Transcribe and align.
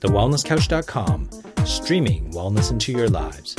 thewellnesscouch.com, 0.00 1.30
streaming 1.64 2.30
wellness 2.32 2.70
into 2.70 2.92
your 2.92 3.08
lives. 3.08 3.56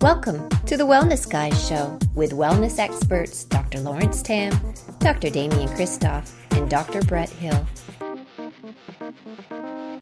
Welcome 0.00 0.48
to 0.66 0.76
the 0.76 0.84
Wellness 0.84 1.30
Guys 1.30 1.68
Show 1.68 1.98
with 2.14 2.32
wellness 2.32 2.78
experts 2.78 3.44
Dr. 3.44 3.80
Lawrence 3.80 4.22
Tam, 4.22 4.52
Dr. 4.98 5.30
Damian 5.30 5.68
Kristof, 5.68 6.32
and 6.56 6.68
Dr. 6.68 7.02
Brett 7.02 7.28
Hill. 7.30 7.66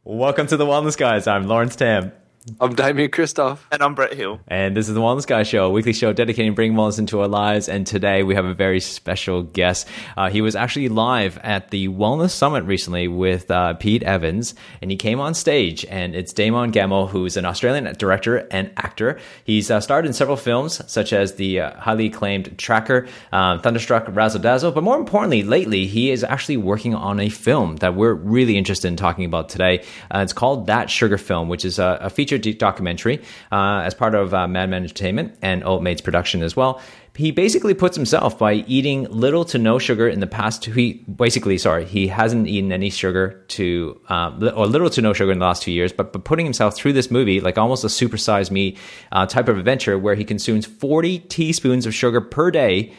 Welcome 0.03 0.47
to 0.47 0.57
the 0.57 0.65
Wellness 0.65 0.97
Guys. 0.97 1.27
I'm 1.27 1.47
Lawrence 1.47 1.75
Tam. 1.75 2.11
I'm 2.59 2.73
Damian 2.73 3.11
Kristof. 3.11 3.59
And 3.71 3.83
I'm 3.83 3.93
Brett 3.93 4.13
Hill. 4.13 4.39
And 4.47 4.75
this 4.75 4.89
is 4.89 4.95
the 4.95 4.99
Wellness 4.99 5.27
Guy 5.27 5.43
Show, 5.43 5.65
a 5.65 5.69
weekly 5.69 5.93
show 5.93 6.11
dedicating 6.11 6.55
bringing 6.55 6.75
wellness 6.75 6.97
into 6.97 7.19
our 7.21 7.27
lives. 7.27 7.69
And 7.69 7.85
today 7.85 8.23
we 8.23 8.33
have 8.33 8.45
a 8.45 8.53
very 8.55 8.79
special 8.79 9.43
guest. 9.43 9.87
Uh, 10.17 10.31
he 10.31 10.41
was 10.41 10.55
actually 10.55 10.89
live 10.89 11.37
at 11.43 11.69
the 11.69 11.89
Wellness 11.89 12.31
Summit 12.31 12.63
recently 12.63 13.07
with 13.07 13.51
uh, 13.51 13.75
Pete 13.75 14.01
Evans, 14.01 14.55
and 14.81 14.89
he 14.89 14.97
came 14.97 15.19
on 15.19 15.35
stage. 15.35 15.85
And 15.85 16.15
it's 16.15 16.33
Damon 16.33 16.71
Gameau, 16.71 17.07
who's 17.07 17.37
an 17.37 17.45
Australian 17.45 17.93
director 17.95 18.47
and 18.49 18.71
actor. 18.75 19.19
He's 19.43 19.69
uh, 19.69 19.79
starred 19.79 20.07
in 20.07 20.13
several 20.13 20.37
films, 20.37 20.81
such 20.91 21.13
as 21.13 21.35
the 21.35 21.59
uh, 21.59 21.79
highly 21.79 22.07
acclaimed 22.07 22.57
Tracker, 22.57 23.07
um, 23.31 23.61
Thunderstruck, 23.61 24.07
Razzle 24.09 24.41
Dazzle. 24.41 24.71
But 24.71 24.83
more 24.83 24.97
importantly, 24.97 25.43
lately, 25.43 25.85
he 25.85 26.09
is 26.09 26.23
actually 26.23 26.57
working 26.57 26.95
on 26.95 27.19
a 27.19 27.29
film 27.29 27.75
that 27.77 27.93
we're 27.93 28.15
really 28.15 28.57
interested 28.57 28.87
in 28.87 28.95
talking 28.95 29.25
about 29.25 29.47
today. 29.47 29.85
Uh, 30.09 30.19
it's 30.19 30.33
called 30.33 30.65
That 30.65 30.89
Sugar 30.89 31.19
Film, 31.19 31.47
which 31.47 31.63
is 31.63 31.77
a, 31.77 31.99
a 32.01 32.09
feature 32.09 32.30
feature 32.31 32.57
documentary 32.57 33.21
uh, 33.51 33.81
as 33.83 33.93
part 33.93 34.15
of 34.15 34.33
uh, 34.33 34.47
Madman 34.47 34.83
Entertainment 34.83 35.37
and 35.41 35.63
Old 35.63 35.83
Mate's 35.83 36.01
production 36.01 36.43
as 36.43 36.55
well. 36.55 36.81
He 37.15 37.31
basically 37.31 37.73
puts 37.73 37.95
himself 37.95 38.39
by 38.39 38.53
eating 38.53 39.03
little 39.03 39.43
to 39.45 39.57
no 39.57 39.79
sugar 39.79 40.07
in 40.07 40.21
the 40.21 40.27
past. 40.27 40.63
Two, 40.63 40.71
he 40.71 40.93
basically, 40.93 41.57
sorry, 41.57 41.85
he 41.85 42.07
hasn't 42.07 42.47
eaten 42.47 42.71
any 42.71 42.89
sugar 42.89 43.43
to 43.49 43.99
uh, 44.07 44.51
or 44.55 44.65
little 44.65 44.89
to 44.91 45.01
no 45.01 45.11
sugar 45.11 45.31
in 45.31 45.39
the 45.39 45.45
last 45.45 45.63
two 45.63 45.71
years. 45.71 45.91
But, 45.91 46.13
but 46.13 46.23
putting 46.23 46.45
himself 46.45 46.75
through 46.75 46.93
this 46.93 47.11
movie, 47.11 47.41
like 47.41 47.57
almost 47.57 47.83
a 47.83 47.87
supersized 47.87 48.51
me 48.51 48.77
uh, 49.11 49.25
type 49.25 49.49
of 49.49 49.57
adventure, 49.57 49.99
where 49.99 50.15
he 50.15 50.23
consumes 50.23 50.65
forty 50.65 51.19
teaspoons 51.19 51.85
of 51.85 51.93
sugar 51.93 52.21
per 52.21 52.49
day, 52.49 52.93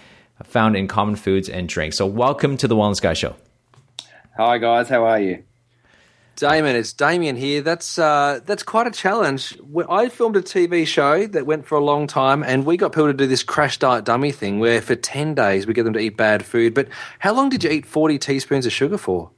found 0.44 0.76
in 0.76 0.88
common 0.88 1.16
foods 1.16 1.48
and 1.48 1.68
drinks. 1.68 1.96
So, 1.96 2.06
welcome 2.06 2.58
to 2.58 2.68
the 2.68 2.76
Wellness 2.76 3.00
Guy 3.00 3.14
Show. 3.14 3.34
Hi 4.36 4.58
guys, 4.58 4.88
how 4.88 5.04
are 5.04 5.20
you? 5.20 5.44
Damon, 6.36 6.76
it's 6.76 6.92
Damian 6.92 7.36
here. 7.36 7.60
That's 7.60 7.98
uh, 7.98 8.40
that's 8.44 8.62
quite 8.62 8.86
a 8.86 8.90
challenge. 8.90 9.56
I 9.88 10.08
filmed 10.08 10.36
a 10.36 10.42
TV 10.42 10.86
show 10.86 11.26
that 11.26 11.46
went 11.46 11.66
for 11.66 11.76
a 11.76 11.84
long 11.84 12.06
time, 12.06 12.42
and 12.42 12.64
we 12.64 12.76
got 12.76 12.92
people 12.92 13.08
to 13.08 13.12
do 13.12 13.26
this 13.26 13.42
crash 13.42 13.78
diet 13.78 14.04
dummy 14.04 14.32
thing, 14.32 14.58
where 14.58 14.80
for 14.80 14.94
ten 14.94 15.34
days 15.34 15.66
we 15.66 15.74
get 15.74 15.84
them 15.84 15.92
to 15.92 16.00
eat 16.00 16.16
bad 16.16 16.44
food. 16.44 16.74
But 16.74 16.88
how 17.18 17.34
long 17.34 17.48
did 17.48 17.64
you 17.64 17.70
eat 17.70 17.86
forty 17.86 18.18
teaspoons 18.18 18.66
of 18.66 18.72
sugar 18.72 18.98
for? 18.98 19.30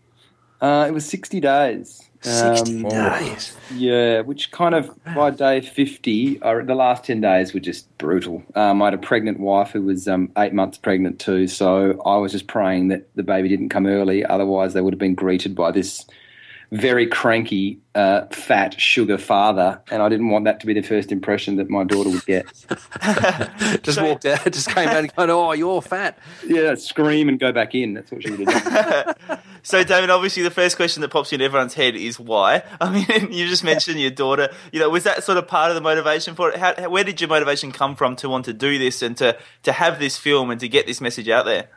Uh, 0.61 0.86
it 0.89 0.92
was 0.92 1.05
sixty 1.05 1.41
days. 1.41 2.09
Sixty 2.20 2.83
um, 2.84 2.89
days. 2.89 3.55
Yeah, 3.75 4.20
which 4.23 4.51
kind 4.51 4.75
of 4.75 4.91
by 5.14 5.29
day 5.31 5.61
fifty, 5.61 6.41
uh, 6.41 6.62
the 6.62 6.75
last 6.75 7.05
ten 7.05 7.20
days 7.20 7.53
were 7.53 7.61
just 7.61 7.86
brutal. 7.98 8.42
Um, 8.55 8.81
I 8.81 8.86
had 8.86 8.95
a 8.95 8.98
pregnant 8.98 9.41
wife 9.41 9.73
who 9.73 9.83
was 9.83 10.08
um, 10.08 10.33
eight 10.39 10.55
months 10.55 10.79
pregnant 10.79 11.19
too, 11.19 11.48
so 11.48 12.01
I 12.06 12.17
was 12.17 12.33
just 12.33 12.47
praying 12.47 12.89
that 12.89 13.08
the 13.14 13.23
baby 13.23 13.48
didn't 13.48 13.69
come 13.69 13.86
early. 13.86 14.25
Otherwise, 14.25 14.73
they 14.73 14.81
would 14.81 14.95
have 14.95 14.98
been 14.98 15.14
greeted 15.14 15.55
by 15.55 15.70
this 15.70 16.06
very 16.75 17.06
cranky, 17.06 17.78
uh, 17.94 18.27
fat 18.27 18.80
sugar 18.80 19.17
father, 19.17 19.80
and 19.92 20.03
I 20.03 20.08
didn't 20.08 20.30
want 20.30 20.44
that 20.47 20.58
to 20.61 20.67
be 20.67 20.75
the 20.75 20.83
first 20.83 21.12
impression 21.12 21.55
that 21.56 21.70
my 21.70 21.84
daughter 21.84 22.11
would 22.11 22.27
get. 22.27 22.47
just 23.84 23.94
so, 23.94 24.05
walked 24.05 24.27
out, 24.27 24.44
just 24.53 24.69
came 24.70 24.89
out 24.89 24.97
and 24.97 25.14
going, 25.14 25.30
"Oh, 25.30 25.52
you're 25.52 25.80
fat." 25.80 26.19
Yeah, 26.45 26.75
scream 26.75 27.28
and 27.28 27.39
go 27.39 27.52
back 27.52 27.77
in. 27.77 27.95
That's 27.95 28.11
what 28.11 28.25
she 28.25 28.33
would 28.33 28.50
have 28.50 29.17
done. 29.28 29.39
so, 29.62 29.84
David, 29.84 30.11
obviously, 30.11 30.42
the 30.42 30.50
first 30.50 30.75
question 30.75 31.00
that 31.02 31.11
pops 31.11 31.33
in 31.33 31.41
everyone's 31.41 31.75
head 31.75 31.95
is 31.95 32.19
why. 32.19 32.64
I 32.80 32.91
mean, 32.92 33.33
you 33.33 33.47
just 33.47 33.62
mentioned 33.62 34.00
your 34.00 34.11
daughter. 34.11 34.48
You 34.72 34.80
know, 34.80 34.91
was 34.91 35.05
that 35.05 35.22
sort 35.22 35.39
of 35.39 35.47
part 35.47 35.70
of 35.70 35.77
the 35.77 35.80
motivation 35.80 36.34
for 36.34 36.50
it? 36.50 36.56
How, 36.56 36.89
where 36.89 37.05
did 37.05 37.20
your 37.20 37.28
motivation 37.28 37.70
come 37.70 37.95
from 37.95 38.17
to 38.17 38.28
want 38.28 38.47
to 38.47 38.52
do 38.52 38.78
this 38.78 39.00
and 39.00 39.17
to 39.19 39.39
to 39.62 39.73
have 39.73 40.01
this 40.01 40.18
film 40.18 40.51
and 40.51 40.58
to 40.58 40.68
get 40.68 40.89
this 40.89 41.01
message 41.01 41.29
out 41.29 41.45
there? 41.45 41.68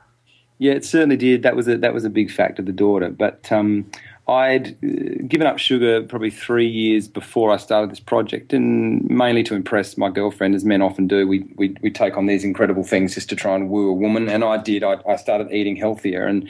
Yeah, 0.59 0.73
it 0.73 0.85
certainly 0.85 1.17
did. 1.17 1.43
That 1.43 1.55
was 1.55 1.67
a 1.67 1.77
that 1.77 1.93
was 1.93 2.03
a 2.03 2.09
big 2.09 2.31
factor, 2.31 2.63
the 2.63 2.71
daughter. 2.71 3.11
But 3.11 3.51
um, 3.51 3.91
I'd 4.27 4.77
uh, 4.83 5.23
given 5.27 5.47
up 5.47 5.57
sugar 5.57 6.01
probably 6.03 6.29
three 6.29 6.67
years 6.67 7.07
before 7.07 7.51
I 7.51 7.57
started 7.57 7.89
this 7.89 7.99
project, 7.99 8.51
and 8.51 9.09
mainly 9.09 9.43
to 9.43 9.55
impress 9.55 9.97
my 9.97 10.09
girlfriend, 10.09 10.53
as 10.53 10.65
men 10.65 10.81
often 10.81 11.07
do. 11.07 11.27
We 11.27 11.45
we, 11.55 11.75
we 11.81 11.89
take 11.89 12.17
on 12.17 12.25
these 12.25 12.43
incredible 12.43 12.83
things 12.83 13.15
just 13.15 13.29
to 13.29 13.35
try 13.35 13.55
and 13.55 13.69
woo 13.69 13.89
a 13.89 13.93
woman, 13.93 14.27
and 14.27 14.43
I 14.43 14.57
did. 14.57 14.83
I, 14.83 14.97
I 15.07 15.15
started 15.15 15.51
eating 15.51 15.77
healthier, 15.77 16.25
and 16.25 16.49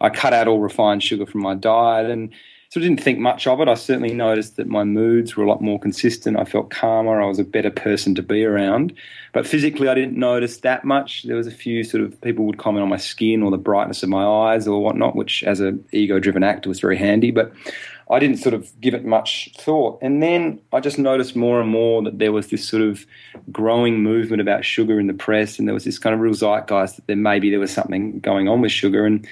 I 0.00 0.10
cut 0.10 0.32
out 0.32 0.46
all 0.46 0.60
refined 0.60 1.02
sugar 1.02 1.26
from 1.26 1.42
my 1.42 1.54
diet, 1.54 2.08
and 2.10 2.32
I 2.76 2.80
didn't 2.80 3.02
think 3.02 3.18
much 3.18 3.46
of 3.46 3.60
it. 3.60 3.68
I 3.68 3.74
certainly 3.74 4.12
noticed 4.12 4.56
that 4.56 4.66
my 4.66 4.84
moods 4.84 5.36
were 5.36 5.44
a 5.44 5.48
lot 5.48 5.60
more 5.60 5.78
consistent. 5.78 6.38
I 6.38 6.44
felt 6.44 6.70
calmer. 6.70 7.22
I 7.22 7.26
was 7.26 7.38
a 7.38 7.44
better 7.44 7.70
person 7.70 8.14
to 8.16 8.22
be 8.22 8.44
around. 8.44 8.92
But 9.32 9.46
physically, 9.46 9.88
I 9.88 9.94
didn't 9.94 10.18
notice 10.18 10.58
that 10.58 10.84
much. 10.84 11.24
There 11.24 11.36
was 11.36 11.46
a 11.46 11.52
few 11.52 11.84
sort 11.84 12.02
of 12.02 12.20
people 12.20 12.44
would 12.46 12.58
comment 12.58 12.82
on 12.82 12.88
my 12.88 12.96
skin 12.96 13.42
or 13.42 13.50
the 13.50 13.58
brightness 13.58 14.02
of 14.02 14.08
my 14.08 14.24
eyes 14.24 14.66
or 14.66 14.82
whatnot, 14.82 15.16
which 15.16 15.42
as 15.44 15.60
an 15.60 15.84
ego-driven 15.92 16.42
actor 16.42 16.68
was 16.68 16.80
very 16.80 16.96
handy. 16.96 17.30
But 17.30 17.52
I 18.08 18.18
didn't 18.18 18.36
sort 18.36 18.54
of 18.54 18.70
give 18.80 18.94
it 18.94 19.04
much 19.04 19.50
thought. 19.58 19.98
And 20.00 20.22
then 20.22 20.60
I 20.72 20.80
just 20.80 20.98
noticed 20.98 21.34
more 21.34 21.60
and 21.60 21.68
more 21.68 22.02
that 22.02 22.18
there 22.18 22.32
was 22.32 22.48
this 22.48 22.66
sort 22.66 22.82
of 22.82 23.04
growing 23.50 24.02
movement 24.02 24.40
about 24.40 24.64
sugar 24.64 25.00
in 25.00 25.06
the 25.06 25.14
press, 25.14 25.58
and 25.58 25.66
there 25.66 25.74
was 25.74 25.84
this 25.84 25.98
kind 25.98 26.14
of 26.14 26.20
real 26.20 26.34
zeitgeist 26.34 26.96
that 26.96 27.06
there 27.06 27.16
maybe 27.16 27.50
there 27.50 27.60
was 27.60 27.72
something 27.72 28.20
going 28.20 28.48
on 28.48 28.60
with 28.60 28.72
sugar. 28.72 29.04
And 29.04 29.26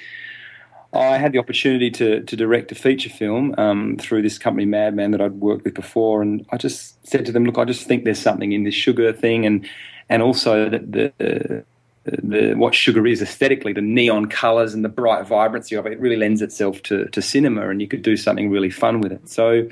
I 0.95 1.17
had 1.17 1.31
the 1.31 1.39
opportunity 1.39 1.91
to 1.91 2.21
to 2.21 2.35
direct 2.35 2.71
a 2.71 2.75
feature 2.75 3.09
film 3.09 3.53
um, 3.57 3.97
through 3.97 4.21
this 4.21 4.37
company 4.37 4.65
Madman 4.65 5.11
that 5.11 5.21
I'd 5.21 5.33
worked 5.33 5.65
with 5.65 5.73
before, 5.73 6.21
and 6.21 6.45
I 6.51 6.57
just 6.57 7.05
said 7.07 7.25
to 7.25 7.31
them, 7.31 7.45
"Look, 7.45 7.57
I 7.57 7.65
just 7.65 7.87
think 7.87 8.03
there's 8.03 8.19
something 8.19 8.51
in 8.51 8.63
this 8.63 8.75
sugar 8.75 9.11
thing, 9.13 9.45
and 9.45 9.67
and 10.09 10.21
also 10.21 10.69
that 10.69 10.91
the, 10.91 11.65
the 12.05 12.53
what 12.53 12.75
sugar 12.75 13.05
is 13.07 13.21
aesthetically, 13.21 13.73
the 13.73 13.81
neon 13.81 14.27
colours 14.27 14.73
and 14.73 14.85
the 14.85 14.89
bright 14.89 15.27
vibrancy 15.27 15.75
of 15.75 15.85
it, 15.85 15.93
it 15.93 15.99
really 15.99 16.17
lends 16.17 16.41
itself 16.41 16.81
to, 16.83 17.05
to 17.05 17.21
cinema, 17.21 17.69
and 17.69 17.81
you 17.81 17.87
could 17.87 18.01
do 18.01 18.15
something 18.15 18.49
really 18.49 18.69
fun 18.69 19.01
with 19.01 19.11
it. 19.11 19.27
So, 19.27 19.67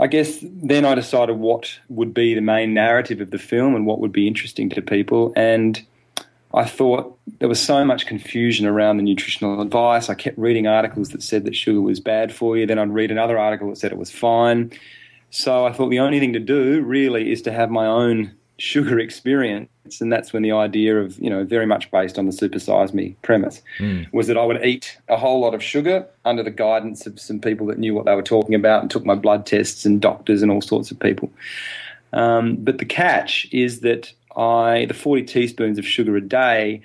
I 0.00 0.06
guess 0.06 0.38
then 0.42 0.84
I 0.84 0.94
decided 0.94 1.36
what 1.36 1.78
would 1.88 2.14
be 2.14 2.34
the 2.34 2.40
main 2.40 2.74
narrative 2.74 3.20
of 3.20 3.30
the 3.30 3.38
film 3.38 3.74
and 3.74 3.86
what 3.86 4.00
would 4.00 4.12
be 4.12 4.26
interesting 4.26 4.70
to 4.70 4.82
people, 4.82 5.32
and 5.36 5.84
I 6.54 6.64
thought 6.64 7.18
there 7.40 7.48
was 7.48 7.60
so 7.60 7.84
much 7.84 8.06
confusion 8.06 8.66
around 8.66 8.96
the 8.96 9.02
nutritional 9.02 9.60
advice. 9.60 10.08
I 10.08 10.14
kept 10.14 10.38
reading 10.38 10.66
articles 10.66 11.10
that 11.10 11.22
said 11.22 11.44
that 11.44 11.56
sugar 11.56 11.80
was 11.80 12.00
bad 12.00 12.32
for 12.32 12.56
you. 12.56 12.64
Then 12.66 12.78
I'd 12.78 12.90
read 12.90 13.10
another 13.10 13.38
article 13.38 13.68
that 13.70 13.76
said 13.76 13.92
it 13.92 13.98
was 13.98 14.10
fine. 14.10 14.72
So 15.30 15.66
I 15.66 15.72
thought 15.72 15.90
the 15.90 15.98
only 15.98 16.20
thing 16.20 16.32
to 16.34 16.38
do 16.38 16.80
really 16.82 17.32
is 17.32 17.42
to 17.42 17.52
have 17.52 17.70
my 17.70 17.86
own 17.86 18.32
sugar 18.58 18.98
experience. 19.00 19.68
And 20.00 20.12
that's 20.12 20.32
when 20.32 20.42
the 20.42 20.52
idea 20.52 20.98
of, 21.00 21.18
you 21.18 21.28
know, 21.28 21.44
very 21.44 21.66
much 21.66 21.90
based 21.90 22.18
on 22.18 22.26
the 22.26 22.32
supersize 22.32 22.94
me 22.94 23.16
premise 23.22 23.60
mm. 23.78 24.10
was 24.12 24.28
that 24.28 24.38
I 24.38 24.44
would 24.44 24.64
eat 24.64 24.96
a 25.08 25.16
whole 25.16 25.40
lot 25.40 25.54
of 25.54 25.62
sugar 25.62 26.06
under 26.24 26.42
the 26.42 26.50
guidance 26.50 27.06
of 27.06 27.18
some 27.18 27.40
people 27.40 27.66
that 27.66 27.78
knew 27.78 27.94
what 27.94 28.04
they 28.04 28.14
were 28.14 28.22
talking 28.22 28.54
about 28.54 28.80
and 28.80 28.90
took 28.90 29.04
my 29.04 29.16
blood 29.16 29.44
tests 29.44 29.84
and 29.84 30.00
doctors 30.00 30.40
and 30.40 30.50
all 30.50 30.62
sorts 30.62 30.90
of 30.90 31.00
people. 31.00 31.30
Um, 32.12 32.56
but 32.56 32.78
the 32.78 32.84
catch 32.84 33.48
is 33.50 33.80
that 33.80 34.12
I 34.36 34.86
the 34.86 34.94
40 34.94 35.24
teaspoons 35.24 35.78
of 35.78 35.86
sugar 35.86 36.16
a 36.16 36.20
day 36.20 36.82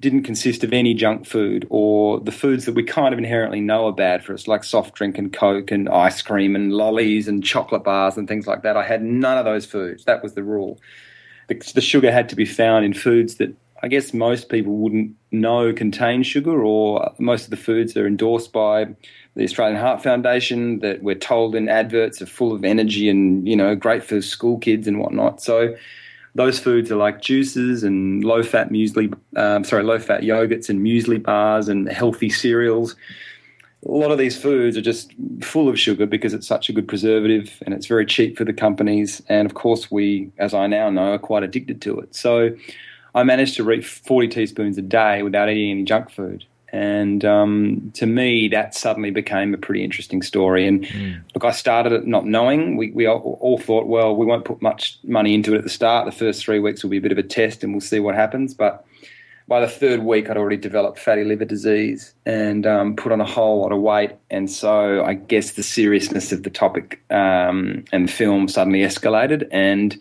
didn't 0.00 0.24
consist 0.24 0.64
of 0.64 0.72
any 0.72 0.94
junk 0.94 1.26
food 1.26 1.64
or 1.70 2.18
the 2.18 2.32
foods 2.32 2.64
that 2.64 2.74
we 2.74 2.82
kind 2.82 3.14
of 3.14 3.18
inherently 3.18 3.60
know 3.60 3.86
are 3.86 3.92
bad 3.92 4.24
for 4.24 4.34
us, 4.34 4.48
like 4.48 4.64
soft 4.64 4.94
drink 4.94 5.16
and 5.16 5.32
coke 5.32 5.70
and 5.70 5.88
ice 5.88 6.20
cream 6.22 6.56
and 6.56 6.72
lollies 6.72 7.28
and 7.28 7.44
chocolate 7.44 7.84
bars 7.84 8.16
and 8.16 8.26
things 8.26 8.46
like 8.46 8.62
that. 8.62 8.76
I 8.76 8.82
had 8.82 9.02
none 9.02 9.38
of 9.38 9.44
those 9.44 9.64
foods. 9.64 10.04
That 10.04 10.22
was 10.22 10.34
the 10.34 10.42
rule. 10.42 10.80
The, 11.46 11.54
the 11.74 11.80
sugar 11.80 12.10
had 12.10 12.28
to 12.30 12.36
be 12.36 12.44
found 12.44 12.84
in 12.84 12.94
foods 12.94 13.36
that 13.36 13.54
I 13.82 13.88
guess 13.88 14.12
most 14.14 14.48
people 14.48 14.76
wouldn't 14.76 15.16
know 15.32 15.72
contain 15.72 16.22
sugar, 16.22 16.62
or 16.62 17.12
most 17.18 17.44
of 17.44 17.50
the 17.50 17.56
foods 17.56 17.96
are 17.96 18.06
endorsed 18.06 18.52
by 18.52 18.86
the 19.34 19.42
Australian 19.42 19.80
Heart 19.80 20.02
Foundation 20.02 20.78
that 20.80 21.02
we're 21.02 21.16
told 21.16 21.56
in 21.56 21.68
adverts 21.68 22.22
are 22.22 22.26
full 22.26 22.52
of 22.52 22.64
energy 22.64 23.08
and 23.08 23.46
you 23.46 23.56
know 23.56 23.74
great 23.74 24.04
for 24.04 24.22
school 24.22 24.58
kids 24.58 24.86
and 24.86 25.00
whatnot. 25.00 25.42
So 25.42 25.74
those 26.34 26.58
foods 26.58 26.90
are 26.90 26.96
like 26.96 27.20
juices 27.20 27.82
and 27.82 28.24
low 28.24 28.42
fat 28.42 28.70
muesli, 28.70 29.14
um, 29.36 29.64
sorry, 29.64 29.82
low 29.82 29.98
fat 29.98 30.22
yogurts 30.22 30.68
and 30.68 30.80
muesli 30.80 31.22
bars 31.22 31.68
and 31.68 31.88
healthy 31.88 32.30
cereals. 32.30 32.96
A 33.86 33.90
lot 33.90 34.12
of 34.12 34.18
these 34.18 34.40
foods 34.40 34.76
are 34.76 34.82
just 34.82 35.12
full 35.42 35.68
of 35.68 35.78
sugar 35.78 36.06
because 36.06 36.32
it's 36.32 36.46
such 36.46 36.68
a 36.68 36.72
good 36.72 36.86
preservative 36.86 37.60
and 37.66 37.74
it's 37.74 37.86
very 37.86 38.06
cheap 38.06 38.38
for 38.38 38.44
the 38.44 38.52
companies. 38.52 39.20
And 39.28 39.44
of 39.44 39.54
course, 39.54 39.90
we, 39.90 40.30
as 40.38 40.54
I 40.54 40.68
now 40.68 40.88
know, 40.88 41.12
are 41.12 41.18
quite 41.18 41.42
addicted 41.42 41.82
to 41.82 41.98
it. 41.98 42.14
So 42.14 42.56
I 43.14 43.24
managed 43.24 43.56
to 43.56 43.64
reach 43.64 43.86
40 43.86 44.28
teaspoons 44.28 44.78
a 44.78 44.82
day 44.82 45.22
without 45.22 45.50
eating 45.50 45.72
any 45.72 45.82
junk 45.82 46.10
food. 46.10 46.44
And 46.72 47.22
um, 47.24 47.90
to 47.94 48.06
me, 48.06 48.48
that 48.48 48.74
suddenly 48.74 49.10
became 49.10 49.52
a 49.52 49.58
pretty 49.58 49.84
interesting 49.84 50.22
story. 50.22 50.66
And 50.66 50.84
mm. 50.84 51.22
look, 51.34 51.44
I 51.44 51.50
started 51.50 51.92
it 51.92 52.06
not 52.06 52.24
knowing. 52.24 52.78
We, 52.78 52.90
we 52.92 53.04
all, 53.06 53.38
all, 53.40 53.58
thought, 53.58 53.86
well, 53.86 54.16
we 54.16 54.24
won't 54.24 54.46
put 54.46 54.62
much 54.62 54.98
money 55.04 55.34
into 55.34 55.54
it 55.54 55.58
at 55.58 55.64
the 55.64 55.70
start. 55.70 56.06
The 56.06 56.12
first 56.12 56.42
three 56.42 56.58
weeks 56.58 56.82
will 56.82 56.90
be 56.90 56.96
a 56.96 57.02
bit 57.02 57.12
of 57.12 57.18
a 57.18 57.22
test 57.22 57.62
and 57.62 57.74
we'll 57.74 57.82
see 57.82 58.00
what 58.00 58.14
happens. 58.14 58.54
But 58.54 58.86
by 59.48 59.60
the 59.60 59.68
third 59.68 60.02
week, 60.02 60.30
I'd 60.30 60.38
already 60.38 60.56
developed 60.56 60.98
fatty 60.98 61.24
liver 61.24 61.44
disease 61.44 62.14
and 62.24 62.66
um, 62.66 62.96
put 62.96 63.12
on 63.12 63.20
a 63.20 63.26
whole 63.26 63.60
lot 63.60 63.72
of 63.72 63.80
weight. 63.80 64.12
And 64.30 64.50
so 64.50 65.04
I 65.04 65.12
guess 65.12 65.52
the 65.52 65.62
seriousness 65.62 66.32
of 66.32 66.42
the 66.42 66.50
topic 66.50 67.02
um, 67.10 67.84
and 67.92 68.08
the 68.08 68.12
film 68.12 68.48
suddenly 68.48 68.80
escalated. 68.80 69.46
And 69.50 69.98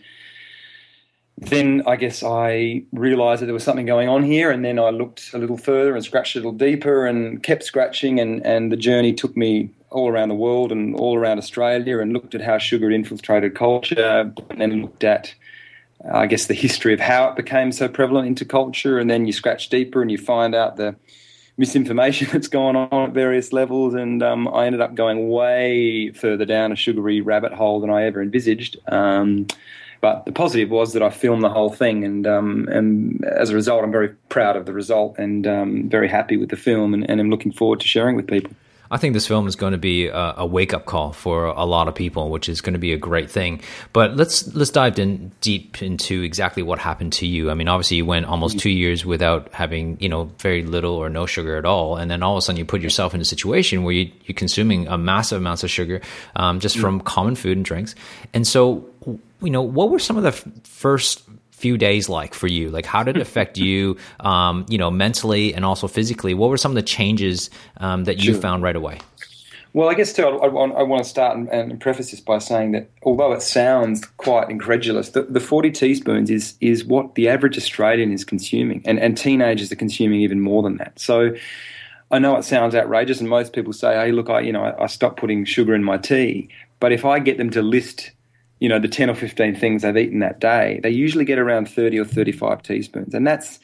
then 1.41 1.83
I 1.85 1.95
guess 1.95 2.23
I 2.23 2.83
realised 2.93 3.41
that 3.41 3.47
there 3.47 3.53
was 3.53 3.63
something 3.63 3.85
going 3.85 4.07
on 4.07 4.23
here. 4.23 4.51
And 4.51 4.63
then 4.63 4.79
I 4.79 4.89
looked 4.89 5.33
a 5.33 5.37
little 5.37 5.57
further 5.57 5.95
and 5.95 6.03
scratched 6.03 6.35
a 6.35 6.39
little 6.39 6.51
deeper 6.51 7.05
and 7.05 7.41
kept 7.41 7.63
scratching. 7.63 8.19
And, 8.19 8.45
and 8.45 8.71
the 8.71 8.77
journey 8.77 9.11
took 9.13 9.35
me 9.35 9.69
all 9.89 10.07
around 10.07 10.29
the 10.29 10.35
world 10.35 10.71
and 10.71 10.95
all 10.95 11.17
around 11.17 11.39
Australia 11.39 11.99
and 11.99 12.13
looked 12.13 12.35
at 12.35 12.41
how 12.41 12.57
sugar 12.57 12.89
infiltrated 12.91 13.55
culture 13.55 14.31
and 14.49 14.61
then 14.61 14.81
looked 14.81 15.03
at 15.03 15.33
I 16.09 16.25
guess, 16.25 16.47
the 16.47 16.53
history 16.53 16.93
of 16.93 16.99
how 16.99 17.29
it 17.29 17.35
became 17.35 17.71
so 17.71 17.87
prevalent 17.87 18.27
into 18.27 18.45
culture, 18.45 18.97
and 18.97 19.09
then 19.09 19.25
you 19.25 19.33
scratch 19.33 19.69
deeper 19.69 20.01
and 20.01 20.09
you 20.09 20.17
find 20.17 20.55
out 20.55 20.77
the 20.77 20.95
misinformation 21.57 22.27
that's 22.33 22.47
going 22.47 22.75
on 22.75 23.09
at 23.09 23.13
various 23.13 23.53
levels. 23.53 23.93
And 23.93 24.23
um, 24.23 24.47
I 24.47 24.65
ended 24.65 24.81
up 24.81 24.95
going 24.95 25.29
way 25.29 26.11
further 26.11 26.45
down 26.45 26.71
a 26.71 26.75
sugary 26.75 27.21
rabbit 27.21 27.53
hole 27.53 27.81
than 27.81 27.89
I 27.89 28.05
ever 28.05 28.21
envisaged. 28.21 28.77
Um, 28.87 29.47
but 30.01 30.25
the 30.25 30.31
positive 30.31 30.69
was 30.69 30.93
that 30.93 31.03
I 31.03 31.11
filmed 31.11 31.43
the 31.43 31.49
whole 31.49 31.69
thing, 31.69 32.03
and 32.03 32.25
um, 32.27 32.67
and 32.71 33.23
as 33.23 33.51
a 33.51 33.55
result, 33.55 33.83
I'm 33.83 33.91
very 33.91 34.09
proud 34.29 34.57
of 34.57 34.65
the 34.65 34.73
result 34.73 35.17
and 35.19 35.45
um, 35.45 35.89
very 35.89 36.09
happy 36.09 36.37
with 36.37 36.49
the 36.49 36.57
film, 36.57 36.93
and, 36.93 37.07
and 37.09 37.21
I'm 37.21 37.29
looking 37.29 37.51
forward 37.51 37.79
to 37.81 37.87
sharing 37.87 38.15
with 38.15 38.27
people. 38.27 38.51
I 38.91 38.97
think 38.97 39.13
this 39.13 39.25
film 39.25 39.47
is 39.47 39.55
going 39.55 39.71
to 39.71 39.77
be 39.77 40.07
a, 40.07 40.33
a 40.37 40.45
wake 40.45 40.73
up 40.73 40.85
call 40.85 41.13
for 41.13 41.45
a 41.45 41.63
lot 41.63 41.87
of 41.87 41.95
people, 41.95 42.29
which 42.29 42.49
is 42.49 42.59
going 42.59 42.73
to 42.73 42.79
be 42.79 42.91
a 42.91 42.97
great 42.97 43.31
thing. 43.31 43.61
But 43.93 44.17
let's 44.17 44.53
let's 44.53 44.69
dive 44.69 44.99
in 44.99 45.31
deep 45.39 45.81
into 45.81 46.21
exactly 46.21 46.61
what 46.61 46.77
happened 46.77 47.13
to 47.13 47.25
you. 47.25 47.49
I 47.49 47.53
mean, 47.53 47.69
obviously 47.69 47.97
you 47.97 48.05
went 48.05 48.25
almost 48.25 48.59
two 48.59 48.69
years 48.69 49.05
without 49.05 49.51
having 49.53 49.97
you 50.01 50.09
know 50.09 50.25
very 50.39 50.63
little 50.63 50.95
or 50.95 51.09
no 51.09 51.25
sugar 51.25 51.55
at 51.55 51.65
all, 51.65 51.95
and 51.95 52.11
then 52.11 52.21
all 52.21 52.33
of 52.33 52.39
a 52.39 52.41
sudden 52.41 52.59
you 52.59 52.65
put 52.65 52.81
yourself 52.81 53.15
in 53.15 53.21
a 53.21 53.25
situation 53.25 53.83
where 53.83 53.93
you, 53.93 54.11
are 54.29 54.33
consuming 54.33 54.87
a 54.87 54.97
massive 54.97 55.37
amounts 55.37 55.63
of 55.63 55.71
sugar 55.71 56.01
um, 56.35 56.59
just 56.59 56.77
from 56.77 56.99
common 56.99 57.35
food 57.35 57.57
and 57.57 57.65
drinks. 57.65 57.95
And 58.33 58.45
so, 58.45 58.89
you 59.05 59.49
know, 59.49 59.61
what 59.61 59.89
were 59.89 59.99
some 59.99 60.17
of 60.17 60.23
the 60.23 60.29
f- 60.29 60.45
first 60.63 61.23
few 61.61 61.77
days 61.77 62.09
like 62.09 62.33
for 62.33 62.47
you? 62.47 62.69
Like, 62.69 62.85
how 62.85 63.03
did 63.03 63.15
it 63.15 63.21
affect 63.27 63.57
you, 63.57 63.97
um, 64.19 64.65
you 64.67 64.77
know, 64.77 64.91
mentally 64.91 65.53
and 65.53 65.63
also 65.63 65.87
physically? 65.87 66.33
What 66.33 66.49
were 66.49 66.57
some 66.57 66.71
of 66.71 66.75
the 66.75 66.81
changes 66.81 67.49
um, 67.77 68.05
that 68.05 68.17
you 68.17 68.33
sure. 68.33 68.41
found 68.41 68.63
right 68.63 68.75
away? 68.75 68.99
Well, 69.73 69.87
I 69.89 69.93
guess 69.93 70.11
too, 70.11 70.25
I, 70.25 70.47
I, 70.47 70.47
I 70.47 70.83
want 70.83 71.03
to 71.03 71.09
start 71.09 71.37
and, 71.37 71.47
and, 71.47 71.79
preface 71.79 72.11
this 72.11 72.19
by 72.19 72.39
saying 72.39 72.73
that 72.73 72.89
although 73.03 73.31
it 73.31 73.41
sounds 73.41 74.03
quite 74.17 74.49
incredulous, 74.49 75.09
the, 75.09 75.21
the, 75.23 75.39
40 75.39 75.71
teaspoons 75.71 76.29
is 76.29 76.55
is 76.59 76.83
what 76.83 77.15
the 77.15 77.29
average 77.29 77.57
Australian 77.57 78.11
is 78.11 78.25
consuming, 78.25 78.81
and, 78.83 78.99
and 78.99 79.17
teenagers 79.17 79.71
are 79.71 79.77
consuming 79.77 80.19
even 80.19 80.41
more 80.41 80.61
than 80.61 80.75
that. 80.77 80.99
So 80.99 81.33
I 82.11 82.19
know 82.19 82.35
it 82.35 82.43
sounds 82.43 82.75
outrageous, 82.75 83.21
and 83.21 83.29
most 83.29 83.53
people 83.53 83.71
say, 83.71 83.93
"Hey, 83.93 84.11
look, 84.11 84.29
I 84.29 84.41
you 84.41 84.51
know 84.51 84.63
I, 84.63 84.83
I 84.83 84.87
stopped 84.87 85.17
putting 85.17 85.45
sugar 85.45 85.73
in 85.73 85.85
my 85.85 85.97
tea," 85.97 86.49
but 86.81 86.91
if 86.91 87.05
I 87.05 87.19
get 87.19 87.37
them 87.37 87.49
to 87.51 87.61
list 87.61 88.11
you 88.61 88.69
know, 88.69 88.79
the 88.79 88.87
10 88.87 89.09
or 89.09 89.15
15 89.15 89.55
things 89.55 89.81
they've 89.81 89.97
eaten 89.97 90.19
that 90.19 90.39
day, 90.39 90.79
they 90.83 90.91
usually 90.91 91.25
get 91.25 91.39
around 91.39 91.67
30 91.67 91.99
or 91.99 92.05
35 92.05 92.61
teaspoons. 92.61 93.15
And 93.15 93.25
that's, 93.25 93.59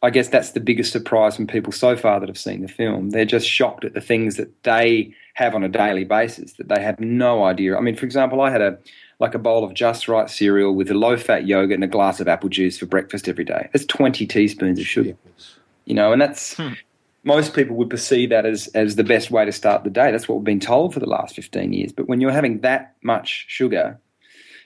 I 0.00 0.10
guess 0.10 0.28
that's 0.28 0.52
the 0.52 0.60
biggest 0.60 0.92
surprise 0.92 1.34
from 1.34 1.48
people 1.48 1.72
so 1.72 1.96
far 1.96 2.20
that 2.20 2.28
have 2.28 2.38
seen 2.38 2.62
the 2.62 2.68
film. 2.68 3.10
They're 3.10 3.24
just 3.24 3.48
shocked 3.48 3.84
at 3.84 3.94
the 3.94 4.00
things 4.00 4.36
that 4.36 4.62
they 4.62 5.12
have 5.34 5.56
on 5.56 5.64
a 5.64 5.68
daily 5.68 6.04
basis 6.04 6.52
that 6.52 6.68
they 6.68 6.80
have 6.80 7.00
no 7.00 7.42
idea. 7.42 7.76
I 7.76 7.80
mean, 7.80 7.96
for 7.96 8.06
example, 8.06 8.40
I 8.40 8.50
had 8.50 8.62
a 8.62 8.78
like 9.18 9.34
a 9.34 9.38
bowl 9.40 9.64
of 9.64 9.74
just 9.74 10.06
right 10.06 10.30
cereal 10.30 10.72
with 10.76 10.88
a 10.88 10.94
low 10.94 11.16
fat 11.16 11.44
yogurt 11.44 11.74
and 11.74 11.82
a 11.82 11.88
glass 11.88 12.20
of 12.20 12.28
apple 12.28 12.48
juice 12.48 12.78
for 12.78 12.86
breakfast 12.86 13.28
every 13.28 13.44
day. 13.44 13.68
That's 13.72 13.84
20 13.86 14.24
teaspoons 14.28 14.78
of 14.78 14.86
sugar. 14.86 15.16
You 15.86 15.94
know, 15.94 16.12
and 16.12 16.22
that's 16.22 16.54
hmm. 16.56 16.74
most 17.24 17.54
people 17.54 17.74
would 17.74 17.90
perceive 17.90 18.30
that 18.30 18.46
as 18.46 18.68
as 18.68 18.94
the 18.94 19.02
best 19.02 19.32
way 19.32 19.44
to 19.44 19.50
start 19.50 19.82
the 19.82 19.90
day. 19.90 20.12
That's 20.12 20.28
what 20.28 20.36
we've 20.36 20.44
been 20.44 20.60
told 20.60 20.94
for 20.94 21.00
the 21.00 21.08
last 21.08 21.34
15 21.34 21.72
years. 21.72 21.90
But 21.90 22.06
when 22.06 22.20
you're 22.20 22.30
having 22.30 22.60
that 22.60 22.94
much 23.02 23.46
sugar, 23.48 23.98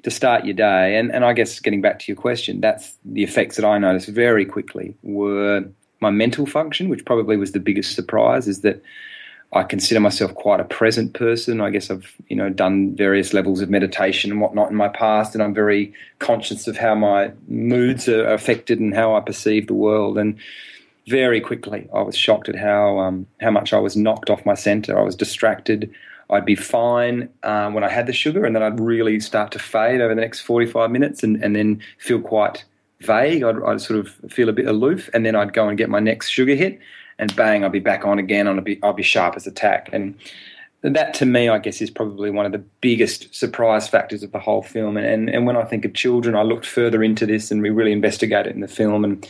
to 0.02 0.10
start 0.10 0.44
your 0.44 0.54
day. 0.54 0.96
And, 0.96 1.12
and 1.12 1.24
I 1.24 1.32
guess 1.32 1.60
getting 1.60 1.80
back 1.80 1.98
to 2.00 2.04
your 2.08 2.20
question, 2.20 2.60
that's 2.60 2.94
the 3.04 3.22
effects 3.22 3.56
that 3.56 3.64
I 3.64 3.78
noticed 3.78 4.08
very 4.08 4.44
quickly 4.44 4.94
were 5.02 5.64
my 6.00 6.10
mental 6.10 6.46
function, 6.46 6.88
which 6.88 7.04
probably 7.04 7.36
was 7.36 7.52
the 7.52 7.60
biggest 7.60 7.94
surprise, 7.94 8.48
is 8.48 8.62
that 8.62 8.82
I 9.54 9.62
consider 9.64 10.00
myself 10.00 10.34
quite 10.34 10.60
a 10.60 10.64
present 10.64 11.12
person. 11.12 11.60
I 11.60 11.70
guess 11.70 11.90
I've 11.90 12.16
you 12.28 12.36
know 12.36 12.48
done 12.48 12.96
various 12.96 13.34
levels 13.34 13.60
of 13.60 13.68
meditation 13.68 14.30
and 14.30 14.40
whatnot 14.40 14.70
in 14.70 14.76
my 14.76 14.88
past, 14.88 15.34
and 15.34 15.42
I'm 15.42 15.54
very 15.54 15.92
conscious 16.18 16.66
of 16.66 16.76
how 16.76 16.94
my 16.94 17.32
moods 17.48 18.08
are 18.08 18.32
affected 18.32 18.80
and 18.80 18.94
how 18.94 19.14
I 19.14 19.20
perceive 19.20 19.66
the 19.66 19.74
world. 19.74 20.16
And 20.16 20.38
very 21.06 21.40
quickly, 21.40 21.88
I 21.94 22.00
was 22.00 22.16
shocked 22.16 22.48
at 22.48 22.56
how 22.56 22.98
um, 22.98 23.26
how 23.40 23.50
much 23.50 23.72
I 23.72 23.78
was 23.78 23.94
knocked 23.94 24.30
off 24.30 24.46
my 24.46 24.54
center. 24.54 24.98
I 24.98 25.02
was 25.02 25.16
distracted. 25.16 25.92
I'd 26.32 26.46
be 26.46 26.54
fine 26.54 27.28
um, 27.42 27.74
when 27.74 27.84
I 27.84 27.90
had 27.90 28.06
the 28.06 28.12
sugar, 28.12 28.44
and 28.44 28.56
then 28.56 28.62
I'd 28.62 28.80
really 28.80 29.20
start 29.20 29.52
to 29.52 29.58
fade 29.58 30.00
over 30.00 30.14
the 30.14 30.20
next 30.20 30.40
45 30.40 30.90
minutes 30.90 31.22
and, 31.22 31.42
and 31.44 31.54
then 31.54 31.82
feel 31.98 32.20
quite 32.20 32.64
vague. 33.00 33.42
I'd, 33.42 33.62
I'd, 33.62 33.80
sort 33.80 34.00
of 34.00 34.08
feel 34.32 34.48
a 34.48 34.52
bit 34.52 34.66
aloof, 34.66 35.10
and 35.12 35.26
then 35.26 35.36
I'd 35.36 35.52
go 35.52 35.68
and 35.68 35.76
get 35.76 35.90
my 35.90 36.00
next 36.00 36.30
sugar 36.30 36.54
hit, 36.54 36.80
and 37.18 37.34
bang, 37.36 37.64
I'd 37.64 37.72
be 37.72 37.80
back 37.80 38.06
on 38.06 38.18
again. 38.18 38.48
I'd 38.48 38.64
be, 38.64 38.80
I'd 38.82 38.96
be 38.96 39.02
sharp 39.02 39.36
as 39.36 39.46
a 39.46 39.50
tack. 39.50 39.90
And 39.92 40.18
that, 40.80 41.12
to 41.14 41.26
me, 41.26 41.50
I 41.50 41.58
guess, 41.58 41.82
is 41.82 41.90
probably 41.90 42.30
one 42.30 42.46
of 42.46 42.52
the 42.52 42.64
biggest 42.80 43.34
surprise 43.34 43.86
factors 43.86 44.22
of 44.22 44.32
the 44.32 44.40
whole 44.40 44.62
film. 44.62 44.96
And, 44.96 45.06
and, 45.06 45.28
and 45.28 45.46
when 45.46 45.56
I 45.56 45.64
think 45.64 45.84
of 45.84 45.92
children, 45.92 46.34
I 46.34 46.42
looked 46.42 46.66
further 46.66 47.02
into 47.02 47.26
this, 47.26 47.50
and 47.50 47.60
we 47.60 47.68
really 47.68 47.92
investigate 47.92 48.46
it 48.46 48.54
in 48.54 48.60
the 48.60 48.68
film. 48.68 49.04
And 49.04 49.28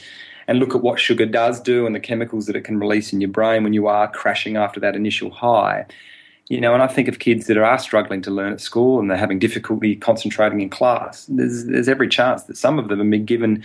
and 0.48 0.58
look 0.58 0.74
at 0.74 0.82
what 0.82 0.98
sugar 0.98 1.24
does 1.24 1.60
do 1.60 1.86
and 1.86 1.94
the 1.94 2.00
chemicals 2.00 2.46
that 2.46 2.56
it 2.56 2.62
can 2.62 2.78
release 2.78 3.12
in 3.12 3.20
your 3.20 3.30
brain 3.30 3.62
when 3.62 3.72
you 3.72 3.86
are 3.86 4.10
crashing 4.10 4.56
after 4.56 4.80
that 4.80 4.96
initial 4.96 5.30
high. 5.30 5.86
You 6.48 6.60
know, 6.60 6.74
and 6.74 6.82
I 6.82 6.86
think 6.86 7.08
of 7.08 7.18
kids 7.18 7.46
that 7.46 7.56
are 7.56 7.78
struggling 7.78 8.20
to 8.22 8.30
learn 8.30 8.52
at 8.52 8.60
school 8.60 8.98
and 8.98 9.08
they're 9.08 9.16
having 9.16 9.38
difficulty 9.38 9.96
concentrating 9.96 10.60
in 10.60 10.68
class. 10.68 11.24
There's, 11.26 11.64
there's 11.64 11.88
every 11.88 12.08
chance 12.08 12.42
that 12.42 12.58
some 12.58 12.78
of 12.78 12.88
them 12.88 12.98
have 12.98 13.10
been 13.10 13.24
given 13.24 13.64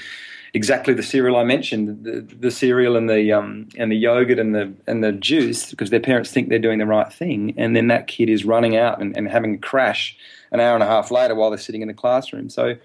exactly 0.54 0.94
the 0.94 1.04
cereal 1.04 1.36
I 1.36 1.44
mentioned, 1.44 2.04
the, 2.04 2.22
the 2.40 2.52
cereal 2.52 2.96
and 2.96 3.10
the 3.10 3.32
um, 3.32 3.68
and 3.78 3.92
the 3.92 3.96
yogurt 3.96 4.40
and 4.40 4.56
the 4.56 4.74
and 4.88 5.04
the 5.04 5.12
juice, 5.12 5.70
because 5.70 5.90
their 5.90 6.00
parents 6.00 6.32
think 6.32 6.50
they're 6.50 6.60
doing 6.60 6.80
the 6.80 6.86
right 6.86 7.12
thing, 7.12 7.54
and 7.58 7.76
then 7.76 7.88
that 7.88 8.08
kid 8.08 8.30
is 8.30 8.46
running 8.46 8.78
out 8.78 9.02
and, 9.02 9.16
and 9.18 9.30
having 9.30 9.56
a 9.56 9.58
crash 9.58 10.18
an 10.52 10.60
hour 10.60 10.74
and 10.74 10.84
a 10.84 10.88
half 10.88 11.12
later 11.12 11.36
while 11.36 11.50
they're 11.50 11.60
sitting 11.60 11.82
in 11.82 11.88
the 11.88 11.94
classroom. 11.94 12.50
So 12.50 12.76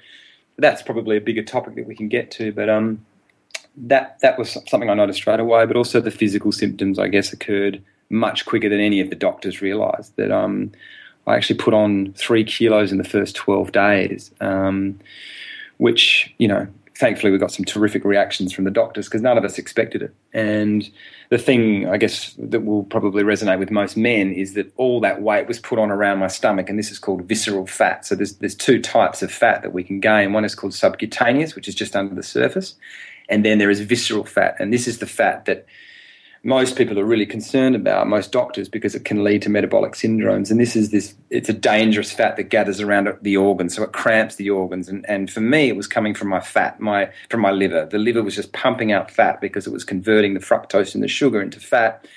that's 0.59 0.83
probably 0.83 1.17
a 1.17 1.21
bigger 1.21 1.43
topic 1.43 1.77
that 1.77 1.87
we 1.87 1.95
can 1.95 2.09
get 2.09 2.31
to, 2.33 2.53
but 2.53 2.69
um, 2.69 3.05
that 3.77 4.19
that 4.21 4.39
was 4.39 4.51
something 4.69 4.91
I 4.91 4.95
noticed 4.95 5.21
straight 5.21 5.41
away. 5.41 5.65
But 5.67 5.77
also 5.77 6.01
the 6.01 6.11
physical 6.11 6.53
symptoms, 6.53 6.99
I 6.99 7.09
guess, 7.09 7.33
occurred 7.33 7.83
much 8.13 8.47
quicker 8.47 8.69
than 8.69 8.81
any 8.81 9.01
of 9.01 9.11
the 9.11 9.17
doctors 9.17 9.61
realised. 9.61 10.15
That 10.17 10.31
um, 10.31 10.73
I 11.27 11.37
actually 11.37 11.57
put 11.57 11.75
on 11.75 12.13
three 12.13 12.45
kilos 12.45 12.93
in 12.93 12.99
the 12.99 13.05
first 13.05 13.35
12 13.37 13.73
days, 13.73 14.31
um, 14.41 14.99
which, 15.79 16.33
you 16.39 16.49
know, 16.49 16.67
thankfully 16.95 17.33
we 17.33 17.39
got 17.39 17.51
some 17.51 17.65
terrific 17.65 18.05
reactions 18.05 18.53
from 18.53 18.65
the 18.65 18.71
doctors 18.71 19.09
because 19.09 19.23
none 19.23 19.39
of 19.39 19.45
us 19.45 19.59
expected 19.59 20.03
it. 20.03 20.15
And 20.33 20.89
the 21.31 21.39
thing, 21.39 21.89
I 21.89 21.97
guess, 21.97 22.35
that 22.39 22.61
will 22.61 22.85
probably 22.85 23.23
resonate 23.23 23.59
with 23.59 23.71
most 23.71 23.97
men 23.97 24.33
is 24.33 24.55
that 24.55 24.73
all 24.77 25.01
that 25.01 25.23
weight 25.23 25.49
was 25.49 25.59
put 25.59 25.79
on 25.79 25.91
around 25.91 26.19
my 26.19 26.27
stomach, 26.27 26.69
and 26.69 26.79
this 26.79 26.91
is 26.91 26.99
called 26.99 27.23
visceral 27.23 27.67
fat. 27.67 28.05
So 28.05 28.15
there's, 28.15 28.35
there's 28.37 28.55
two 28.55 28.81
types 28.81 29.23
of 29.23 29.33
fat 29.33 29.63
that 29.63 29.73
we 29.73 29.83
can 29.83 30.01
gain. 30.01 30.33
One 30.33 30.45
is 30.45 30.55
called 30.55 30.75
subcutaneous, 30.75 31.55
which 31.55 31.69
is 31.69 31.75
just 31.75 31.97
under 31.97 32.15
the 32.15 32.23
surface, 32.23 32.75
and 33.29 33.45
then 33.45 33.59
there 33.59 33.71
is 33.71 33.81
visceral 33.81 34.25
fat, 34.25 34.57
and 34.59 34.73
this 34.73 34.87
is 34.87 34.99
the 34.99 35.07
fat 35.07 35.47
that 35.47 35.67
most 36.45 36.77
people 36.77 36.99
are 36.99 37.05
really 37.05 37.27
concerned 37.27 37.77
about, 37.77 38.09
most 38.09 38.33
doctors, 38.33 38.69
because 38.69 38.97
it 38.97 39.05
can 39.05 39.23
lead 39.23 39.43
to 39.43 39.49
metabolic 39.49 39.93
syndromes. 39.93 40.51
And 40.51 40.59
this 40.59 40.75
is 40.75 40.91
this, 40.91 41.15
it's 41.31 41.49
a 41.49 41.53
dangerous 41.53 42.11
fat 42.11 42.37
that 42.37 42.45
gathers 42.45 42.81
around 42.81 43.09
the 43.23 43.37
organs, 43.37 43.77
so 43.77 43.85
it 43.85 43.93
cramps 43.93 44.35
the 44.35 44.51
organs. 44.51 44.89
And, 44.89 45.09
and 45.09 45.31
for 45.31 45.41
me, 45.41 45.69
it 45.69 45.77
was 45.77 45.87
coming 45.87 46.15
from 46.15 46.29
my 46.29 46.41
fat, 46.41 46.81
my 46.81 47.11
from 47.31 47.41
my 47.41 47.53
liver. 47.53 47.87
The 47.87 47.99
liver 47.99 48.25
was 48.25 48.35
just 48.35 48.53
pumping 48.53 48.91
out 48.91 49.11
fat 49.11 49.41
because 49.41 49.69
it 49.69 49.73
was 49.73 49.85
converting 49.85 50.35
the 50.35 50.41
fructose 50.41 50.95
and 50.95 51.03
the 51.03 51.09
sugar 51.09 51.41
into 51.41 51.61
fat. 51.61 52.09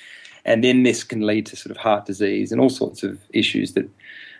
And 0.44 0.63
then 0.63 0.84
this 0.84 1.03
can 1.03 1.22
lead 1.22 1.46
to 1.48 1.55
sort 1.55 1.72
of 1.72 1.77
heart 1.77 2.05
disease 2.05 2.51
and 2.51 2.60
all 2.60 2.70
sorts 2.70 3.03
of 3.03 3.20
issues 3.32 3.74
that 3.74 3.89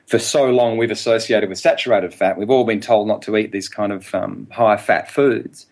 for 0.08 0.20
so 0.20 0.50
long 0.50 0.78
we've 0.78 0.92
associated 0.92 1.50
with 1.50 1.60
saturated 1.60 2.14
fat. 2.14 2.38
We've 2.38 2.50
all 2.50 2.64
been 2.64 2.82
told 2.82 3.08
not 3.08 3.22
to 3.24 3.38
eat 3.38 3.52
these 3.52 3.70
kind 3.70 3.92
of 3.92 4.14
um, 4.16 4.48
high 4.52 4.78
fat 4.78 5.12
foods. 5.12 5.68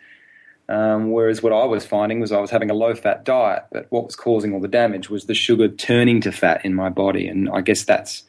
Um, 0.70 1.12
whereas 1.12 1.44
what 1.44 1.52
I 1.52 1.66
was 1.66 1.86
finding 1.86 2.22
was 2.22 2.32
I 2.32 2.40
was 2.40 2.50
having 2.50 2.70
a 2.70 2.74
low 2.74 2.96
fat 2.96 3.26
diet, 3.26 3.66
but 3.72 3.88
what 3.90 4.06
was 4.06 4.16
causing 4.16 4.54
all 4.54 4.62
the 4.62 4.68
damage 4.68 5.10
was 5.10 5.26
the 5.26 5.34
sugar 5.34 5.68
turning 5.68 6.22
to 6.22 6.32
fat 6.32 6.64
in 6.64 6.74
my 6.74 6.90
body. 6.90 7.28
And 7.28 7.50
I 7.50 7.62
guess 7.62 7.84
that's 7.84 8.24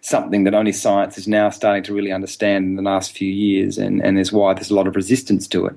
something 0.00 0.44
that 0.44 0.54
only 0.54 0.72
science 0.72 1.18
is 1.18 1.28
now 1.28 1.50
starting 1.50 1.82
to 1.84 1.94
really 1.94 2.12
understand 2.12 2.64
in 2.66 2.76
the 2.76 2.82
last 2.82 3.12
few 3.12 3.30
years, 3.30 3.78
and, 3.78 4.04
and 4.04 4.18
is 4.18 4.32
why 4.32 4.54
there's 4.54 4.70
a 4.70 4.74
lot 4.74 4.86
of 4.86 4.96
resistance 4.96 5.46
to 5.48 5.66
it. 5.66 5.76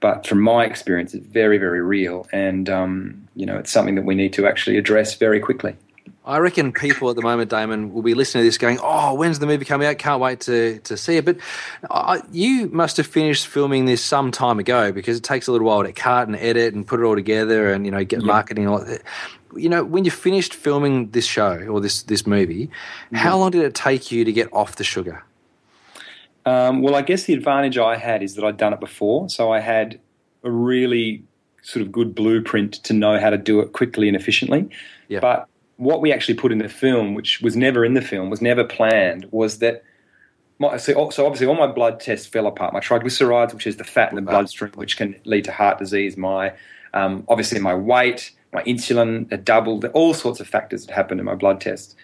But 0.00 0.26
from 0.26 0.40
my 0.40 0.64
experience, 0.64 1.14
it's 1.14 1.26
very, 1.26 1.56
very 1.58 1.80
real, 1.80 2.28
and 2.32 2.68
um, 2.68 3.28
you 3.34 3.46
know, 3.46 3.56
it's 3.56 3.72
something 3.72 3.94
that 3.94 4.04
we 4.04 4.14
need 4.14 4.32
to 4.34 4.46
actually 4.46 4.76
address 4.76 5.14
very 5.14 5.40
quickly. 5.40 5.76
I 6.26 6.38
reckon 6.38 6.72
people 6.72 7.10
at 7.10 7.16
the 7.16 7.22
moment, 7.22 7.50
Damon, 7.50 7.92
will 7.92 8.00
be 8.00 8.14
listening 8.14 8.42
to 8.42 8.48
this 8.48 8.56
going, 8.56 8.78
"Oh, 8.82 9.12
when's 9.12 9.40
the 9.40 9.46
movie 9.46 9.66
coming 9.66 9.86
out? 9.86 9.98
Can't 9.98 10.20
wait 10.20 10.40
to 10.40 10.78
to 10.80 10.96
see 10.96 11.18
it." 11.18 11.24
But 11.26 11.36
uh, 11.90 12.20
you 12.32 12.68
must 12.70 12.96
have 12.96 13.06
finished 13.06 13.46
filming 13.46 13.84
this 13.84 14.02
some 14.02 14.30
time 14.30 14.58
ago 14.58 14.90
because 14.90 15.18
it 15.18 15.22
takes 15.22 15.48
a 15.48 15.52
little 15.52 15.66
while 15.66 15.82
to 15.82 15.92
cut 15.92 16.26
and 16.26 16.36
edit 16.36 16.72
and 16.72 16.86
put 16.86 17.00
it 17.00 17.02
all 17.04 17.14
together 17.14 17.72
and 17.72 17.84
you 17.84 17.90
know 17.90 18.04
get 18.04 18.22
marketing 18.22 18.64
and 18.64 18.72
all 18.72 18.84
that. 18.84 19.02
You 19.54 19.68
know, 19.68 19.84
when 19.84 20.04
you 20.04 20.10
finished 20.10 20.54
filming 20.54 21.10
this 21.10 21.26
show 21.26 21.58
or 21.66 21.80
this 21.80 22.02
this 22.04 22.26
movie, 22.26 22.70
how 23.12 23.36
long 23.36 23.50
did 23.50 23.62
it 23.62 23.74
take 23.74 24.10
you 24.10 24.24
to 24.24 24.32
get 24.32 24.50
off 24.52 24.76
the 24.76 24.84
sugar? 24.84 25.22
Um, 26.46 26.80
well, 26.80 26.94
I 26.94 27.02
guess 27.02 27.24
the 27.24 27.34
advantage 27.34 27.78
I 27.78 27.96
had 27.96 28.22
is 28.22 28.34
that 28.34 28.44
I'd 28.44 28.56
done 28.56 28.72
it 28.72 28.80
before, 28.80 29.28
so 29.28 29.52
I 29.52 29.60
had 29.60 30.00
a 30.42 30.50
really 30.50 31.24
sort 31.62 31.84
of 31.84 31.92
good 31.92 32.14
blueprint 32.14 32.74
to 32.84 32.92
know 32.92 33.18
how 33.18 33.30
to 33.30 33.38
do 33.38 33.60
it 33.60 33.72
quickly 33.72 34.08
and 34.08 34.16
efficiently. 34.16 34.68
Yeah. 35.08 35.20
But 35.20 35.48
what 35.76 36.00
we 36.00 36.12
actually 36.12 36.34
put 36.34 36.52
in 36.52 36.58
the 36.58 36.68
film, 36.68 37.14
which 37.14 37.40
was 37.40 37.56
never 37.56 37.84
in 37.84 37.94
the 37.94 38.02
film, 38.02 38.30
was 38.30 38.42
never 38.42 38.64
planned, 38.64 39.26
was 39.30 39.58
that. 39.58 39.82
My, 40.60 40.76
so, 40.76 41.10
so 41.10 41.26
obviously, 41.26 41.48
all 41.48 41.56
my 41.56 41.66
blood 41.66 41.98
tests 41.98 42.26
fell 42.26 42.46
apart. 42.46 42.72
My 42.72 42.78
triglycerides, 42.78 43.52
which 43.52 43.66
is 43.66 43.76
the 43.76 43.84
fat 43.84 44.10
in 44.10 44.16
the 44.16 44.22
bloodstream, 44.22 44.70
which 44.76 44.96
can 44.96 45.16
lead 45.24 45.44
to 45.44 45.52
heart 45.52 45.78
disease. 45.78 46.16
My 46.16 46.52
um, 46.94 47.24
obviously 47.28 47.60
my 47.60 47.74
weight, 47.74 48.30
my 48.52 48.62
insulin 48.62 49.30
had 49.30 49.44
doubled. 49.44 49.84
All 49.86 50.14
sorts 50.14 50.40
of 50.40 50.46
factors 50.46 50.86
had 50.86 50.94
happened 50.94 51.20
in 51.20 51.26
my 51.26 51.34
blood 51.34 51.60
tests. 51.60 51.96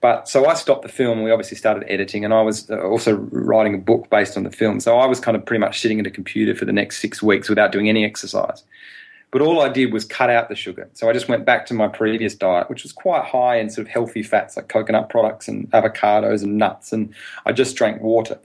But 0.00 0.28
so 0.28 0.46
I 0.46 0.54
stopped 0.54 0.82
the 0.82 0.88
film. 0.88 1.18
and 1.18 1.24
We 1.24 1.30
obviously 1.30 1.56
started 1.56 1.84
editing, 1.88 2.24
and 2.24 2.32
I 2.32 2.42
was 2.42 2.70
uh, 2.70 2.80
also 2.80 3.16
writing 3.30 3.74
a 3.74 3.78
book 3.78 4.08
based 4.10 4.36
on 4.36 4.44
the 4.44 4.50
film. 4.50 4.80
So 4.80 4.98
I 4.98 5.06
was 5.06 5.20
kind 5.20 5.36
of 5.36 5.44
pretty 5.44 5.60
much 5.60 5.80
sitting 5.80 6.00
at 6.00 6.06
a 6.06 6.10
computer 6.10 6.54
for 6.54 6.64
the 6.64 6.72
next 6.72 6.98
six 7.00 7.22
weeks 7.22 7.48
without 7.48 7.72
doing 7.72 7.88
any 7.88 8.04
exercise. 8.04 8.64
But 9.30 9.42
all 9.42 9.60
I 9.60 9.68
did 9.68 9.92
was 9.92 10.04
cut 10.04 10.30
out 10.30 10.48
the 10.48 10.54
sugar. 10.54 10.88
So 10.94 11.08
I 11.08 11.12
just 11.12 11.28
went 11.28 11.44
back 11.44 11.66
to 11.66 11.74
my 11.74 11.86
previous 11.86 12.34
diet, 12.34 12.70
which 12.70 12.82
was 12.82 12.92
quite 12.92 13.24
high 13.24 13.56
in 13.56 13.68
sort 13.68 13.86
of 13.86 13.92
healthy 13.92 14.22
fats 14.22 14.56
like 14.56 14.68
coconut 14.68 15.10
products 15.10 15.48
and 15.48 15.70
avocados 15.72 16.42
and 16.42 16.56
nuts. 16.56 16.92
And 16.92 17.14
I 17.44 17.52
just 17.52 17.76
drank 17.76 18.00
water. 18.00 18.38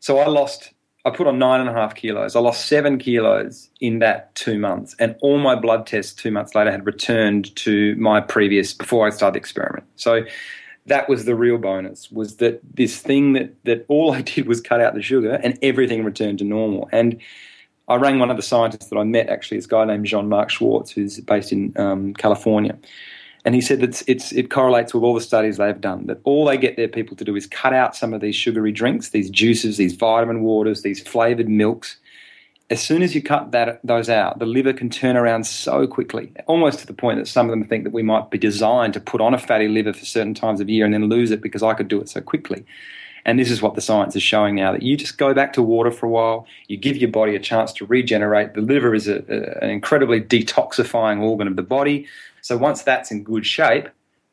So 0.00 0.18
I 0.18 0.26
lost, 0.26 0.72
I 1.04 1.10
put 1.10 1.26
on 1.26 1.38
nine 1.38 1.60
and 1.60 1.68
a 1.68 1.72
half 1.72 1.94
kilos. 1.94 2.34
I 2.34 2.40
lost 2.40 2.66
seven 2.66 2.96
kilos 2.96 3.68
in 3.78 3.98
that 3.98 4.34
two 4.34 4.58
months. 4.58 4.96
And 4.98 5.16
all 5.20 5.38
my 5.38 5.54
blood 5.54 5.86
tests 5.86 6.14
two 6.14 6.30
months 6.30 6.54
later 6.54 6.70
had 6.70 6.86
returned 6.86 7.54
to 7.56 7.94
my 7.96 8.22
previous, 8.22 8.72
before 8.72 9.06
I 9.06 9.10
started 9.10 9.34
the 9.34 9.40
experiment. 9.40 9.84
So 9.96 10.24
that 10.86 11.08
was 11.08 11.24
the 11.24 11.34
real 11.34 11.58
bonus 11.58 12.10
was 12.10 12.36
that 12.36 12.60
this 12.74 13.00
thing 13.00 13.34
that, 13.34 13.52
that 13.64 13.84
all 13.88 14.12
I 14.14 14.22
did 14.22 14.46
was 14.46 14.62
cut 14.62 14.80
out 14.80 14.94
the 14.94 15.02
sugar 15.02 15.38
and 15.42 15.58
everything 15.60 16.04
returned 16.04 16.38
to 16.38 16.44
normal. 16.44 16.88
And 16.90 17.20
I 17.88 17.96
rang 17.96 18.18
one 18.18 18.30
of 18.30 18.36
the 18.36 18.42
scientists 18.42 18.88
that 18.88 18.98
I 18.98 19.04
met, 19.04 19.28
actually, 19.28 19.58
this 19.58 19.66
guy 19.66 19.84
named 19.84 20.06
Jean 20.06 20.28
Marc 20.28 20.50
Schwarz, 20.50 20.90
who's 20.90 21.20
based 21.20 21.52
in 21.52 21.72
um, 21.76 22.14
California. 22.14 22.76
And 23.44 23.54
he 23.54 23.60
said 23.60 23.78
that 23.80 24.02
it's, 24.08 24.32
it 24.32 24.50
correlates 24.50 24.92
with 24.92 25.04
all 25.04 25.14
the 25.14 25.20
studies 25.20 25.56
they've 25.56 25.80
done, 25.80 26.06
that 26.06 26.18
all 26.24 26.44
they 26.44 26.56
get 26.56 26.76
their 26.76 26.88
people 26.88 27.16
to 27.16 27.24
do 27.24 27.36
is 27.36 27.46
cut 27.46 27.72
out 27.72 27.94
some 27.94 28.12
of 28.12 28.20
these 28.20 28.34
sugary 28.34 28.72
drinks, 28.72 29.10
these 29.10 29.30
juices, 29.30 29.76
these 29.76 29.94
vitamin 29.94 30.42
waters, 30.42 30.82
these 30.82 31.00
flavored 31.00 31.48
milks. 31.48 31.96
As 32.70 32.82
soon 32.82 33.02
as 33.02 33.14
you 33.14 33.22
cut 33.22 33.52
that, 33.52 33.78
those 33.84 34.10
out, 34.10 34.40
the 34.40 34.46
liver 34.46 34.72
can 34.72 34.90
turn 34.90 35.16
around 35.16 35.46
so 35.46 35.86
quickly, 35.86 36.32
almost 36.48 36.80
to 36.80 36.86
the 36.88 36.92
point 36.92 37.20
that 37.20 37.28
some 37.28 37.46
of 37.46 37.50
them 37.50 37.62
think 37.62 37.84
that 37.84 37.92
we 37.92 38.02
might 38.02 38.32
be 38.32 38.38
designed 38.38 38.94
to 38.94 39.00
put 39.00 39.20
on 39.20 39.32
a 39.32 39.38
fatty 39.38 39.68
liver 39.68 39.92
for 39.92 40.04
certain 40.04 40.34
times 40.34 40.60
of 40.60 40.68
year 40.68 40.84
and 40.84 40.92
then 40.92 41.04
lose 41.04 41.30
it 41.30 41.40
because 41.40 41.62
I 41.62 41.74
could 41.74 41.86
do 41.86 42.00
it 42.00 42.08
so 42.08 42.20
quickly. 42.20 42.64
And 43.26 43.40
this 43.40 43.50
is 43.50 43.60
what 43.60 43.74
the 43.74 43.80
science 43.80 44.14
is 44.14 44.22
showing 44.22 44.54
now 44.54 44.70
that 44.72 44.82
you 44.82 44.96
just 44.96 45.18
go 45.18 45.34
back 45.34 45.52
to 45.54 45.62
water 45.62 45.90
for 45.90 46.06
a 46.06 46.08
while, 46.08 46.46
you 46.68 46.76
give 46.76 46.96
your 46.96 47.10
body 47.10 47.34
a 47.34 47.40
chance 47.40 47.72
to 47.74 47.84
regenerate. 47.84 48.54
The 48.54 48.60
liver 48.60 48.94
is 48.94 49.08
a, 49.08 49.16
a, 49.28 49.64
an 49.64 49.68
incredibly 49.68 50.20
detoxifying 50.20 51.20
organ 51.20 51.48
of 51.48 51.56
the 51.56 51.62
body. 51.62 52.06
So 52.40 52.56
once 52.56 52.82
that's 52.82 53.10
in 53.10 53.24
good 53.24 53.44
shape, 53.44 53.88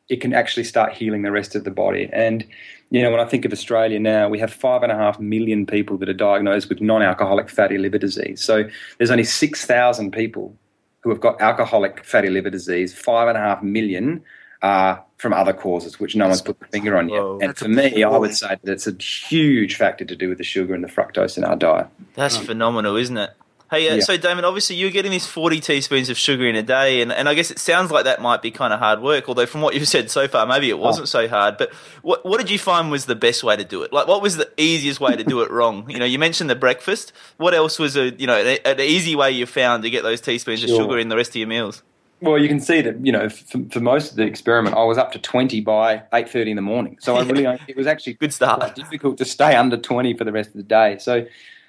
it 0.10 0.22
can 0.22 0.32
actually 0.32 0.64
start 0.64 0.94
healing 0.94 1.24
the 1.24 1.32
rest 1.32 1.56
of 1.56 1.64
the 1.64 1.72
body. 1.72 2.08
And, 2.14 2.46
you 2.92 3.02
know, 3.02 3.10
when 3.10 3.20
I 3.20 3.26
think 3.26 3.46
of 3.46 3.52
Australia 3.52 4.00
now, 4.00 4.30
we 4.30 4.38
have 4.38 4.54
five 4.54 4.84
and 4.84 4.92
a 4.92 4.96
half 4.96 5.20
million 5.20 5.66
people 5.66 5.98
that 5.98 6.08
are 6.08 6.14
diagnosed 6.14 6.70
with 6.70 6.80
non 6.80 7.02
alcoholic 7.02 7.50
fatty 7.50 7.80
liver 7.80 7.98
disease. 7.98 8.44
So 8.44 8.66
there's 9.00 9.10
only 9.10 9.24
6,000 9.24 10.12
people 10.12 10.56
who 11.00 11.10
have 11.10 11.20
got 11.20 11.42
alcoholic 11.42 12.06
fatty 12.06 12.30
liver 12.30 12.52
disease, 12.52 12.94
five 12.94 13.28
and 13.28 13.38
a 13.38 13.42
half 13.42 13.64
million 13.64 14.24
are 14.62 15.04
from 15.24 15.34
other 15.34 15.53
causes, 15.53 16.01
which 16.01 16.18
no 16.18 16.27
one's 16.27 16.42
put 16.42 16.60
the 16.60 16.65
finger 16.68 16.98
on 16.98 17.08
yet. 17.08 17.22
Whoa. 17.22 17.39
And 17.42 17.58
for 17.58 17.70
me, 17.70 18.03
I 18.03 18.18
would 18.18 18.36
say 18.36 18.58
that 18.62 18.72
it's 18.72 18.86
a 18.88 18.92
huge 19.01 19.75
factor 19.77 20.03
to 20.03 20.15
do 20.18 20.27
with 20.27 20.38
the 20.38 20.44
sugar 20.44 20.75
and 20.75 20.84
the 20.84 20.89
fructose 20.89 21.38
in 21.38 21.46
our 21.46 21.56
diet. 21.56 21.88
That's 22.13 22.36
phenomenal, 22.38 22.98
isn't 22.98 23.18
it? 23.18 23.32
Hey, 23.72 23.89
uh, 23.89 23.96
Yeah. 23.96 24.01
so 24.01 24.18
Damon, 24.18 24.44
obviously 24.44 24.75
you're 24.75 24.92
getting 24.92 25.12
these 25.12 25.25
40 25.25 25.62
teaspoons 25.62 26.10
of 26.10 26.18
sugar 26.18 26.46
in 26.46 26.58
a 26.58 26.62
day, 26.62 27.01
and, 27.01 27.10
and 27.12 27.30
I 27.30 27.36
guess 27.36 27.51
it 27.51 27.58
sounds 27.58 27.89
like 27.89 28.03
that 28.03 28.22
might 28.22 28.42
be 28.42 28.51
kind 28.51 28.74
of 28.74 28.80
hard 28.80 29.01
work, 29.01 29.30
although 29.30 29.46
from 29.46 29.62
what 29.62 29.74
you've 29.74 29.88
said 29.88 30.12
so 30.12 30.27
far, 30.27 30.46
maybe 30.46 30.70
it 30.70 30.77
wasn't 30.77 31.08
so 31.08 31.27
hard. 31.30 31.58
But 31.58 31.74
what, 32.01 32.25
what 32.25 32.39
did 32.39 32.51
you 32.51 32.60
find 32.60 32.92
was 32.92 33.06
the 33.06 33.15
best 33.15 33.46
way 33.46 33.56
to 33.56 33.63
do 33.63 33.82
it? 33.84 33.94
Like, 33.94 34.08
what 34.08 34.22
was 34.22 34.36
the 34.36 34.51
easiest 34.58 35.00
way 35.00 35.15
to 35.15 35.24
do 35.24 35.39
it 35.42 35.50
wrong? 35.58 35.89
You 35.89 36.00
know, 36.00 36.06
you 36.06 36.20
mentioned 36.20 36.50
the 36.50 36.56
breakfast. 36.56 37.13
What 37.38 37.53
else 37.53 37.80
was 37.80 37.96
a, 37.96 38.12
you 38.12 38.27
know, 38.27 38.36
an, 38.38 38.58
an 38.65 38.80
easy 38.82 39.15
way 39.15 39.32
you 39.32 39.46
found 39.46 39.84
to 39.84 39.89
get 39.89 40.03
those 40.03 40.20
teaspoons 40.20 40.63
of 40.63 40.70
sugar 40.70 41.00
in 41.00 41.08
the 41.08 41.15
rest 41.15 41.30
of 41.32 41.38
your 41.38 41.48
meals? 41.48 41.82
Well, 42.24 42.38
you 42.38 42.48
can 42.48 42.62
see 42.62 42.82
that 42.82 43.06
you 43.06 43.12
know 43.12 43.27
for, 43.27 43.60
for 43.70 43.80
most 43.82 44.12
of 44.12 44.18
the 44.18 44.24
experiment, 44.24 44.77
I 44.77 44.84
was 44.84 44.98
up 44.98 45.12
to 45.12 45.20
twenty 45.20 45.60
by 45.60 46.03
eight 46.13 46.30
thirty 46.30 46.51
in 46.51 46.56
the 46.56 46.62
morning. 46.62 46.98
So 47.01 47.18
I 47.18 47.24
really, 47.25 47.46
it 47.68 47.75
was 47.75 47.86
actually 47.86 48.13
Good 48.13 48.34
start. 48.34 48.75
difficult 48.75 49.18
to 49.18 49.25
stay 49.25 49.56
under 49.56 49.75
twenty 49.75 50.13
for 50.15 50.24
the 50.24 50.32
rest 50.32 50.50
of 50.50 50.56
the 50.56 50.63
day. 50.63 50.98
So, 51.00 51.25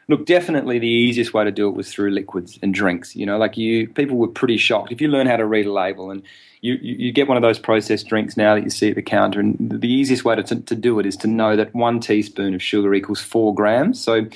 look, 0.09 0.27
definitely 0.27 0.79
the 0.79 0.87
easiest 0.87 1.35
way 1.35 1.43
to 1.45 1.51
do 1.51 1.69
it 1.69 1.75
was 1.75 1.93
through 1.93 2.11
liquids 2.11 2.59
and 2.63 2.73
drinks. 2.73 3.17
You 3.17 3.27
know, 3.27 3.37
like 3.37 3.57
you, 3.57 3.89
people 3.89 4.17
were 4.17 4.29
pretty 4.29 4.57
shocked 4.57 4.93
if 4.93 5.01
you 5.01 5.09
learn 5.09 5.27
how 5.27 5.37
to 5.37 5.45
read 5.45 5.67
a 5.67 5.73
label 5.73 6.13
and 6.13 6.23
you, 6.61 6.75
you, 6.81 6.95
you 7.07 7.13
get 7.13 7.27
one 7.27 7.37
of 7.37 7.43
those 7.43 7.59
processed 7.59 8.07
drinks 8.07 8.37
now 8.37 8.55
that 8.55 8.63
you 8.63 8.71
see 8.71 8.89
at 8.91 8.95
the 8.95 9.03
counter, 9.03 9.41
and 9.41 9.57
the 9.59 9.89
easiest 9.89 10.25
way 10.25 10.37
to, 10.37 10.43
to, 10.45 10.57
to 10.61 10.75
do 10.75 10.99
it 11.01 11.05
is 11.05 11.17
to 11.19 11.27
know 11.27 11.57
that 11.57 11.75
one 11.75 12.01
teaspoon 12.01 12.55
of 12.55 12.63
sugar 12.63 12.95
equals 12.95 13.21
four 13.21 13.55
grams. 13.55 14.01
So, 14.01 14.27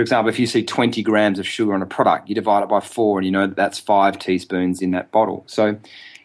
for 0.00 0.02
example, 0.02 0.30
if 0.30 0.38
you 0.38 0.46
see 0.46 0.62
20 0.62 1.02
grams 1.02 1.38
of 1.38 1.46
sugar 1.46 1.74
on 1.74 1.82
a 1.82 1.86
product, 1.86 2.26
you 2.26 2.34
divide 2.34 2.62
it 2.62 2.70
by 2.70 2.80
four 2.80 3.18
and 3.18 3.26
you 3.26 3.30
know 3.30 3.46
that 3.46 3.54
that's 3.54 3.78
five 3.78 4.18
teaspoons 4.18 4.80
in 4.80 4.92
that 4.92 5.12
bottle. 5.12 5.44
So, 5.46 5.76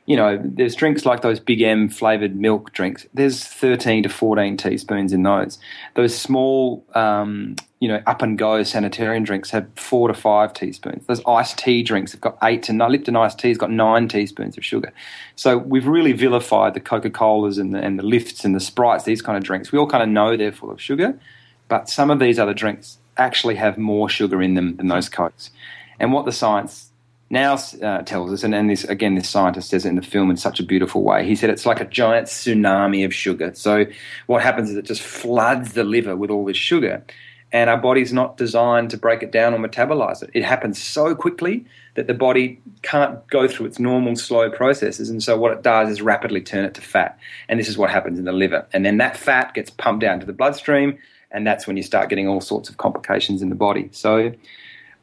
you 0.06 0.16
know, 0.16 0.40
there's 0.42 0.76
drinks 0.76 1.06
like 1.06 1.24
those 1.24 1.42
Big 1.42 1.62
M 1.62 1.90
flavored 1.90 2.38
milk 2.38 2.72
drinks. 2.72 3.06
There's 3.14 3.44
13 3.44 4.04
to 4.04 4.08
14 4.08 4.56
teaspoons 4.56 5.12
in 5.12 5.24
those. 5.24 5.60
Those 5.96 6.18
small, 6.18 6.86
um, 6.96 7.58
you 7.82 7.90
know, 7.90 8.02
up 8.08 8.22
and 8.22 8.38
go 8.38 8.64
Sanitarium 8.64 9.26
drinks 9.26 9.50
have 9.50 9.68
four 9.76 10.08
to 10.08 10.14
five 10.14 10.54
teaspoons. 10.54 11.06
Those 11.08 11.22
iced 11.28 11.58
tea 11.58 11.84
drinks 11.84 12.14
have 12.14 12.22
got 12.22 12.38
eight 12.44 12.64
to 12.64 12.72
nine. 12.72 12.94
Lipton 12.94 13.18
iced 13.18 13.40
tea's 13.40 13.58
got 13.58 13.72
nine 13.72 14.08
teaspoons 14.08 14.58
of 14.58 14.64
sugar. 14.64 14.94
So 15.36 15.58
we've 15.58 15.86
really 15.86 16.14
vilified 16.14 16.76
the 16.76 16.80
Coca 16.80 17.10
Colas 17.10 17.58
and 17.58 17.76
the, 17.76 17.80
and 17.80 18.00
the 18.00 18.04
Lifts 18.04 18.46
and 18.46 18.56
the 18.56 18.62
Sprites, 18.62 19.04
these 19.04 19.22
kind 19.22 19.38
of 19.38 19.44
drinks. 19.44 19.74
We 19.74 19.80
all 19.80 19.88
kind 19.90 20.02
of 20.02 20.08
know 20.08 20.38
they're 20.38 20.54
full 20.54 20.72
of 20.72 20.80
sugar, 20.80 21.20
but 21.68 21.90
some 21.90 22.10
of 22.10 22.20
these 22.20 22.40
other 22.40 22.54
drinks 22.54 23.00
actually 23.18 23.56
have 23.56 23.78
more 23.78 24.10
sugar 24.10 24.42
in 24.42 24.56
them 24.56 24.76
than 24.78 24.88
those 24.88 25.10
Cokes. 25.10 25.52
And 26.00 26.12
what 26.12 26.26
the 26.26 26.32
science 26.32 26.92
now 27.30 27.58
uh, 27.82 28.04
tells 28.04 28.32
us, 28.32 28.44
and, 28.44 28.54
and 28.54 28.70
this 28.70 28.84
again, 28.84 29.16
this 29.16 29.30
scientist 29.30 29.70
says 29.70 29.86
it 29.86 29.90
in 29.90 29.96
the 29.96 30.02
film 30.02 30.30
in 30.30 30.38
such 30.38 30.60
a 30.60 30.64
beautiful 30.64 31.02
way. 31.02 31.26
He 31.26 31.36
said 31.36 31.50
it's 31.50 31.66
like 31.66 31.82
a 31.82 31.86
giant 31.86 32.28
tsunami 32.28 33.04
of 33.04 33.14
sugar. 33.14 33.54
So 33.56 33.86
what 34.28 34.44
happens 34.44 34.70
is 34.70 34.76
it 34.76 34.86
just 34.86 35.02
floods 35.02 35.74
the 35.74 35.84
liver 35.84 36.16
with 36.16 36.30
all 36.30 36.46
this 36.46 36.58
sugar, 36.58 37.04
and 37.52 37.70
our 37.70 37.78
body's 37.78 38.14
not 38.14 38.38
designed 38.38 38.92
to 38.92 38.98
break 38.98 39.24
it 39.24 39.32
down 39.32 39.54
or 39.54 39.58
metabolize 39.58 40.22
it. 40.22 40.30
It 40.34 40.44
happens 40.44 40.82
so 40.82 41.16
quickly 41.16 41.66
that 41.96 42.08
the 42.08 42.14
body 42.14 42.62
can't 42.84 43.26
go 43.28 43.48
through 43.48 43.68
its 43.68 43.80
normal 43.80 44.16
slow 44.16 44.52
processes, 44.52 45.10
and 45.10 45.24
so 45.24 45.38
what 45.38 45.52
it 45.52 45.64
does 45.64 45.90
is 45.90 46.02
rapidly 46.02 46.42
turn 46.42 46.66
it 46.66 46.76
to 46.76 46.82
fat, 46.82 47.18
and 47.50 47.60
this 47.60 47.70
is 47.70 47.78
what 47.78 47.90
happens 47.90 48.20
in 48.20 48.26
the 48.26 48.34
liver, 48.34 48.68
and 48.72 48.86
then 48.86 48.98
that 48.98 49.18
fat 49.18 49.54
gets 49.54 49.72
pumped 49.72 50.02
down 50.02 50.20
to 50.20 50.26
the 50.28 50.34
bloodstream, 50.34 51.00
and 51.36 51.46
that's 51.46 51.68
when 51.68 51.78
you 51.78 51.84
start 51.84 52.10
getting 52.10 52.28
all 52.28 52.42
sorts 52.42 52.70
of 52.70 52.78
complications 52.78 53.42
in 53.42 53.50
the 53.50 53.56
body. 53.56 53.90
So. 53.92 54.32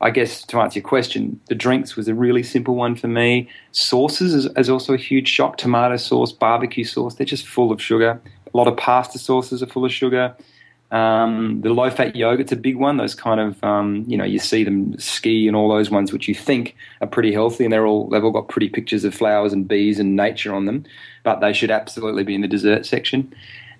I 0.04 0.10
guess 0.10 0.42
to 0.46 0.58
answer 0.58 0.80
your 0.80 0.88
question, 0.88 1.38
the 1.48 1.54
drinks 1.54 1.94
was 1.94 2.08
a 2.08 2.14
really 2.14 2.42
simple 2.42 2.74
one 2.74 2.96
for 2.96 3.06
me. 3.06 3.48
Sauces 3.70 4.34
is, 4.34 4.46
is 4.56 4.68
also 4.68 4.94
a 4.94 4.96
huge 4.96 5.28
shock. 5.28 5.58
Tomato 5.58 5.96
sauce, 5.96 6.32
barbecue 6.32 6.82
sauce, 6.82 7.14
they're 7.14 7.24
just 7.24 7.46
full 7.46 7.70
of 7.70 7.80
sugar. 7.80 8.20
A 8.52 8.56
lot 8.56 8.66
of 8.66 8.76
pasta 8.76 9.16
sauces 9.16 9.62
are 9.62 9.66
full 9.68 9.84
of 9.84 9.92
sugar. 9.92 10.34
Um, 10.92 11.62
the 11.62 11.70
low 11.70 11.88
fat 11.88 12.14
yogurt's 12.14 12.52
a 12.52 12.56
big 12.56 12.76
one. 12.76 12.98
Those 12.98 13.14
kind 13.14 13.40
of, 13.40 13.64
um, 13.64 14.04
you 14.06 14.18
know, 14.18 14.24
you 14.24 14.38
see 14.38 14.62
them 14.62 14.98
ski 14.98 15.48
and 15.48 15.56
all 15.56 15.70
those 15.70 15.90
ones 15.90 16.12
which 16.12 16.28
you 16.28 16.34
think 16.34 16.76
are 17.00 17.06
pretty 17.06 17.32
healthy, 17.32 17.64
and 17.64 17.72
they're 17.72 17.86
all 17.86 18.08
they've 18.10 18.22
all 18.22 18.30
got 18.30 18.48
pretty 18.48 18.68
pictures 18.68 19.02
of 19.04 19.14
flowers 19.14 19.54
and 19.54 19.66
bees 19.66 19.98
and 19.98 20.16
nature 20.16 20.54
on 20.54 20.66
them, 20.66 20.84
but 21.22 21.40
they 21.40 21.54
should 21.54 21.70
absolutely 21.70 22.24
be 22.24 22.34
in 22.34 22.42
the 22.42 22.48
dessert 22.48 22.84
section. 22.84 23.32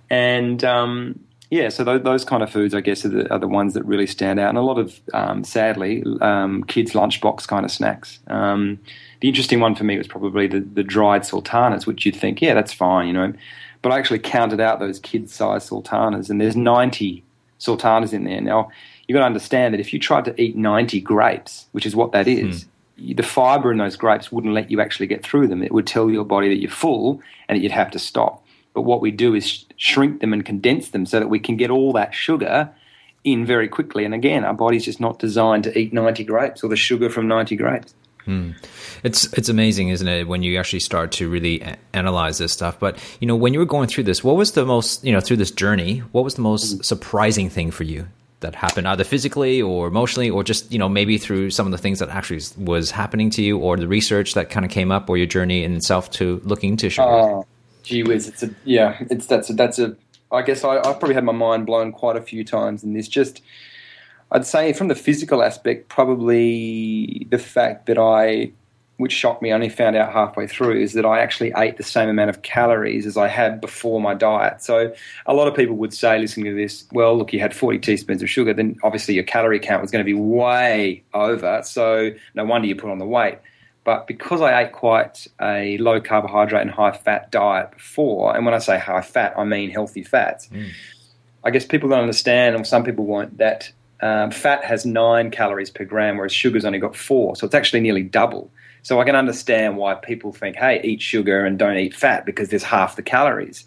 And 0.09 0.64
um, 0.64 1.21
yeah, 1.52 1.68
so 1.68 1.85
those, 1.85 2.02
those 2.02 2.25
kind 2.25 2.42
of 2.42 2.49
foods, 2.49 2.75
I 2.75 2.80
guess, 2.80 3.04
are 3.04 3.11
the, 3.11 3.30
are 3.30 3.38
the 3.38 3.47
ones 3.47 3.75
that 3.75 3.85
really 3.85 4.06
stand 4.06 4.40
out. 4.40 4.49
And 4.49 4.56
a 4.56 4.62
lot 4.62 4.78
of, 4.78 4.99
um, 5.12 5.44
sadly, 5.44 6.02
um, 6.23 6.64
kids' 6.64 6.92
lunchbox 6.92 7.47
kind 7.47 7.66
of 7.66 7.71
snacks. 7.71 8.21
Um, 8.28 8.78
the 9.21 9.28
interesting 9.28 9.61
one 9.61 9.75
for 9.75 9.85
me 9.85 9.99
was 9.99 10.09
probably 10.09 10.47
the, 10.47 10.61
the 10.61 10.82
dried 10.82 11.26
sultanas, 11.26 11.87
which 11.87 12.06
you'd 12.06 12.16
think, 12.16 12.40
yeah, 12.40 12.54
that's 12.54 12.73
fine, 12.73 13.06
you 13.06 13.12
know. 13.12 13.35
But 13.82 13.92
I 13.92 13.99
actually 13.99 14.21
counted 14.21 14.61
out 14.61 14.80
those 14.80 14.99
kid-sized 14.99 15.68
sultanas, 15.68 16.30
and 16.30 16.40
there's 16.40 16.56
90 16.56 17.23
sultanas 17.59 18.14
in 18.14 18.25
there. 18.25 18.40
Now, 18.40 18.71
you've 19.06 19.16
got 19.16 19.21
to 19.21 19.26
understand 19.26 19.75
that 19.75 19.80
if 19.80 19.92
you 19.92 19.99
tried 19.99 20.25
to 20.25 20.40
eat 20.40 20.56
90 20.56 21.02
grapes, 21.02 21.66
which 21.73 21.85
is 21.85 21.94
what 21.94 22.12
that 22.12 22.26
is, 22.28 22.64
the 22.97 23.23
fiber 23.23 23.71
in 23.71 23.76
those 23.76 23.97
grapes 23.97 24.32
wouldn't 24.32 24.54
let 24.54 24.71
you 24.71 24.80
actually 24.80 25.06
get 25.06 25.23
through 25.23 25.49
them. 25.49 25.62
It 25.62 25.73
would 25.73 25.87
tell 25.87 26.09
your 26.09 26.25
body 26.25 26.49
that 26.49 26.62
you're 26.62 26.71
full 26.71 27.21
and 27.50 27.59
that 27.59 27.62
you'd 27.62 27.73
have 27.73 27.90
to 27.90 27.99
stop. 27.99 28.42
But 28.75 28.83
what 28.83 29.00
we 29.00 29.11
do 29.11 29.35
is 29.35 29.64
shrink 29.76 30.21
them 30.21 30.33
and 30.33 30.45
condense 30.45 30.91
them 30.91 31.07
so 31.07 31.21
that 31.21 31.29
we 31.29 31.38
can 31.38 31.57
get 31.57 31.71
all 31.71 31.93
that 31.93 32.14
sugar 32.14 32.71
in 33.25 33.47
very 33.47 33.69
quickly. 33.69 34.05
And 34.05 34.14
again, 34.14 34.45
our 34.45 34.55
body's 34.55 34.85
just 34.85 35.00
not 35.00 35.19
designed 35.19 35.64
to 35.64 35.79
eat 35.79 35.93
90 35.93 36.25
grapes 36.25 36.64
or 36.64 36.69
the 36.69 36.76
sugar 36.76 37.11
from 37.11 37.29
90 37.29 37.57
grapes. 37.57 37.95
Hmm. 38.25 38.52
It's 39.02 39.33
it's 39.33 39.49
amazing, 39.49 39.88
isn't 39.88 40.07
it, 40.07 40.29
when 40.29 40.45
you 40.45 40.57
actually 40.59 40.79
start 40.79 41.11
to 41.12 41.29
really 41.29 41.61
a- 41.61 41.76
analyze 41.93 42.38
this 42.38 42.52
stuff. 42.52 42.79
But 42.79 42.99
you 43.21 43.26
know, 43.26 43.35
when 43.35 43.52
you 43.52 43.59
were 43.59 43.67
going 43.67 43.88
through 43.88 44.05
this, 44.05 44.23
what 44.23 44.37
was 44.37 44.52
the 44.52 44.64
most 44.64 45.05
you 45.05 45.12
know 45.12 45.21
through 45.21 45.38
this 45.38 45.50
journey? 45.50 45.99
What 46.12 46.23
was 46.23 46.37
the 46.37 46.43
most 46.43 46.79
mm. 46.79 46.85
surprising 46.85 47.50
thing 47.50 47.73
for 47.73 47.83
you 47.83 48.07
that 48.38 48.55
happened, 48.55 48.87
either 48.87 49.02
physically 49.02 49.61
or 49.61 49.88
emotionally, 49.88 50.31
or 50.31 50.45
just 50.45 50.71
you 50.71 50.79
know 50.79 50.88
maybe 50.88 51.19
through 51.19 51.50
some 51.50 51.67
of 51.67 51.73
the 51.73 51.79
things 51.79 51.99
that 51.99 52.11
actually 52.11 52.41
was 52.57 52.93
happening 52.93 53.29
to 53.31 53.43
you, 53.43 53.59
or 53.59 53.76
the 53.76 53.88
research 53.88 54.35
that 54.35 54.50
kind 54.50 54.64
of 54.64 54.71
came 54.71 54.93
up, 54.93 55.11
or 55.11 55.17
your 55.17 55.26
journey 55.26 55.64
in 55.64 55.75
itself 55.75 56.09
to 56.12 56.41
looking 56.45 56.71
into 56.71 56.91
sugar? 56.91 57.09
Oh, 57.09 57.47
gee 57.83 58.03
whiz! 58.03 58.29
It's 58.29 58.43
a 58.43 58.51
yeah. 58.65 58.99
It's 59.11 59.27
that's 59.27 59.51
a, 59.51 59.53
that's 59.53 59.79
a. 59.79 59.97
I 60.31 60.43
guess 60.43 60.65
I, 60.65 60.77
I've 60.77 60.99
probably 60.99 61.15
had 61.15 61.25
my 61.25 61.33
mind 61.33 61.67
blown 61.67 61.93
quite 61.93 62.17
a 62.17 62.23
few 62.23 62.45
times, 62.45 62.83
and 62.83 62.97
this 62.97 63.09
just 63.09 63.43
I'd 64.33 64.47
say 64.47 64.73
from 64.73 64.89
the 64.89 64.95
physical 64.95 65.43
aspect, 65.43 65.89
probably 65.89 67.27
the 67.31 67.39
fact 67.39 67.85
that 67.85 67.99
I, 67.99 68.53
which 68.97 69.12
shocked 69.12 69.43
me, 69.43 69.53
I 69.53 69.55
only 69.55 69.69
found 69.69 69.95
out 69.95 70.11
halfway 70.11 70.47
through, 70.47 70.81
is 70.81 70.95
that 70.95 71.05
I 71.05 71.21
actually 71.21 71.53
ate 71.55 71.77
the 71.77 71.83
same 71.83 72.09
amount 72.09 72.31
of 72.31 72.41
calories 72.41 73.05
as 73.05 73.19
I 73.19 73.29
had 73.29 73.61
before 73.61 74.01
my 74.01 74.15
diet. 74.15 74.62
So 74.62 74.95
a 75.27 75.35
lot 75.35 75.49
of 75.49 75.55
people 75.55 75.77
would 75.77 75.93
say, 75.93 76.19
listening 76.19 76.47
to 76.47 76.55
this, 76.55 76.87
well, 76.93 77.17
look, 77.17 77.35
you 77.35 77.41
had 77.41 77.55
40 77.55 77.81
teaspoons 77.81 78.23
of 78.23 78.31
sugar, 78.31 78.55
then 78.55 78.79
obviously 78.83 79.15
your 79.15 79.25
calorie 79.25 79.61
count 79.61 79.83
was 79.83 79.91
going 79.91 80.03
to 80.03 80.11
be 80.11 80.19
way 80.19 81.03
over. 81.12 81.61
So 81.62 82.12
no 82.35 82.47
wonder 82.47 82.67
you 82.67 82.75
put 82.75 82.91
on 82.91 82.99
the 82.99 83.07
weight. 83.07 83.37
But 83.85 84.07
because 84.07 84.41
I 84.41 84.62
ate 84.62 84.73
quite 84.73 85.27
a 85.41 85.77
low 85.79 86.01
carbohydrate 86.01 86.62
and 86.62 86.71
high 86.71 86.93
fat 86.93 87.33
diet 87.33 87.73
before, 87.73 88.37
and 88.37 88.45
when 88.45 88.55
I 88.55 88.59
say 88.59 88.79
high 88.79 89.01
fat, 89.01 89.35
I 89.37 89.45
mean 89.45 89.71
healthy 89.71 90.05
fats. 90.05 90.49
Mm. 90.49 90.71
I 91.45 91.51
guess 91.51 91.67
people 91.67 91.89
don't 91.89 92.01
understand, 92.01 92.55
or 92.55 92.65
some 92.65 92.85
people 92.85 93.05
won't, 93.07 93.39
that 93.39 93.73
um, 94.01 94.31
fat 94.31 94.65
has 94.65 94.87
nine 94.87 95.31
calories 95.31 95.71
per 95.71 95.85
gram, 95.85 96.17
whereas 96.17 96.33
sugar's 96.33 96.65
only 96.65 96.79
got 96.79 96.95
four. 96.95 97.35
So 97.35 97.47
it's 97.47 97.55
actually 97.55 97.81
nearly 97.81 98.03
double. 98.05 98.51
So 98.83 99.01
I 99.01 99.05
can 99.05 99.17
understand 99.17 99.77
why 99.77 99.95
people 99.95 100.33
think, 100.33 100.57
hey, 100.57 100.81
eat 100.83 101.01
sugar 101.01 101.45
and 101.45 101.59
don't 101.59 101.77
eat 101.77 101.95
fat 101.95 102.25
because 102.25 102.49
there's 102.49 102.65
half 102.65 102.97
the 102.97 103.03
calories. 103.03 103.65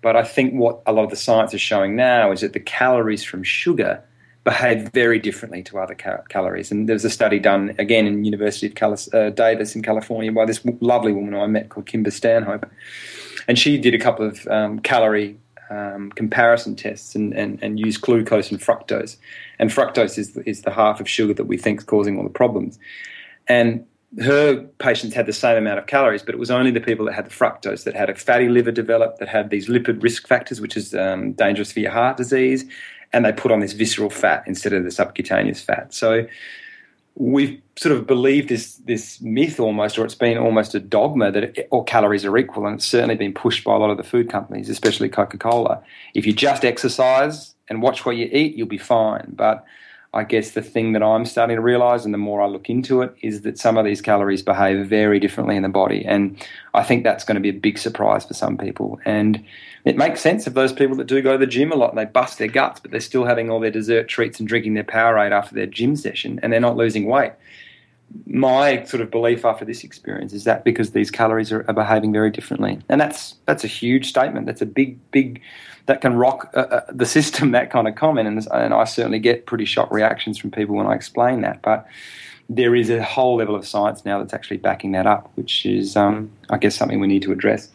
But 0.00 0.16
I 0.16 0.22
think 0.22 0.54
what 0.54 0.82
a 0.86 0.92
lot 0.92 1.04
of 1.04 1.10
the 1.10 1.16
science 1.16 1.54
is 1.54 1.60
showing 1.60 1.96
now 1.96 2.30
is 2.30 2.42
that 2.42 2.52
the 2.52 2.60
calories 2.60 3.24
from 3.24 3.42
sugar 3.42 4.02
behave 4.44 4.90
very 4.92 5.18
differently 5.18 5.62
to 5.64 5.78
other 5.78 5.94
calories. 5.94 6.70
And 6.70 6.88
there 6.88 6.94
was 6.94 7.04
a 7.04 7.10
study 7.10 7.38
done 7.38 7.74
again 7.78 8.06
in 8.06 8.24
University 8.24 8.72
of 8.80 9.08
uh, 9.14 9.30
Davis 9.30 9.74
in 9.74 9.82
California 9.82 10.30
by 10.30 10.44
this 10.44 10.60
lovely 10.80 11.12
woman 11.12 11.34
I 11.34 11.46
met 11.46 11.70
called 11.70 11.86
Kimber 11.86 12.10
Stanhope, 12.10 12.70
and 13.48 13.58
she 13.58 13.78
did 13.78 13.94
a 13.94 13.98
couple 13.98 14.26
of 14.26 14.46
um, 14.48 14.78
calorie 14.80 15.38
um, 15.70 16.10
comparison 16.12 16.76
tests 16.76 17.14
and, 17.14 17.32
and, 17.32 17.58
and 17.62 17.80
used 17.80 18.02
glucose 18.02 18.50
and 18.50 18.60
fructose 18.60 19.16
and 19.58 19.70
fructose 19.70 20.18
is 20.18 20.36
is 20.38 20.62
the 20.62 20.70
half 20.70 21.00
of 21.00 21.08
sugar 21.08 21.34
that 21.34 21.44
we 21.44 21.56
think 21.56 21.80
is 21.80 21.84
causing 21.84 22.18
all 22.18 22.24
the 22.24 22.30
problems. 22.30 22.78
And 23.46 23.86
her 24.20 24.62
patients 24.78 25.14
had 25.14 25.26
the 25.26 25.32
same 25.32 25.56
amount 25.56 25.78
of 25.78 25.86
calories, 25.86 26.22
but 26.22 26.34
it 26.34 26.38
was 26.38 26.50
only 26.50 26.70
the 26.70 26.80
people 26.80 27.04
that 27.06 27.14
had 27.14 27.26
the 27.26 27.30
fructose 27.30 27.84
that 27.84 27.96
had 27.96 28.08
a 28.08 28.14
fatty 28.14 28.48
liver 28.48 28.70
develop, 28.70 29.18
that 29.18 29.28
had 29.28 29.50
these 29.50 29.68
lipid 29.68 30.02
risk 30.02 30.28
factors, 30.28 30.60
which 30.60 30.76
is 30.76 30.94
um, 30.94 31.32
dangerous 31.32 31.72
for 31.72 31.80
your 31.80 31.90
heart 31.90 32.16
disease, 32.16 32.64
and 33.14 33.24
they 33.24 33.32
put 33.32 33.52
on 33.52 33.60
this 33.60 33.72
visceral 33.72 34.10
fat 34.10 34.42
instead 34.46 34.72
of 34.72 34.82
the 34.82 34.90
subcutaneous 34.90 35.60
fat. 35.60 35.94
So 35.94 36.26
we've 37.14 37.62
sort 37.76 37.94
of 37.96 38.06
believed 38.08 38.48
this 38.48 38.74
this 38.84 39.20
myth 39.20 39.60
almost, 39.60 39.96
or 39.96 40.04
it's 40.04 40.16
been 40.16 40.36
almost 40.36 40.74
a 40.74 40.80
dogma 40.80 41.30
that 41.30 41.44
it, 41.44 41.68
all 41.70 41.84
calories 41.84 42.24
are 42.24 42.36
equal, 42.36 42.66
and 42.66 42.76
it's 42.76 42.84
certainly 42.84 43.14
been 43.14 43.32
pushed 43.32 43.62
by 43.62 43.72
a 43.72 43.78
lot 43.78 43.90
of 43.90 43.96
the 43.96 44.02
food 44.02 44.28
companies, 44.28 44.68
especially 44.68 45.08
Coca 45.08 45.38
Cola. 45.38 45.80
If 46.12 46.26
you 46.26 46.32
just 46.32 46.64
exercise 46.64 47.54
and 47.68 47.80
watch 47.80 48.04
what 48.04 48.16
you 48.16 48.28
eat, 48.32 48.56
you'll 48.56 48.66
be 48.66 48.78
fine. 48.78 49.32
But 49.34 49.64
I 50.14 50.22
guess 50.22 50.52
the 50.52 50.62
thing 50.62 50.92
that 50.92 51.02
I'm 51.02 51.26
starting 51.26 51.56
to 51.56 51.60
realize, 51.60 52.04
and 52.04 52.14
the 52.14 52.18
more 52.18 52.40
I 52.40 52.46
look 52.46 52.70
into 52.70 53.02
it, 53.02 53.14
is 53.20 53.42
that 53.42 53.58
some 53.58 53.76
of 53.76 53.84
these 53.84 54.00
calories 54.00 54.42
behave 54.42 54.86
very 54.86 55.18
differently 55.18 55.56
in 55.56 55.64
the 55.64 55.68
body. 55.68 56.04
And 56.06 56.40
I 56.72 56.84
think 56.84 57.02
that's 57.02 57.24
going 57.24 57.34
to 57.34 57.40
be 57.40 57.48
a 57.48 57.60
big 57.60 57.78
surprise 57.78 58.24
for 58.24 58.32
some 58.32 58.56
people. 58.56 59.00
And 59.04 59.44
it 59.84 59.96
makes 59.96 60.20
sense 60.20 60.46
of 60.46 60.54
those 60.54 60.72
people 60.72 60.96
that 60.96 61.08
do 61.08 61.20
go 61.20 61.32
to 61.32 61.38
the 61.38 61.48
gym 61.48 61.72
a 61.72 61.74
lot 61.74 61.90
and 61.90 61.98
they 61.98 62.04
bust 62.04 62.38
their 62.38 62.48
guts, 62.48 62.78
but 62.78 62.92
they're 62.92 63.00
still 63.00 63.24
having 63.24 63.50
all 63.50 63.58
their 63.58 63.72
dessert 63.72 64.06
treats 64.06 64.38
and 64.38 64.48
drinking 64.48 64.74
their 64.74 64.84
Powerade 64.84 65.32
after 65.32 65.54
their 65.54 65.66
gym 65.66 65.96
session 65.96 66.38
and 66.42 66.52
they're 66.52 66.60
not 66.60 66.76
losing 66.76 67.06
weight. 67.06 67.32
My 68.26 68.84
sort 68.84 69.00
of 69.00 69.10
belief 69.10 69.44
after 69.44 69.64
this 69.64 69.84
experience 69.84 70.32
is 70.32 70.44
that 70.44 70.64
because 70.64 70.92
these 70.92 71.10
calories 71.10 71.50
are, 71.50 71.64
are 71.68 71.74
behaving 71.74 72.12
very 72.12 72.30
differently. 72.30 72.78
And 72.88 73.00
that's, 73.00 73.34
that's 73.46 73.64
a 73.64 73.68
huge 73.68 74.08
statement. 74.08 74.46
That's 74.46 74.62
a 74.62 74.66
big, 74.66 74.98
big 75.10 75.40
that 75.86 76.00
can 76.00 76.14
rock 76.14 76.50
uh, 76.54 76.60
uh, 76.60 76.80
the 76.88 77.06
system. 77.06 77.50
That 77.54 77.70
kind 77.70 77.86
of 77.86 77.94
comment, 77.94 78.26
and, 78.26 78.46
and 78.52 78.74
I 78.74 78.84
certainly 78.84 79.20
get 79.20 79.46
pretty 79.46 79.64
shocked 79.64 79.92
reactions 79.92 80.38
from 80.38 80.50
people 80.50 80.74
when 80.74 80.86
I 80.86 80.94
explain 80.94 81.42
that. 81.42 81.62
But 81.62 81.86
there 82.48 82.74
is 82.74 82.90
a 82.90 83.02
whole 83.02 83.36
level 83.36 83.54
of 83.54 83.66
science 83.66 84.04
now 84.04 84.18
that's 84.18 84.34
actually 84.34 84.56
backing 84.56 84.92
that 84.92 85.06
up, 85.06 85.30
which 85.36 85.64
is, 85.64 85.96
um, 85.96 86.30
I 86.50 86.58
guess, 86.58 86.74
something 86.74 87.00
we 87.00 87.06
need 87.06 87.22
to 87.22 87.32
address. 87.32 87.70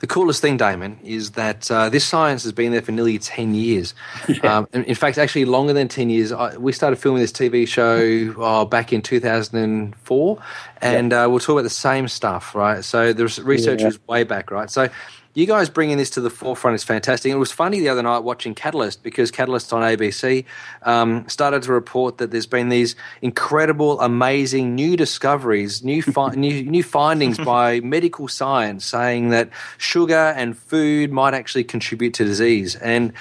The 0.00 0.06
coolest 0.06 0.40
thing, 0.40 0.56
Damon, 0.56 0.98
is 1.02 1.32
that 1.32 1.70
uh, 1.70 1.88
this 1.88 2.04
science 2.04 2.44
has 2.44 2.52
been 2.52 2.70
there 2.70 2.82
for 2.82 2.92
nearly 2.92 3.18
10 3.18 3.54
years. 3.54 3.94
Yeah. 4.28 4.58
Um, 4.58 4.68
in 4.72 4.94
fact, 4.94 5.16
actually 5.16 5.46
longer 5.46 5.72
than 5.72 5.88
10 5.88 6.10
years. 6.10 6.32
I, 6.32 6.56
we 6.58 6.72
started 6.72 6.96
filming 6.96 7.22
this 7.22 7.32
TV 7.32 7.66
show 7.66 8.34
oh, 8.36 8.66
back 8.66 8.92
in 8.92 9.00
2004, 9.00 10.42
and 10.82 11.12
yeah. 11.12 11.24
uh, 11.24 11.28
we'll 11.28 11.38
talk 11.40 11.54
about 11.54 11.62
the 11.62 11.70
same 11.70 12.08
stuff, 12.08 12.54
right? 12.54 12.84
So 12.84 13.12
the 13.14 13.24
research 13.42 13.80
yeah. 13.80 13.90
way 14.06 14.24
back, 14.24 14.50
right? 14.50 14.70
So 14.70 14.88
you 15.34 15.46
guys 15.46 15.68
bringing 15.68 15.98
this 15.98 16.10
to 16.10 16.20
the 16.20 16.30
forefront 16.30 16.74
is 16.74 16.84
fantastic. 16.84 17.30
It 17.30 17.36
was 17.36 17.52
funny 17.52 17.80
the 17.80 17.88
other 17.88 18.02
night 18.02 18.20
watching 18.20 18.54
Catalyst 18.54 19.02
because 19.02 19.30
Catalyst 19.30 19.72
on 19.72 19.82
ABC 19.82 20.44
um, 20.82 21.28
started 21.28 21.62
to 21.62 21.72
report 21.72 22.18
that 22.18 22.30
there's 22.30 22.46
been 22.46 22.70
these 22.70 22.96
incredible, 23.22 24.00
amazing 24.00 24.74
new 24.74 24.96
discoveries, 24.96 25.84
new 25.84 26.02
fi- 26.02 26.30
new, 26.34 26.62
new 26.64 26.82
findings 26.82 27.38
by 27.38 27.80
medical 27.80 28.26
science 28.26 28.84
saying 28.84 29.28
that 29.30 29.50
sugar 29.76 30.34
and 30.36 30.58
food 30.58 31.12
might 31.12 31.34
actually 31.34 31.64
contribute 31.64 32.14
to 32.14 32.24
disease. 32.24 32.74
And 32.76 33.12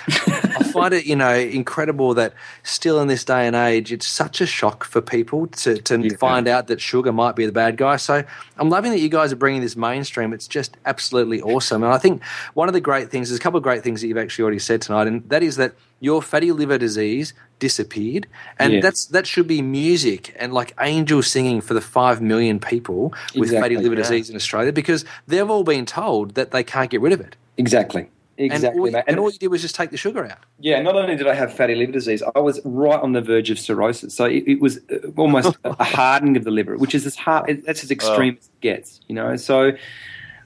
find 0.81 0.93
it, 0.93 1.05
you 1.05 1.15
know, 1.15 1.33
incredible 1.33 2.13
that 2.15 2.33
still 2.63 2.99
in 3.01 3.07
this 3.07 3.23
day 3.23 3.47
and 3.47 3.55
age, 3.55 3.91
it's 3.91 4.07
such 4.07 4.41
a 4.41 4.45
shock 4.45 4.83
for 4.83 5.01
people 5.01 5.47
to, 5.47 5.77
to 5.77 5.99
yeah. 5.99 6.15
find 6.17 6.47
out 6.47 6.67
that 6.67 6.81
sugar 6.81 7.11
might 7.11 7.35
be 7.35 7.45
the 7.45 7.51
bad 7.51 7.77
guy. 7.77 7.97
So 7.97 8.23
I'm 8.57 8.69
loving 8.69 8.91
that 8.91 8.99
you 8.99 9.09
guys 9.09 9.31
are 9.31 9.37
bringing 9.37 9.61
this 9.61 9.75
mainstream. 9.75 10.33
It's 10.33 10.47
just 10.47 10.77
absolutely 10.85 11.41
awesome. 11.41 11.83
And 11.83 11.93
I 11.93 11.97
think 11.97 12.23
one 12.53 12.67
of 12.67 12.73
the 12.73 12.81
great 12.81 13.09
things, 13.09 13.29
there's 13.29 13.39
a 13.39 13.43
couple 13.43 13.57
of 13.57 13.63
great 13.63 13.83
things 13.83 14.01
that 14.01 14.07
you've 14.07 14.17
actually 14.17 14.43
already 14.43 14.59
said 14.59 14.81
tonight, 14.81 15.07
and 15.07 15.27
that 15.29 15.43
is 15.43 15.55
that 15.57 15.73
your 15.99 16.21
fatty 16.21 16.51
liver 16.51 16.77
disease 16.77 17.33
disappeared, 17.59 18.27
and 18.59 18.73
yeah. 18.73 18.81
that's 18.81 19.05
that 19.07 19.25
should 19.25 19.47
be 19.47 19.61
music 19.61 20.35
and 20.37 20.53
like 20.53 20.73
angels 20.79 21.27
singing 21.27 21.61
for 21.61 21.73
the 21.73 21.81
five 21.81 22.21
million 22.21 22.59
people 22.59 23.13
with 23.33 23.49
exactly, 23.49 23.61
fatty 23.61 23.77
liver 23.77 23.95
yeah. 23.95 24.01
disease 24.01 24.29
in 24.29 24.35
Australia 24.35 24.71
because 24.71 25.05
they've 25.27 25.49
all 25.49 25.63
been 25.63 25.85
told 25.85 26.35
that 26.35 26.51
they 26.51 26.63
can't 26.63 26.91
get 26.91 27.01
rid 27.01 27.13
of 27.13 27.21
it. 27.21 27.35
Exactly. 27.57 28.09
Exactly, 28.37 28.89
and 28.89 28.95
all, 28.95 29.03
and 29.07 29.19
all, 29.19 29.31
you 29.31 29.39
did 29.39 29.47
was 29.47 29.63
just 29.63 29.73
take 29.73 29.89
the 29.89 29.97
sugar 29.97 30.23
out. 30.25 30.37
Yeah, 30.59 30.79
not 30.81 30.95
only 30.95 31.15
did 31.15 31.27
I 31.27 31.33
have 31.33 31.51
fatty 31.51 31.73
liver 31.73 31.91
disease, 31.91 32.21
I 32.35 32.39
was 32.39 32.61
right 32.63 32.99
on 32.99 33.13
the 33.13 33.21
verge 33.21 33.49
of 33.49 33.57
cirrhosis. 33.57 34.13
So 34.13 34.25
it, 34.25 34.43
it 34.45 34.61
was 34.61 34.79
uh, 34.91 35.07
almost 35.17 35.57
a 35.63 35.83
hardening 35.83 36.37
of 36.37 36.43
the 36.43 36.51
liver, 36.51 36.77
which 36.77 36.93
is 36.93 37.05
as 37.07 37.15
hard. 37.15 37.63
That's 37.65 37.83
as 37.83 37.89
extreme 37.89 38.37
as 38.39 38.45
it 38.45 38.61
gets. 38.61 39.01
You 39.07 39.15
know, 39.15 39.35
so 39.37 39.71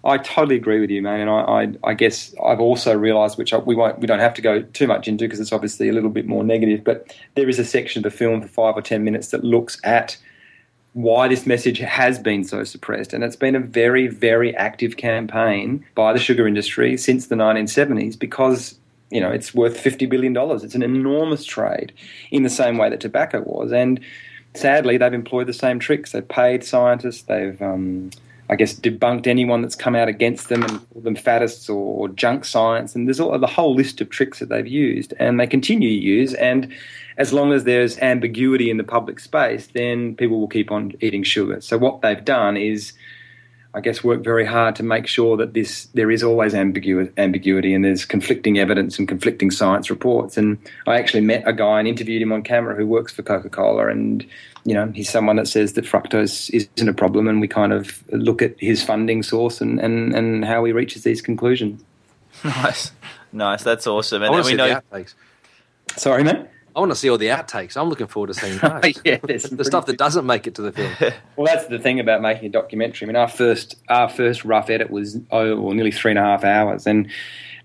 I 0.04 0.18
totally 0.18 0.56
agree 0.56 0.80
with 0.80 0.90
you, 0.90 1.02
man. 1.02 1.20
And 1.22 1.30
I, 1.30 1.42
I, 1.42 1.92
I 1.92 1.94
guess 1.94 2.34
I've 2.44 2.60
also 2.60 2.98
realised, 2.98 3.38
which 3.38 3.54
I, 3.54 3.58
we 3.58 3.76
won't, 3.76 4.00
we 4.00 4.08
don't 4.08 4.20
have 4.20 4.34
to 4.36 4.42
go 4.42 4.62
too 4.62 4.88
much 4.88 5.08
into 5.08 5.26
because 5.26 5.40
it's 5.40 5.52
obviously 5.52 5.90
a 5.90 5.94
little 5.94 6.10
bit 6.10 6.26
more 6.26 6.44
negative. 6.44 6.84
But 6.84 7.16
there 7.36 7.50
is 7.50 7.60
a 7.60 7.66
section 7.66 8.00
of 8.00 8.12
the 8.12 8.18
film 8.18 8.42
for 8.42 8.48
five 8.48 8.76
or 8.76 8.82
ten 8.82 9.04
minutes 9.04 9.28
that 9.30 9.44
looks 9.44 9.80
at 9.84 10.18
why 10.94 11.28
this 11.28 11.46
message 11.46 11.80
has 11.80 12.20
been 12.20 12.44
so 12.44 12.64
suppressed, 12.64 13.14
and 13.14 13.24
it's 13.24 13.36
been 13.36 13.56
a 13.56 13.60
very, 13.60 14.08
very 14.08 14.56
active 14.56 14.98
campaign 14.98 15.86
by 15.96 16.12
the 16.12 16.20
sugar 16.20 16.48
industry 16.48 16.98
since 16.98 17.28
the 17.28 17.36
1970s 17.36 18.20
because 18.20 18.78
you 19.10 19.22
know 19.22 19.32
it's 19.32 19.54
worth 19.54 19.80
50 19.80 20.06
billion 20.08 20.34
dollars. 20.34 20.64
It's 20.64 20.76
an 20.76 20.84
enormous 20.84 21.46
trade, 21.46 21.94
in 22.30 22.44
the 22.44 22.50
same 22.50 22.78
way 22.78 22.90
that 22.90 23.00
tobacco 23.00 23.42
was, 23.42 23.72
and 23.72 24.00
sadly 24.54 24.98
they've 24.98 25.14
employed 25.14 25.48
the 25.48 25.54
same 25.54 25.80
tricks. 25.80 26.12
They've 26.12 26.28
paid 26.28 26.64
scientists. 26.64 27.24
They've 27.24 27.62
um, 27.62 28.12
I 28.52 28.56
guess, 28.56 28.74
debunked 28.74 29.28
anyone 29.28 29.62
that's 29.62 29.78
come 29.78 29.96
out 29.96 30.10
against 30.10 30.50
them 30.50 30.64
and 30.64 30.90
called 30.90 31.06
them 31.06 31.16
faddists 31.16 31.70
or, 31.70 31.74
or 31.74 32.10
junk 32.10 32.44
science. 32.44 32.94
And 32.94 33.08
there's 33.08 33.22
all, 33.22 33.40
the 33.40 33.48
whole 33.48 33.74
list 33.74 34.02
of 34.02 34.10
tricks 34.10 34.40
that 34.40 34.50
they've 34.50 34.68
used 34.68 35.14
and 35.20 35.40
they 35.40 35.48
continue 35.48 35.88
to 35.88 35.96
use. 35.96 36.34
And 36.34 36.72
as 37.18 37.32
long 37.32 37.54
as 37.54 37.64
there's 37.64 37.98
ambiguity 38.00 38.70
in 38.70 38.76
the 38.76 38.84
public 38.84 39.22
space, 39.22 39.68
then 39.68 40.16
people 40.18 40.38
will 40.40 40.50
keep 40.50 40.70
on 40.70 40.92
eating 41.00 41.24
sugar. 41.24 41.62
So 41.62 41.78
what 41.78 42.02
they've 42.02 42.24
done 42.24 42.58
is, 42.58 42.92
I 43.74 43.80
guess, 43.80 44.04
work 44.04 44.22
very 44.22 44.46
hard 44.46 44.76
to 44.78 44.84
make 44.84 45.08
sure 45.08 45.38
that 45.38 45.54
this 45.54 45.86
there 45.94 46.12
is 46.12 46.24
always 46.24 46.54
ambigu- 46.54 47.12
ambiguity 47.18 47.74
and 47.74 47.86
there's 47.86 48.04
conflicting 48.04 48.60
evidence 48.60 49.00
and 49.00 49.08
conflicting 49.08 49.50
science 49.50 49.90
reports. 49.90 50.38
And 50.38 50.58
I 50.88 51.00
actually 51.00 51.22
met 51.22 51.44
a 51.46 51.54
guy 51.54 51.80
and 51.80 51.88
interviewed 51.88 52.22
him 52.22 52.34
on 52.34 52.44
camera 52.44 52.76
who 52.76 52.86
works 52.86 53.14
for 53.14 53.24
Coca 53.24 53.50
Cola, 53.50 53.88
and 53.88 54.26
you 54.66 54.74
know 54.74 54.92
he's 54.94 55.10
someone 55.10 55.38
that 55.38 55.48
says 55.48 55.74
that 55.74 55.86
fructose 55.86 56.50
isn't 56.50 56.90
a 56.90 56.94
problem, 56.94 57.28
and 57.30 57.40
we 57.40 57.48
kind 57.48 57.72
of 57.72 58.04
look 58.12 58.42
at 58.42 58.60
his 58.60 58.84
funding 58.84 59.24
source 59.24 59.62
and 59.62 59.80
and, 59.80 60.14
and 60.14 60.44
how 60.44 60.66
he 60.66 60.74
reaches 60.74 61.04
these 61.04 61.22
conclusions. 61.22 61.82
Nice, 62.44 62.92
nice. 63.34 63.62
That's 63.62 63.86
awesome. 63.86 64.24
And 64.24 64.32
want 64.32 64.46
to 64.46 64.52
we 64.52 64.58
know 64.58 64.82
the. 64.92 65.06
Sorry, 65.98 66.24
mate. 66.24 66.48
I 66.76 66.80
want 66.80 66.92
to 66.92 66.96
see 66.96 67.10
all 67.10 67.18
the 67.18 67.28
outtakes. 67.28 67.76
I'm 67.76 67.90
looking 67.90 68.08
forward 68.08 68.28
to 68.28 68.34
seeing 68.34 68.58
those. 68.82 69.02
Yeah, 69.04 69.18
the 69.18 69.66
stuff 69.66 69.86
that 69.88 69.98
doesn't 69.98 70.26
make 70.26 70.48
it 70.48 70.56
to 70.56 70.62
the 70.62 70.72
film. 70.72 71.14
Well, 71.36 71.48
that's 71.52 71.68
the 71.68 71.80
thing 71.80 72.00
about 72.00 72.22
making 72.22 72.46
a 72.46 72.50
documentary. 72.50 73.06
I 73.06 73.08
mean, 73.08 73.16
our 73.16 73.28
first 73.28 73.76
our 73.90 74.10
first 74.10 74.46
rough 74.46 74.70
edit 74.70 74.92
was 74.92 75.18
oh, 75.32 75.60
well, 75.60 75.74
nearly 75.74 75.92
three 75.92 76.12
and 76.12 76.20
a 76.20 76.22
half 76.22 76.44
hours, 76.44 76.86
and 76.86 77.10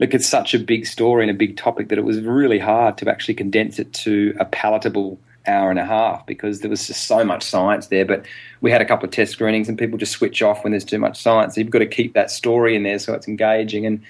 look, 0.01 0.15
it's 0.15 0.27
such 0.27 0.55
a 0.55 0.59
big 0.59 0.87
story 0.87 1.25
and 1.25 1.31
a 1.31 1.35
big 1.35 1.57
topic 1.57 1.89
that 1.89 1.99
it 1.99 2.05
was 2.05 2.21
really 2.21 2.59
hard 2.59 2.97
to 2.99 3.11
actually 3.11 3.35
condense 3.35 3.79
it 3.79 3.93
to 3.93 4.35
a 4.41 4.47
palatable 4.47 5.19
hour 5.47 5.71
and 5.71 5.79
a 5.79 5.85
half 5.85 6.25
because 6.27 6.61
there 6.61 6.71
was 6.71 6.87
just 6.87 7.07
so 7.07 7.25
much 7.25 7.43
science 7.43 7.89
there. 7.89 8.05
But 8.05 8.25
we 8.61 8.71
had 8.71 8.81
a 8.81 8.85
couple 8.85 9.07
of 9.07 9.13
test 9.13 9.33
screenings, 9.33 9.69
and 9.69 9.79
people 9.79 9.99
just 9.99 10.13
switch 10.13 10.43
off 10.43 10.65
when 10.65 10.71
there's 10.71 10.85
too 10.85 10.99
much 10.99 11.21
science. 11.21 11.55
So 11.55 11.61
you've 11.61 11.71
got 11.71 11.81
to 11.81 11.87
keep 11.87 12.15
that 12.15 12.31
story 12.31 12.77
in 12.77 12.83
there 12.83 12.99
so 12.99 13.13
it's 13.15 13.29
engaging. 13.29 13.85
And 13.85 14.03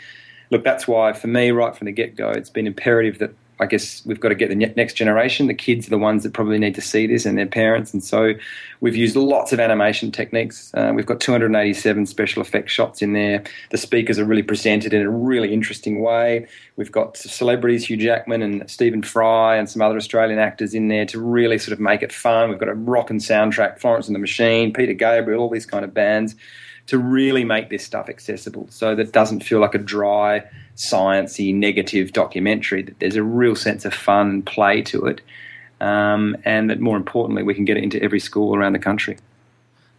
look, 0.50 0.64
that's 0.64 0.87
why 0.87 1.12
for 1.12 1.26
me, 1.26 1.50
right 1.50 1.74
from 1.74 1.87
the 1.87 1.92
get 1.92 2.14
go, 2.16 2.30
it's 2.30 2.50
been 2.50 2.66
imperative 2.66 3.18
that 3.18 3.35
I 3.59 3.66
guess 3.66 4.05
we've 4.05 4.21
got 4.21 4.29
to 4.29 4.35
get 4.35 4.51
the 4.51 4.55
next 4.55 4.95
generation. 4.95 5.47
The 5.47 5.55
kids 5.55 5.87
are 5.87 5.90
the 5.90 5.99
ones 5.99 6.23
that 6.23 6.35
probably 6.35 6.59
need 6.59 6.75
to 6.75 6.81
see 6.81 7.07
this 7.07 7.25
and 7.25 7.38
their 7.38 7.47
parents. 7.47 7.92
And 7.92 8.05
so 8.05 8.35
we've 8.81 8.97
used 8.97 9.16
lots 9.16 9.53
of 9.53 9.61
animation 9.61 10.12
techniques. 10.12 10.71
Uh, 10.75 10.92
we've 10.95 11.07
got 11.07 11.21
287 11.21 12.07
special 12.07 12.42
effects 12.42 12.73
shots 12.73 13.01
in 13.01 13.14
there. 13.14 13.42
The 13.71 13.79
speakers 13.79 14.19
are 14.19 14.25
really 14.25 14.42
presented 14.42 14.92
in 14.92 15.03
a 15.03 15.11
really 15.11 15.55
interesting 15.55 16.01
way. 16.01 16.47
We've 16.77 16.92
got 16.92 17.16
celebrities, 17.16 17.87
Hugh 17.87 17.97
Jackman 17.97 18.42
and 18.42 18.69
Stephen 18.71 19.03
Fry, 19.03 19.57
and 19.57 19.71
some 19.71 19.81
other 19.81 19.97
Australian 19.97 20.38
actors 20.38 20.75
in 20.75 20.88
there 20.88 21.07
to 21.07 21.19
really 21.19 21.57
sort 21.57 21.73
of 21.73 21.81
make 21.81 22.03
it 22.03 22.12
fun. 22.12 22.51
We've 22.51 22.59
got 22.59 22.69
a 22.69 22.75
rockin' 22.75 23.19
soundtrack, 23.19 23.79
Florence 23.79 24.07
and 24.07 24.14
the 24.14 24.21
Machine, 24.21 24.73
Peter 24.73 24.92
Gabriel, 24.92 25.40
all 25.40 25.51
these 25.51 25.66
kind 25.66 25.85
of 25.85 25.95
bands 25.95 26.37
to 26.87 26.99
really 26.99 27.45
make 27.45 27.69
this 27.69 27.85
stuff 27.85 28.09
accessible 28.09 28.66
so 28.71 28.95
that 28.95 29.09
it 29.09 29.12
doesn't 29.12 29.42
feel 29.42 29.59
like 29.59 29.75
a 29.75 29.79
dry, 29.79 30.45
sciencey, 30.77 31.55
negative 31.55 32.12
documentary, 32.12 32.83
that 32.83 32.99
there's 33.01 33.17
a 33.17 33.23
real 33.23 33.57
sense 33.57 33.85
of 33.85 33.95
fun 33.95 34.29
and 34.29 34.47
play 34.47 34.83
to 34.83 35.07
it. 35.07 35.21
Um, 35.81 36.37
and 36.45 36.71
that 36.71 36.81
more 36.81 36.97
importantly, 36.97 37.43
we 37.43 37.55
can 37.55 37.65
get 37.65 37.77
it 37.77 37.85
into 37.85 38.03
every 38.03 38.21
school 38.21 38.55
around 38.55 38.73
the 38.73 38.79
country. 38.79 39.19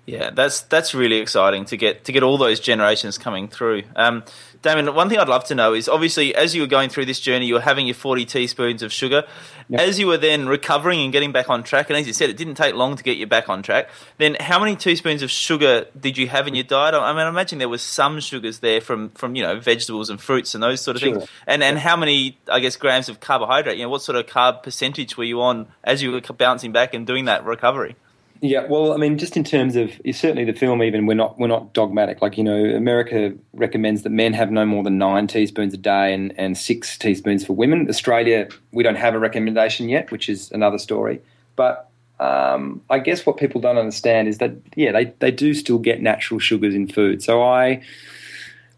Yeah, 0.08 0.30
that's 0.30 0.62
that's 0.62 0.96
really 0.96 1.18
exciting 1.18 1.66
to 1.66 1.76
get 1.76 2.06
to 2.06 2.14
get 2.14 2.24
all 2.24 2.38
those 2.38 2.62
generations 2.62 3.18
coming 3.18 3.50
through. 3.50 3.84
Um, 3.94 4.24
Damon, 4.62 4.96
one 4.96 5.10
thing 5.10 5.20
I'd 5.20 5.28
love 5.28 5.44
to 5.46 5.56
know 5.56 5.74
is 5.74 5.90
obviously 5.90 6.34
as 6.34 6.56
you 6.56 6.62
were 6.62 6.68
going 6.68 6.90
through 6.90 7.06
this 7.08 7.20
journey, 7.20 7.46
you 7.46 7.56
were 7.56 7.62
having 7.62 7.88
your 7.88 7.94
forty 7.94 8.24
teaspoons 8.26 8.82
of 8.82 8.94
sugar. 8.94 9.26
Yep. 9.68 9.82
As 9.82 10.00
you 10.00 10.08
were 10.08 10.18
then 10.18 10.48
recovering 10.48 11.02
and 11.02 11.12
getting 11.12 11.34
back 11.34 11.50
on 11.50 11.62
track, 11.62 11.90
and 11.90 11.98
as 11.98 12.08
you 12.08 12.14
said, 12.14 12.30
it 12.30 12.38
didn't 12.38 12.56
take 12.56 12.74
long 12.74 12.96
to 12.96 13.04
get 13.04 13.18
you 13.18 13.28
back 13.28 13.50
on 13.50 13.62
track. 13.62 13.90
Then, 14.18 14.38
how 14.40 14.60
many 14.60 14.78
teaspoons 14.78 15.24
of 15.24 15.30
sugar 15.30 15.88
did 16.00 16.18
you 16.18 16.30
have 16.30 16.48
in 16.48 16.56
your 16.56 16.64
diet? 16.64 16.96
I 16.96 17.12
mean, 17.12 17.24
I 17.24 17.28
imagine 17.28 17.60
there 17.60 17.68
was 17.68 17.82
some 17.82 18.22
sugars 18.22 18.60
there 18.60 18.80
from 18.80 19.10
from 19.10 19.36
you 19.36 19.44
know 19.44 19.60
vegetables 19.60 20.10
and 20.10 20.22
fruits 20.22 20.56
and 20.56 20.64
those 20.64 20.80
sort 20.80 20.96
of 20.96 21.02
Sure. 21.02 21.16
things. 21.16 21.30
And 21.46 21.62
and 21.62 21.78
how 21.78 21.98
many, 21.98 22.40
I 22.50 22.62
guess, 22.62 22.78
grams 22.78 23.10
of 23.10 23.20
carbohydrate? 23.20 23.76
You 23.78 23.84
know, 23.84 23.90
what 23.90 24.04
sort 24.04 24.16
of 24.16 24.26
carb 24.26 24.64
percentage 24.64 25.18
were 25.18 25.26
you 25.26 25.42
on 25.42 25.68
as 25.84 26.02
you 26.02 26.12
were 26.14 26.22
bouncing 26.22 26.72
back 26.72 26.94
and 26.94 27.06
doing 27.06 27.26
that 27.26 27.44
recovery? 27.44 27.98
Yeah, 28.42 28.66
well, 28.68 28.94
I 28.94 28.98
mean, 28.98 29.18
just 29.18 29.36
in 29.36 29.44
terms 29.44 29.76
of 29.76 29.92
certainly 30.12 30.46
the 30.46 30.54
film, 30.54 30.84
even 30.84 31.06
we're 31.06 31.16
not 31.16 31.40
we're 31.40 31.48
not 31.48 31.74
dogmatic. 31.74 32.22
Like 32.22 32.38
you 32.38 32.44
know, 32.44 32.66
America 32.76 33.34
recommends 33.54 34.04
that 34.04 34.12
men 34.12 34.34
have 34.34 34.52
no 34.52 34.66
more 34.66 34.84
than 34.84 34.98
nine 34.98 35.28
teaspoons 35.28 35.74
a 35.74 35.78
day, 35.78 36.14
and 36.14 36.34
and 36.38 36.58
six 36.58 36.98
teaspoons 36.98 37.46
for 37.46 37.54
women. 37.54 37.90
Australia, 37.90 38.48
we 38.72 38.84
don't 38.84 38.96
have 38.96 39.16
a 39.16 39.20
recommendation 39.20 39.90
yet, 39.90 40.12
which 40.12 40.30
is 40.30 40.52
another 40.52 40.78
story. 40.78 41.22
But 41.56 41.90
um, 42.20 42.82
I 42.90 43.00
guess 43.00 43.26
what 43.26 43.38
people 43.38 43.60
don't 43.60 43.78
understand 43.78 44.28
is 44.28 44.38
that 44.38 44.52
yeah, 44.76 44.92
they 44.92 45.06
they 45.20 45.32
do 45.32 45.54
still 45.54 45.80
get 45.80 46.02
natural 46.02 46.40
sugars 46.40 46.76
in 46.76 46.88
food. 46.88 47.24
So 47.24 47.44
I. 47.44 47.82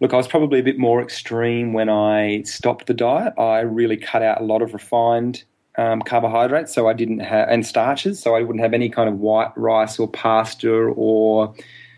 Look, 0.01 0.13
I 0.13 0.15
was 0.15 0.29
probably 0.29 0.59
a 0.59 0.63
bit 0.63 0.77
more 0.77 1.01
extreme 1.01 1.73
when 1.73 1.89
I 1.89 2.43
stopped 2.43 2.87
the 2.87 2.93
diet. 2.93 3.33
I 3.37 3.59
really 3.59 3.97
cut 3.97 4.21
out 4.21 4.39
a 4.39 4.45
lot 4.45 4.61
of 4.61 4.71
refined 4.71 5.43
um, 5.79 6.01
carbohydrates, 6.01 6.73
so 6.73 6.89
I 6.89 6.93
didn't 6.93 7.19
have 7.19 7.47
and 7.47 7.65
starches, 7.65 8.19
so 8.19 8.35
I 8.35 8.41
wouldn't 8.41 8.61
have 8.61 8.73
any 8.73 8.89
kind 8.89 9.07
of 9.07 9.19
white 9.19 9.51
rice 9.55 9.97
or 9.97 10.09
pasta 10.09 10.69
or 10.69 11.53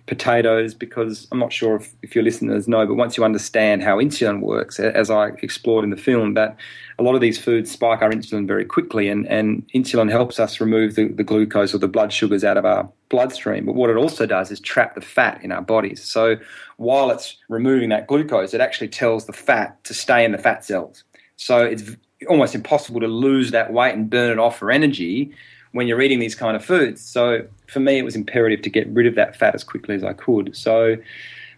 potatoes 0.06 0.74
because 0.76 1.28
I'm 1.32 1.39
not 1.39 1.52
sure 1.52 1.78
if, 1.78 1.94
if 2.04 2.13
your 2.13 2.24
listeners 2.24 2.67
know, 2.67 2.86
but 2.86 2.94
once 2.96 3.17
you 3.17 3.24
understand 3.24 3.82
how 3.82 3.98
insulin 3.98 4.41
works, 4.41 4.80
as 4.80 5.10
I 5.10 5.30
explored 5.41 5.84
in 5.84 5.89
the 5.89 5.98
film, 5.98 6.36
that 6.36 6.58
a 7.00 7.04
lot 7.04 7.15
of 7.15 7.22
these 7.22 7.39
foods 7.39 7.72
spike 7.72 8.04
our 8.04 8.12
insulin 8.12 8.46
very 8.46 8.65
quickly, 8.65 9.10
and, 9.10 9.28
and 9.28 9.67
insulin 9.74 10.12
helps 10.12 10.39
us 10.39 10.62
remove 10.62 10.94
the, 10.94 11.08
the 11.08 11.24
glucose 11.24 11.74
or 11.74 11.80
the 11.80 11.88
blood 11.88 12.13
sugars 12.13 12.44
out 12.44 12.58
of 12.58 12.65
our 12.65 12.88
bloodstream. 13.10 13.65
But 13.65 13.74
what 13.74 13.89
it 13.89 13.96
also 13.96 14.28
does 14.28 14.52
is 14.52 14.60
trap 14.60 14.94
the 14.94 15.02
fat 15.02 15.44
in 15.44 15.52
our 15.52 15.62
bodies. 15.62 16.04
So 16.04 16.36
while 16.78 17.10
it's 17.10 17.38
removing 17.50 17.89
that 17.89 18.06
glucose, 18.06 18.54
it 18.54 18.62
actually 18.62 18.89
tells 18.89 19.26
the 19.26 19.34
fat 19.34 19.84
to 19.86 19.94
stay 19.96 20.24
in 20.24 20.34
the 20.34 20.38
fat 20.38 20.63
cells. 20.65 21.04
So 21.38 21.63
it's 21.63 21.96
almost 22.27 22.55
impossible 22.55 22.99
to 23.01 23.07
lose 23.07 23.51
that 23.51 23.73
weight 23.73 23.93
and 23.93 24.10
burn 24.10 24.31
it 24.31 24.39
off 24.39 24.57
for 24.57 24.71
energy 24.71 25.31
when 25.71 25.88
you're 25.88 26.01
eating 26.01 26.19
these 26.19 26.36
kind 26.36 26.55
of 26.55 26.63
foods. 26.63 27.01
So 27.01 27.47
for 27.67 27.79
me, 27.79 27.97
it 27.97 28.03
was 28.03 28.15
imperative 28.15 28.62
to 28.63 28.69
get 28.69 28.88
rid 28.89 29.07
of 29.07 29.15
that 29.15 29.36
fat 29.36 29.55
as 29.55 29.63
quickly 29.63 29.95
as 29.95 30.03
I 30.03 30.13
could. 30.13 30.55
So 30.55 30.97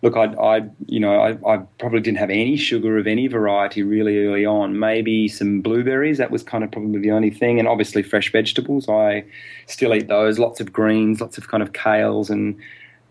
look, 0.04 0.15
I, 0.15 0.26
I 0.36 0.69
you 0.86 0.99
know, 0.99 1.19
I, 1.19 1.32
I 1.52 1.58
probably 1.80 2.02
didn't 2.02 2.19
have 2.19 2.30
any 2.30 2.56
sugar 2.56 2.97
of 2.99 3.08
any 3.08 3.28
variety 3.28 3.82
really 3.82 4.26
early 4.26 4.45
on. 4.45 4.78
Maybe 4.78 5.28
some 5.28 5.62
blueberries. 5.62 6.19
That 6.19 6.30
was 6.30 6.43
kind 6.43 6.63
of 6.63 6.71
probably 6.71 6.99
the 6.99 7.12
only 7.12 7.32
thing, 7.32 7.58
and 7.58 7.67
obviously 7.67 8.04
fresh 8.04 8.32
vegetables. 8.32 8.88
I 8.88 9.26
still 9.65 9.93
eat 9.95 10.08
those. 10.08 10.38
Lots 10.38 10.60
of 10.60 10.71
greens, 10.71 11.19
lots 11.19 11.38
of 11.39 11.47
kind 11.47 11.63
of 11.63 11.73
kales 11.73 12.30
and. 12.30 12.60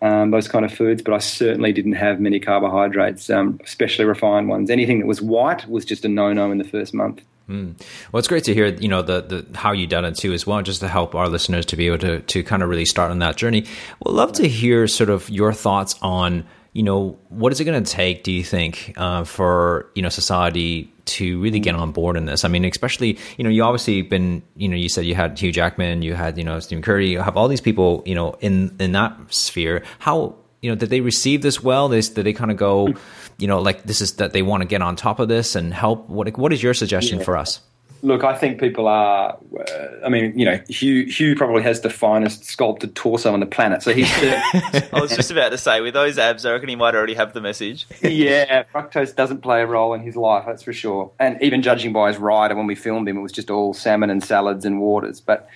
Um, 0.04 0.32
those 0.32 0.48
kind 0.48 0.64
of 0.64 0.74
foods, 0.74 1.00
but 1.00 1.14
I 1.14 1.18
certainly 1.18 1.72
didn't 1.72 1.92
have 1.92 2.18
many 2.18 2.40
carbohydrates, 2.40 3.30
um, 3.30 3.60
especially 3.62 4.04
refined 4.04 4.48
ones. 4.48 4.68
Anything 4.68 4.98
that 4.98 5.06
was 5.06 5.22
white 5.22 5.68
was 5.68 5.84
just 5.84 6.04
a 6.04 6.08
no-no 6.08 6.50
in 6.50 6.58
the 6.58 6.64
first 6.64 6.92
month. 6.92 7.22
Well, 7.48 8.18
it's 8.18 8.28
great 8.28 8.44
to 8.44 8.55
hear, 8.55 8.66
you 8.66 8.88
know, 8.88 9.02
the, 9.02 9.20
the 9.22 9.59
how 9.59 9.72
you 9.72 9.87
done 9.87 10.05
it 10.05 10.16
too 10.16 10.33
as 10.33 10.46
well, 10.46 10.62
just 10.62 10.81
to 10.81 10.88
help 10.88 11.14
our 11.14 11.28
listeners 11.28 11.66
to 11.66 11.76
be 11.76 11.87
able 11.87 11.98
to 11.98 12.20
to 12.20 12.42
kind 12.42 12.62
of 12.62 12.68
really 12.68 12.85
start 12.85 13.11
on 13.11 13.18
that 13.20 13.37
journey. 13.37 13.66
We'd 14.05 14.12
love 14.12 14.33
to 14.35 14.48
hear 14.48 14.87
sort 14.87 15.11
of 15.11 15.28
your 15.28 15.52
thoughts 15.52 15.96
on, 16.02 16.46
you 16.72 16.83
know, 16.83 17.18
what 17.28 17.52
is 17.52 17.61
it 17.61 17.64
going 17.64 17.83
to 17.83 17.90
take? 17.90 18.24
Do 18.24 18.33
you 18.33 18.44
think 18.44 18.94
uh, 18.96 19.24
for 19.24 19.90
you 19.94 20.02
know 20.02 20.09
society 20.09 20.92
to 21.05 21.40
really 21.42 21.59
get 21.59 21.74
on 21.74 21.92
board 21.92 22.16
in 22.16 22.26
this? 22.26 22.44
I 22.44 22.48
mean, 22.48 22.64
especially 22.64 23.18
you 23.37 23.44
know, 23.44 23.50
you 23.50 23.62
obviously 23.64 24.02
been, 24.02 24.42
you 24.57 24.68
know, 24.68 24.76
you 24.76 24.88
said 24.88 25.05
you 25.05 25.14
had 25.14 25.38
Hugh 25.38 25.52
Jackman, 25.52 26.02
you 26.02 26.14
had 26.14 26.38
you 26.38 26.44
know 26.44 26.61
Stephen 26.61 26.83
Curry, 26.83 27.09
you 27.11 27.20
have 27.20 27.37
all 27.37 27.48
these 27.48 27.61
people, 27.61 28.02
you 28.07 28.14
know, 28.14 28.37
in 28.40 28.74
in 28.78 28.92
that 28.92 29.16
sphere. 29.35 29.83
How 29.98 30.37
you 30.62 30.70
know 30.70 30.77
did 30.77 30.88
they 30.88 31.01
receive 31.01 31.42
this 31.42 31.62
well? 31.62 31.88
They, 31.88 32.01
did 32.01 32.25
they 32.25 32.33
kind 32.33 32.51
of 32.51 32.57
go, 32.57 32.94
you 33.37 33.46
know, 33.46 33.61
like 33.61 33.83
this 33.83 34.01
is 34.01 34.14
that 34.14 34.33
they 34.33 34.42
want 34.42 34.62
to 34.62 34.66
get 34.66 34.81
on 34.81 34.96
top 34.96 35.20
of 35.20 35.29
this 35.29 35.55
and 35.55 35.75
help? 35.75 36.09
What 36.09 36.38
what 36.38 36.53
is 36.53 36.62
your 36.62 36.72
suggestion 36.72 37.20
for 37.20 37.37
us? 37.37 37.61
Look, 38.05 38.25
I 38.25 38.37
think 38.37 38.59
people 38.59 38.88
are. 38.88 39.38
Uh, 39.57 40.05
I 40.05 40.09
mean, 40.09 40.37
you 40.37 40.44
know, 40.44 40.61
Hugh 40.68 41.05
Hugh 41.05 41.37
probably 41.37 41.62
has 41.62 41.83
the 41.83 41.90
finest 41.90 42.44
sculpted 42.44 42.96
torso 42.96 43.33
on 43.33 43.38
the 43.38 43.46
planet. 43.46 43.83
So 43.83 43.92
he's, 43.92 44.11
I 44.12 44.88
was 45.01 45.14
just 45.14 45.31
about 45.31 45.51
to 45.51 45.59
say, 45.59 45.81
with 45.81 45.94
those 45.94 46.18
abs, 46.18 46.44
I 46.44 46.53
reckon 46.53 46.68
he 46.68 46.75
might 46.75 46.96
already 46.96 47.14
have 47.14 47.33
the 47.33 47.40
message. 47.40 47.87
yeah, 48.03 48.64
fructose 48.75 49.14
doesn't 49.14 49.42
play 49.42 49.62
a 49.62 49.66
role 49.66 49.94
in 49.94 50.01
his 50.01 50.16
life, 50.16 50.44
that's 50.46 50.64
for 50.64 50.72
sure. 50.72 51.12
And 51.20 51.40
even 51.42 51.62
judging 51.62 51.92
by 51.92 52.09
his 52.09 52.18
rider, 52.18 52.57
when 52.57 52.66
we 52.66 52.75
filmed 52.75 53.09
him, 53.09 53.18
it 53.18 53.22
was 53.22 53.33
just 53.33 53.51
all 53.51 53.72
salmon 53.72 54.11
and 54.11 54.22
salads 54.22 54.64
and 54.64 54.81
waters. 54.81 55.20
But 55.20 55.48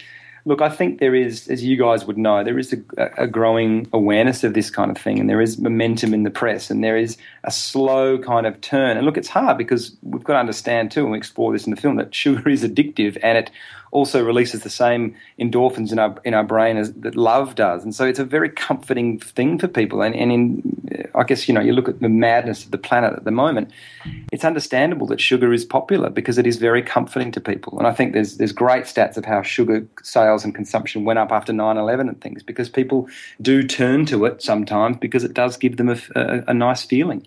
look, 0.47 0.63
I 0.63 0.69
think 0.69 1.01
there 1.01 1.15
is, 1.15 1.49
as 1.49 1.65
you 1.65 1.77
guys 1.77 2.07
would 2.07 2.17
know, 2.17 2.45
there 2.45 2.59
is 2.59 2.73
a, 2.73 3.25
a 3.25 3.27
growing 3.27 3.89
awareness 3.93 4.45
of 4.45 4.55
this 4.55 4.71
kind 4.71 4.93
of 4.93 4.97
thing, 4.97 5.19
and 5.19 5.29
there 5.29 5.41
is 5.41 5.59
momentum 5.59 6.15
in 6.15 6.23
the 6.23 6.31
press, 6.31 6.71
and 6.71 6.85
there 6.85 6.97
is 6.97 7.19
a 7.43 7.51
slow 7.51 8.17
kind 8.17 8.47
of 8.47 8.61
turn. 8.61 8.97
And 8.97 9.05
look, 9.05 9.19
it's 9.19 9.29
hard 9.29 9.59
because 9.59 9.97
we've 10.03 10.23
got 10.23 10.35
to 10.35 10.39
understand 10.39 10.93
too, 10.93 11.03
and 11.03 11.11
we 11.11 11.19
explore 11.19 11.53
this 11.53 11.67
in 11.67 11.75
the 11.75 11.81
film, 11.81 11.97
that 11.97 12.15
sugar 12.15 12.49
is 12.49 12.63
addictive, 12.63 13.19
and 13.25 13.37
it 13.37 13.51
also 13.97 14.23
releases 14.23 14.61
the 14.61 14.69
same 14.69 15.17
endorphins 15.41 15.91
in 15.91 15.99
our 15.99 16.15
in 16.23 16.35
our 16.35 16.45
brain 16.45 16.77
as 16.77 16.93
that 16.93 17.17
love 17.17 17.55
does, 17.55 17.83
and 17.83 17.95
so 17.95 18.05
it's 18.05 18.19
a 18.19 18.25
very 18.25 18.51
comforting 18.51 19.19
thing 19.19 19.59
for 19.59 19.69
people. 19.69 20.03
And, 20.03 20.15
and 20.15 20.31
in, 20.31 21.11
I 21.15 21.25
guess 21.25 21.49
you 21.49 21.55
know, 21.55 21.63
you 21.63 21.73
look 21.73 21.89
at 21.89 22.01
the 22.01 22.11
madness 22.11 22.65
of 22.67 22.73
the 22.73 22.79
planet 22.79 23.15
at 23.15 23.25
the 23.25 23.31
moment. 23.31 23.71
It's 24.31 24.45
understandable 24.45 25.07
that 25.07 25.21
sugar 25.21 25.51
is 25.51 25.65
popular 25.65 26.11
because 26.11 26.37
it 26.37 26.47
is 26.47 26.59
very 26.59 26.83
comforting 26.83 27.33
to 27.33 27.41
people. 27.41 27.79
And 27.79 27.87
I 27.87 27.93
think 27.93 28.13
there's 28.13 28.37
there's 28.37 28.53
great 28.53 28.85
stats 28.85 29.17
of 29.17 29.25
how 29.25 29.41
sugar 29.41 29.87
sales 30.03 30.45
and 30.45 30.55
consumption 30.55 31.07
went 31.07 31.19
up 31.19 31.33
after 31.33 31.55
9/11 31.55 32.09
and 32.09 32.21
things 32.21 32.43
because 32.43 32.69
people 32.69 33.09
do 33.41 33.63
turn 33.63 34.05
to 34.07 34.27
it 34.27 34.43
sometimes 34.43 34.99
because 34.99 35.25
it 35.25 35.33
does 35.33 35.57
give 35.57 35.79
them 35.79 35.89
a, 35.89 35.97
a, 36.15 36.45
a 36.49 36.55
nice 36.55 36.83
feeling. 36.85 37.27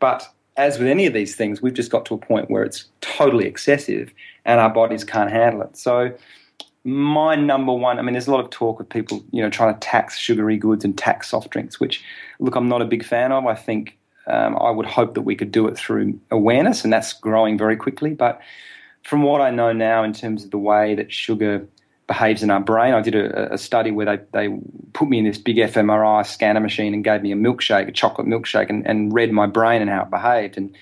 But 0.00 0.26
as 0.56 0.78
with 0.78 0.88
any 0.88 1.04
of 1.06 1.12
these 1.12 1.36
things, 1.36 1.60
we've 1.60 1.74
just 1.74 1.90
got 1.90 2.06
to 2.06 2.14
a 2.14 2.18
point 2.18 2.50
where 2.50 2.62
it's 2.62 2.86
totally 3.02 3.46
excessive 3.46 4.12
and 4.46 4.60
our 4.60 4.70
bodies 4.70 5.04
can't 5.04 5.30
handle 5.30 5.62
it. 5.62 5.76
So, 5.76 6.16
my 6.84 7.34
number 7.34 7.72
one, 7.72 7.98
I 7.98 8.02
mean, 8.02 8.12
there's 8.12 8.28
a 8.28 8.30
lot 8.30 8.44
of 8.44 8.50
talk 8.50 8.78
of 8.78 8.88
people, 8.88 9.22
you 9.32 9.42
know, 9.42 9.50
trying 9.50 9.74
to 9.74 9.80
tax 9.80 10.16
sugary 10.16 10.56
goods 10.56 10.84
and 10.84 10.96
tax 10.96 11.28
soft 11.30 11.50
drinks, 11.50 11.80
which, 11.80 12.02
look, 12.38 12.54
I'm 12.54 12.68
not 12.68 12.80
a 12.80 12.84
big 12.84 13.04
fan 13.04 13.32
of. 13.32 13.44
I 13.44 13.56
think 13.56 13.98
um, 14.28 14.56
I 14.56 14.70
would 14.70 14.86
hope 14.86 15.14
that 15.14 15.22
we 15.22 15.34
could 15.34 15.50
do 15.50 15.66
it 15.66 15.76
through 15.76 16.18
awareness, 16.30 16.84
and 16.84 16.92
that's 16.92 17.12
growing 17.12 17.58
very 17.58 17.76
quickly. 17.76 18.14
But 18.14 18.40
from 19.02 19.22
what 19.22 19.40
I 19.40 19.50
know 19.50 19.72
now, 19.72 20.04
in 20.04 20.12
terms 20.12 20.44
of 20.44 20.52
the 20.52 20.58
way 20.58 20.94
that 20.94 21.12
sugar 21.12 21.66
behaves 22.06 22.44
in 22.44 22.50
our 22.50 22.60
brain, 22.60 22.94
I 22.94 23.00
did 23.00 23.16
a, 23.16 23.54
a 23.54 23.58
study 23.58 23.90
where 23.90 24.06
they, 24.06 24.18
they 24.32 24.56
put 24.92 25.08
me 25.08 25.18
in 25.18 25.24
this 25.24 25.38
big 25.38 25.56
fMRI 25.56 26.24
scanner 26.24 26.60
machine 26.60 26.94
and 26.94 27.02
gave 27.02 27.20
me 27.20 27.32
a 27.32 27.36
milkshake, 27.36 27.88
a 27.88 27.92
chocolate 27.92 28.28
milkshake, 28.28 28.70
and, 28.70 28.86
and 28.86 29.12
read 29.12 29.32
my 29.32 29.48
brain 29.48 29.82
and 29.82 29.90
how 29.90 30.02
it 30.02 30.10
behaved. 30.10 30.56
And 30.56 30.76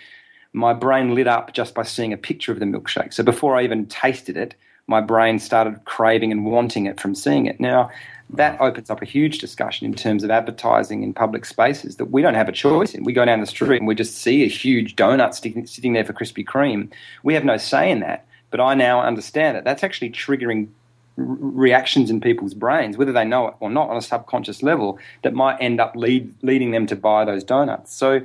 my 0.55 0.73
brain 0.73 1.15
lit 1.15 1.27
up 1.27 1.53
just 1.53 1.75
by 1.75 1.83
seeing 1.83 2.13
a 2.13 2.17
picture 2.17 2.53
of 2.53 2.61
the 2.61 2.65
milkshake. 2.65 3.13
So 3.13 3.23
before 3.23 3.57
I 3.57 3.65
even 3.65 3.87
tasted 3.87 4.37
it, 4.37 4.55
my 4.87 5.01
brain 5.01 5.39
started 5.39 5.85
craving 5.85 6.31
and 6.31 6.47
wanting 6.47 6.87
it 6.87 7.01
from 7.01 7.15
seeing 7.15 7.47
it. 7.47 7.59
Now, 7.59 7.91
that 8.31 8.61
opens 8.61 8.89
up 8.89 9.03
a 9.03 9.05
huge 9.05 9.39
discussion 9.39 9.87
in 9.87 9.95
terms 9.95 10.23
of 10.23 10.31
advertising 10.31 11.03
in 11.03 11.13
public 11.13 11.45
spaces 11.45 11.97
that 11.97 12.07
we 12.07 12.23
don't 12.23 12.35
have 12.35 12.49
a 12.49 12.53
choice 12.53 12.95
in. 12.95 13.05
We 13.05 13.13
go 13.13 13.25
down 13.25 13.41
the 13.41 13.47
street 13.47 13.79
and 13.79 13.89
we 13.89 13.95
just 13.95 14.17
see 14.17 14.45
a 14.45 14.49
huge 14.49 14.97
donut 14.97 15.35
sitting, 15.35 15.67
sitting 15.67 15.93
there 15.93 16.05
for 16.05 16.13
Krispy 16.13 16.45
Kreme. 16.45 16.91
We 17.23 17.35
have 17.35 17.45
no 17.45 17.57
say 17.57 17.91
in 17.91 18.01
that. 18.01 18.27
But 18.51 18.61
I 18.61 18.75
now 18.75 19.01
understand 19.01 19.57
that 19.57 19.65
that's 19.65 19.83
actually 19.83 20.11
triggering 20.11 20.69
reactions 21.17 22.11
in 22.11 22.21
people's 22.21 22.55
brains, 22.55 22.97
whether 22.97 23.13
they 23.13 23.25
know 23.25 23.49
it 23.49 23.55
or 23.61 23.71
not, 23.71 23.91
on 23.91 23.97
a 23.97 24.03
subconscious 24.03 24.63
level, 24.63 24.99
that 25.23 25.35
might 25.35 25.57
end 25.61 25.81
up 25.81 25.97
lead, 25.97 26.33
leading 26.43 26.71
them 26.71 26.87
to 26.87 26.97
buy 26.97 27.25
those 27.25 27.43
donuts. 27.43 27.95
So 27.95 28.21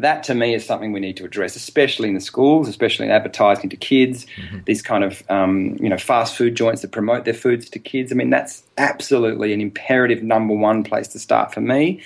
that 0.00 0.22
to 0.24 0.34
me 0.34 0.54
is 0.54 0.64
something 0.64 0.92
we 0.92 1.00
need 1.00 1.16
to 1.18 1.24
address, 1.24 1.56
especially 1.56 2.08
in 2.08 2.14
the 2.14 2.20
schools, 2.20 2.68
especially 2.68 3.06
in 3.06 3.12
advertising 3.12 3.70
to 3.70 3.76
kids. 3.76 4.26
Mm-hmm. 4.36 4.58
These 4.64 4.82
kind 4.82 5.04
of 5.04 5.22
um, 5.30 5.76
you 5.80 5.88
know 5.88 5.98
fast 5.98 6.36
food 6.36 6.54
joints 6.54 6.82
that 6.82 6.92
promote 6.92 7.24
their 7.24 7.34
foods 7.34 7.68
to 7.70 7.78
kids. 7.78 8.12
I 8.12 8.14
mean, 8.14 8.30
that's 8.30 8.62
absolutely 8.78 9.52
an 9.52 9.60
imperative 9.60 10.22
number 10.22 10.54
one 10.54 10.84
place 10.84 11.08
to 11.08 11.18
start 11.18 11.54
for 11.54 11.60
me. 11.60 12.02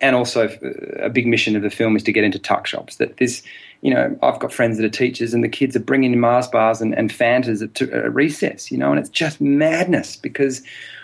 And 0.00 0.14
also, 0.14 0.48
uh, 0.48 1.04
a 1.04 1.10
big 1.10 1.26
mission 1.26 1.56
of 1.56 1.62
the 1.62 1.70
film 1.70 1.96
is 1.96 2.04
to 2.04 2.12
get 2.12 2.24
into 2.24 2.38
tuck 2.38 2.66
shops. 2.66 2.96
That 2.96 3.16
this, 3.16 3.42
you 3.80 3.92
know, 3.92 4.16
I've 4.22 4.38
got 4.38 4.52
friends 4.52 4.78
that 4.78 4.84
are 4.84 4.90
teachers, 4.90 5.34
and 5.34 5.42
the 5.42 5.48
kids 5.48 5.74
are 5.74 5.80
bringing 5.80 6.12
in 6.12 6.20
Mars 6.20 6.46
bars 6.46 6.80
and, 6.80 6.96
and 6.96 7.10
Fantas 7.10 7.62
at, 7.62 7.82
at 7.82 8.14
recess. 8.14 8.70
You 8.70 8.78
know, 8.78 8.90
and 8.90 9.00
it's 9.00 9.10
just 9.10 9.40
madness 9.40 10.16
because 10.16 10.62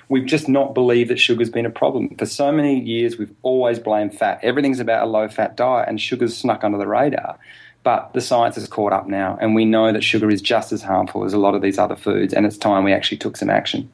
we've 0.09 0.27
just 0.27 0.49
not 0.49 0.75
believed 0.75 1.11
that 1.11 1.19
sugar's 1.19 1.51
been 1.51 1.67
a 1.67 1.71
problem. 1.71 2.15
For 2.17 2.27
so 2.27 2.53
many 2.53 2.81
years, 2.81 3.19
we've 3.19 3.35
always 3.43 3.79
blamed 3.79 4.17
fat. 4.17 4.41
Everything's 4.43 4.81
about 4.81 5.05
a 5.05 5.11
low 5.11 5.29
fat 5.29 5.57
diet, 5.57 5.89
and 5.89 6.01
sugar's 6.01 6.37
snuck 6.37 6.65
under 6.65 6.79
the 6.79 6.87
radar. 6.87 7.39
But 7.83 8.15
the 8.15 8.21
science 8.21 8.55
has 8.55 8.67
caught 8.67 8.93
up 8.93 9.07
now, 9.07 9.37
and 9.41 9.55
we 9.55 9.65
know 9.65 9.93
that 9.93 10.03
sugar 10.03 10.31
is 10.31 10.41
just 10.41 10.73
as 10.73 10.83
harmful 10.83 11.25
as 11.25 11.35
a 11.35 11.39
lot 11.39 11.55
of 11.55 11.63
these 11.63 11.79
other 11.79 11.97
foods, 11.97 12.33
and 12.33 12.47
it's 12.47 12.57
time 12.57 12.85
we 12.85 12.93
actually 12.93 13.19
took 13.19 13.37
some 13.37 13.51
action. 13.51 13.91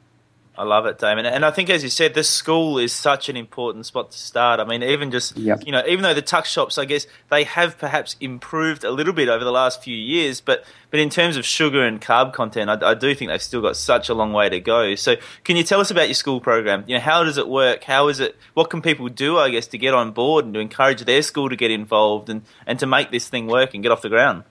I 0.61 0.63
love 0.63 0.85
it, 0.85 0.99
Damon. 0.99 1.25
And 1.25 1.43
I 1.43 1.49
think, 1.49 1.71
as 1.71 1.81
you 1.81 1.89
said, 1.89 2.13
the 2.13 2.23
school 2.23 2.77
is 2.77 2.93
such 2.93 3.29
an 3.29 3.35
important 3.35 3.87
spot 3.87 4.11
to 4.11 4.17
start. 4.19 4.59
I 4.59 4.63
mean, 4.63 4.83
even 4.83 5.09
just, 5.09 5.35
yep. 5.35 5.63
you 5.65 5.71
know, 5.71 5.81
even 5.87 6.03
though 6.03 6.13
the 6.13 6.21
tuck 6.21 6.45
shops, 6.45 6.77
I 6.77 6.85
guess, 6.85 7.07
they 7.31 7.45
have 7.45 7.79
perhaps 7.79 8.15
improved 8.21 8.83
a 8.83 8.91
little 8.91 9.11
bit 9.11 9.27
over 9.27 9.43
the 9.43 9.51
last 9.51 9.83
few 9.83 9.95
years, 9.95 10.39
but, 10.39 10.63
but 10.91 10.99
in 10.99 11.09
terms 11.09 11.35
of 11.35 11.45
sugar 11.45 11.83
and 11.83 11.99
carb 11.99 12.33
content, 12.33 12.69
I, 12.69 12.91
I 12.91 12.93
do 12.93 13.15
think 13.15 13.31
they've 13.31 13.41
still 13.41 13.63
got 13.63 13.75
such 13.75 14.07
a 14.09 14.13
long 14.13 14.33
way 14.33 14.49
to 14.49 14.59
go. 14.59 14.93
So, 14.93 15.15
can 15.43 15.55
you 15.55 15.63
tell 15.63 15.79
us 15.79 15.89
about 15.89 16.09
your 16.09 16.13
school 16.13 16.39
program? 16.39 16.83
You 16.85 16.97
know, 16.97 17.01
how 17.01 17.23
does 17.23 17.39
it 17.39 17.47
work? 17.47 17.83
How 17.83 18.09
is 18.09 18.19
it, 18.19 18.37
what 18.53 18.69
can 18.69 18.83
people 18.83 19.09
do, 19.09 19.39
I 19.39 19.49
guess, 19.49 19.65
to 19.69 19.79
get 19.79 19.95
on 19.95 20.11
board 20.11 20.45
and 20.45 20.53
to 20.53 20.59
encourage 20.59 21.03
their 21.05 21.23
school 21.23 21.49
to 21.49 21.55
get 21.55 21.71
involved 21.71 22.29
and, 22.29 22.43
and 22.67 22.77
to 22.77 22.85
make 22.85 23.09
this 23.09 23.27
thing 23.27 23.47
work 23.47 23.73
and 23.73 23.81
get 23.81 23.91
off 23.91 24.03
the 24.03 24.09
ground? 24.09 24.43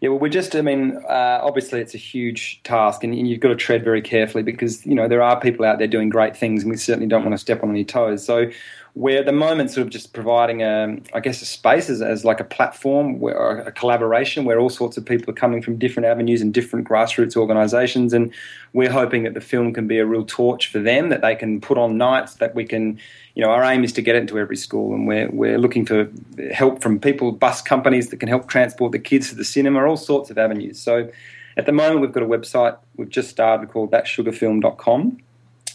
Yeah, 0.00 0.10
well, 0.10 0.18
we're 0.18 0.28
just, 0.28 0.54
I 0.54 0.62
mean, 0.62 0.96
uh, 1.08 1.40
obviously 1.42 1.80
it's 1.80 1.94
a 1.94 1.98
huge 1.98 2.62
task 2.64 3.04
and 3.04 3.14
you've 3.28 3.40
got 3.40 3.48
to 3.48 3.56
tread 3.56 3.84
very 3.84 4.02
carefully 4.02 4.42
because, 4.42 4.84
you 4.86 4.94
know, 4.94 5.08
there 5.08 5.22
are 5.22 5.40
people 5.40 5.64
out 5.64 5.78
there 5.78 5.88
doing 5.88 6.08
great 6.08 6.36
things 6.36 6.62
and 6.62 6.70
we 6.70 6.76
certainly 6.76 7.08
don't 7.08 7.22
want 7.24 7.34
to 7.34 7.38
step 7.38 7.62
on 7.62 7.70
any 7.70 7.84
toes. 7.84 8.24
So 8.24 8.50
we're 8.94 9.18
at 9.18 9.24
the 9.24 9.32
moment 9.32 9.70
sort 9.70 9.86
of 9.86 9.90
just 9.90 10.12
providing, 10.12 10.62
a, 10.62 10.98
I 11.14 11.20
guess, 11.20 11.40
a 11.40 11.46
space 11.46 11.88
as, 11.88 12.02
as 12.02 12.26
like 12.26 12.40
a 12.40 12.44
platform, 12.44 13.20
where, 13.20 13.60
a 13.60 13.72
collaboration 13.72 14.44
where 14.44 14.60
all 14.60 14.68
sorts 14.68 14.98
of 14.98 15.06
people 15.06 15.30
are 15.30 15.34
coming 15.34 15.62
from 15.62 15.78
different 15.78 16.06
avenues 16.06 16.42
and 16.42 16.52
different 16.52 16.86
grassroots 16.86 17.34
organisations. 17.34 18.12
And 18.12 18.34
we're 18.74 18.90
hoping 18.90 19.22
that 19.22 19.32
the 19.32 19.40
film 19.40 19.72
can 19.72 19.86
be 19.86 19.98
a 19.98 20.04
real 20.04 20.26
torch 20.26 20.68
for 20.68 20.78
them, 20.78 21.08
that 21.08 21.22
they 21.22 21.34
can 21.34 21.58
put 21.58 21.78
on 21.78 21.96
nights, 21.96 22.34
that 22.34 22.54
we 22.54 22.66
can, 22.66 22.98
you 23.34 23.42
know, 23.42 23.50
our 23.50 23.64
aim 23.64 23.82
is 23.82 23.94
to 23.94 24.02
get 24.02 24.14
it 24.14 24.18
into 24.18 24.38
every 24.38 24.56
school. 24.56 24.94
And 24.94 25.08
we're, 25.08 25.30
we're 25.30 25.58
looking 25.58 25.86
for 25.86 26.10
help 26.52 26.82
from 26.82 27.00
people, 27.00 27.32
bus 27.32 27.62
companies 27.62 28.10
that 28.10 28.18
can 28.18 28.28
help 28.28 28.46
transport 28.46 28.92
the 28.92 28.98
kids 28.98 29.30
to 29.30 29.34
the 29.34 29.44
cinema, 29.44 29.86
all 29.86 29.96
sorts 29.96 30.30
of 30.30 30.36
avenues. 30.36 30.78
So 30.78 31.10
at 31.56 31.64
the 31.64 31.72
moment, 31.72 32.02
we've 32.02 32.12
got 32.12 32.24
a 32.24 32.26
website 32.26 32.76
we've 32.96 33.08
just 33.08 33.30
started 33.30 33.70
called 33.70 33.90
thatsugarfilm.com. 33.90 35.18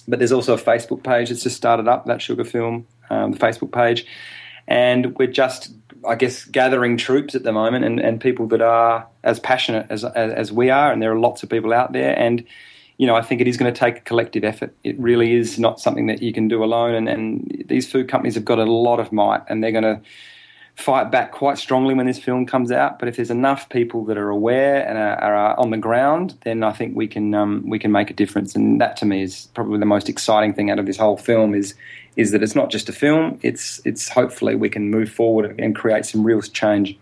But 0.08 0.20
there's 0.20 0.32
also 0.32 0.54
a 0.54 0.62
Facebook 0.62 1.04
page 1.04 1.30
that's 1.30 1.44
just 1.44 1.58
started 1.58 1.88
up, 1.88 2.06
That 2.06 2.22
Sugar 2.22 2.46
Film 2.46 2.86
um, 3.10 3.32
the 3.32 3.38
Facebook 3.38 3.72
page, 3.72 4.06
and 4.68 5.18
we're 5.18 5.28
just, 5.28 5.72
I 6.08 6.16
guess, 6.16 6.46
gathering 6.46 6.98
troops 6.98 7.36
at 7.36 7.44
the 7.44 7.52
moment 7.52 7.86
and, 7.86 8.00
and 8.00 8.20
people 8.20 8.48
that 8.48 8.62
are 8.62 9.08
as 9.24 9.40
passionate 9.40 9.88
as, 9.90 10.04
as, 10.04 10.34
as 10.34 10.52
we 10.52 10.70
are, 10.70 10.92
and 10.92 11.02
there 11.02 11.12
are 11.12 11.20
lots 11.20 11.44
of 11.44 11.50
people 11.50 11.74
out 11.74 11.94
there, 11.94 12.18
and 12.18 12.44
you 12.98 13.06
know, 13.06 13.16
I 13.16 13.22
think 13.22 13.42
it 13.42 13.48
is 13.48 13.58
going 13.58 13.72
to 13.72 13.80
take 13.80 13.98
a 13.98 14.02
collective 14.02 14.44
effort. 14.44 14.76
It 14.84 15.00
really 15.00 15.36
is 15.36 15.60
not 15.60 15.80
something 15.80 16.08
that 16.08 16.24
you 16.24 16.34
can 16.34 16.48
do 16.48 16.64
alone, 16.64 16.96
and, 16.96 17.08
and 17.08 17.66
these 17.68 17.92
food 17.92 18.10
companies 18.10 18.36
have 18.36 18.46
got 18.46 18.60
a 18.60 18.66
lot 18.66 19.00
of 19.00 19.12
might, 19.12 19.44
and 19.48 19.64
they're 19.64 19.72
going 19.72 19.84
to 19.84 20.02
fight 20.78 21.10
back 21.10 21.32
quite 21.32 21.58
strongly 21.58 21.96
when 21.96 22.06
this 22.06 22.20
film 22.20 22.46
comes 22.46 22.72
out. 22.72 23.00
But 23.00 23.10
if 23.10 23.16
there's 23.16 23.32
enough 23.32 23.68
people 23.70 24.06
that 24.06 24.18
are 24.18 24.30
aware 24.30 24.88
and 24.88 24.98
are, 24.98 25.18
are 25.22 25.60
on 25.60 25.72
the 25.72 25.78
ground, 25.78 26.38
then 26.44 26.64
I 26.64 26.72
think 26.72 26.96
we 26.96 27.08
can 27.08 27.34
um, 27.34 27.68
we 27.68 27.80
can 27.80 27.92
make 27.92 28.10
a 28.12 28.14
difference. 28.14 28.56
And 28.56 28.80
that 28.80 28.96
to 28.98 29.06
me 29.06 29.24
is 29.24 29.50
probably 29.54 29.80
the 29.80 29.86
most 29.86 30.08
exciting 30.08 30.54
thing 30.54 30.70
out 30.70 30.80
of 30.80 30.86
this 30.86 30.98
whole 30.98 31.18
film 31.18 31.56
is 31.56 31.74
is 32.16 32.32
that 32.32 32.44
it's 32.44 32.56
not 32.56 32.70
just 32.70 32.90
a 32.90 32.94
film. 32.94 33.40
It's 33.42 33.82
it's 33.86 34.08
hopefully 34.08 34.56
we 34.56 34.70
can 34.70 34.90
move 34.90 35.12
forward 35.12 35.60
and 35.60 35.76
create 35.76 36.06
some 36.06 36.24
real 36.24 36.42
change. 36.42 36.98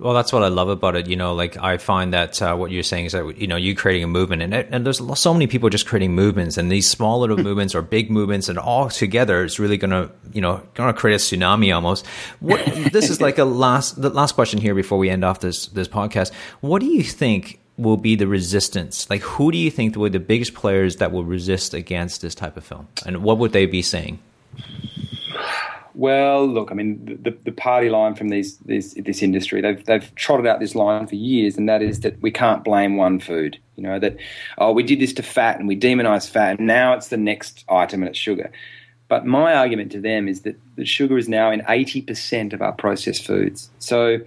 Well, 0.00 0.14
that's 0.14 0.32
what 0.32 0.44
I 0.44 0.48
love 0.48 0.68
about 0.68 0.94
it. 0.94 1.08
You 1.08 1.16
know, 1.16 1.34
like 1.34 1.56
I 1.56 1.76
find 1.76 2.14
that 2.14 2.40
uh, 2.40 2.54
what 2.54 2.70
you're 2.70 2.84
saying 2.84 3.06
is 3.06 3.12
that 3.12 3.36
you 3.36 3.48
know 3.48 3.56
you 3.56 3.74
creating 3.74 4.04
a 4.04 4.06
movement, 4.06 4.42
and 4.42 4.54
and 4.54 4.86
there's 4.86 5.00
so 5.18 5.32
many 5.32 5.48
people 5.48 5.70
just 5.70 5.86
creating 5.86 6.14
movements, 6.14 6.56
and 6.56 6.70
these 6.70 6.88
small 6.88 7.18
little 7.18 7.36
movements 7.48 7.74
or 7.74 7.82
big 7.82 8.08
movements, 8.08 8.48
and 8.48 8.58
all 8.58 8.88
together, 8.88 9.42
it's 9.42 9.58
really 9.58 9.76
gonna 9.76 10.10
you 10.32 10.40
know 10.40 10.62
gonna 10.74 10.92
create 10.92 11.14
a 11.14 11.18
tsunami 11.18 11.74
almost. 11.74 12.06
What 12.38 12.64
this 12.92 13.10
is 13.10 13.20
like 13.20 13.38
a 13.38 13.44
last 13.44 14.00
the 14.00 14.10
last 14.10 14.36
question 14.36 14.60
here 14.60 14.74
before 14.74 14.98
we 14.98 15.10
end 15.10 15.24
off 15.24 15.40
this 15.40 15.66
this 15.66 15.88
podcast. 15.88 16.32
What 16.60 16.78
do 16.78 16.86
you 16.86 17.02
think 17.02 17.58
will 17.76 17.96
be 17.96 18.14
the 18.14 18.28
resistance? 18.28 19.10
Like, 19.10 19.22
who 19.22 19.50
do 19.50 19.58
you 19.58 19.70
think 19.70 19.96
were 19.96 20.10
the 20.10 20.20
biggest 20.20 20.54
players 20.54 20.96
that 20.96 21.10
will 21.10 21.24
resist 21.24 21.74
against 21.74 22.22
this 22.22 22.36
type 22.36 22.56
of 22.56 22.62
film, 22.62 22.86
and 23.04 23.24
what 23.24 23.38
would 23.38 23.52
they 23.52 23.66
be 23.66 23.82
saying? 23.82 24.20
Well, 25.98 26.46
look, 26.46 26.70
I 26.70 26.74
mean, 26.74 27.18
the, 27.24 27.36
the 27.42 27.50
party 27.50 27.90
line 27.90 28.14
from 28.14 28.28
these, 28.28 28.56
this 28.58 29.20
industry, 29.20 29.60
they've, 29.60 29.84
they've 29.84 30.14
trotted 30.14 30.46
out 30.46 30.60
this 30.60 30.76
line 30.76 31.08
for 31.08 31.16
years, 31.16 31.56
and 31.56 31.68
that 31.68 31.82
is 31.82 32.00
that 32.00 32.22
we 32.22 32.30
can't 32.30 32.62
blame 32.62 32.96
one 32.96 33.18
food. 33.18 33.58
You 33.74 33.82
know, 33.82 33.98
that, 33.98 34.16
oh, 34.58 34.70
we 34.70 34.84
did 34.84 35.00
this 35.00 35.12
to 35.14 35.24
fat 35.24 35.58
and 35.58 35.66
we 35.66 35.74
demonized 35.74 36.30
fat, 36.30 36.58
and 36.58 36.68
now 36.68 36.92
it's 36.92 37.08
the 37.08 37.16
next 37.16 37.64
item 37.68 38.02
and 38.02 38.10
it's 38.10 38.18
sugar. 38.18 38.52
But 39.08 39.26
my 39.26 39.54
argument 39.54 39.90
to 39.90 40.00
them 40.00 40.28
is 40.28 40.42
that 40.42 40.54
the 40.76 40.84
sugar 40.84 41.18
is 41.18 41.28
now 41.28 41.50
in 41.50 41.62
80% 41.62 42.52
of 42.52 42.62
our 42.62 42.74
processed 42.74 43.26
foods. 43.26 43.68
So 43.80 44.18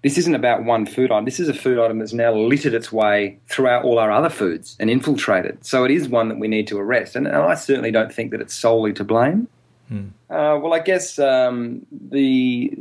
this 0.00 0.16
isn't 0.16 0.34
about 0.34 0.64
one 0.64 0.86
food 0.86 1.12
item. 1.12 1.26
This 1.26 1.38
is 1.38 1.50
a 1.50 1.54
food 1.54 1.78
item 1.78 1.98
that's 1.98 2.14
now 2.14 2.32
littered 2.32 2.72
its 2.72 2.90
way 2.90 3.38
throughout 3.50 3.84
all 3.84 3.98
our 3.98 4.10
other 4.10 4.30
foods 4.30 4.74
and 4.80 4.88
infiltrated. 4.88 5.66
So 5.66 5.84
it 5.84 5.90
is 5.90 6.08
one 6.08 6.30
that 6.30 6.38
we 6.38 6.48
need 6.48 6.66
to 6.68 6.78
arrest. 6.78 7.14
And 7.14 7.28
I 7.28 7.56
certainly 7.56 7.90
don't 7.90 8.10
think 8.10 8.30
that 8.30 8.40
it's 8.40 8.54
solely 8.54 8.94
to 8.94 9.04
blame. 9.04 9.48
Hmm. 9.88 10.08
Uh, 10.30 10.58
well, 10.60 10.72
I 10.72 10.80
guess 10.80 11.18
um, 11.18 11.86
the 11.90 12.72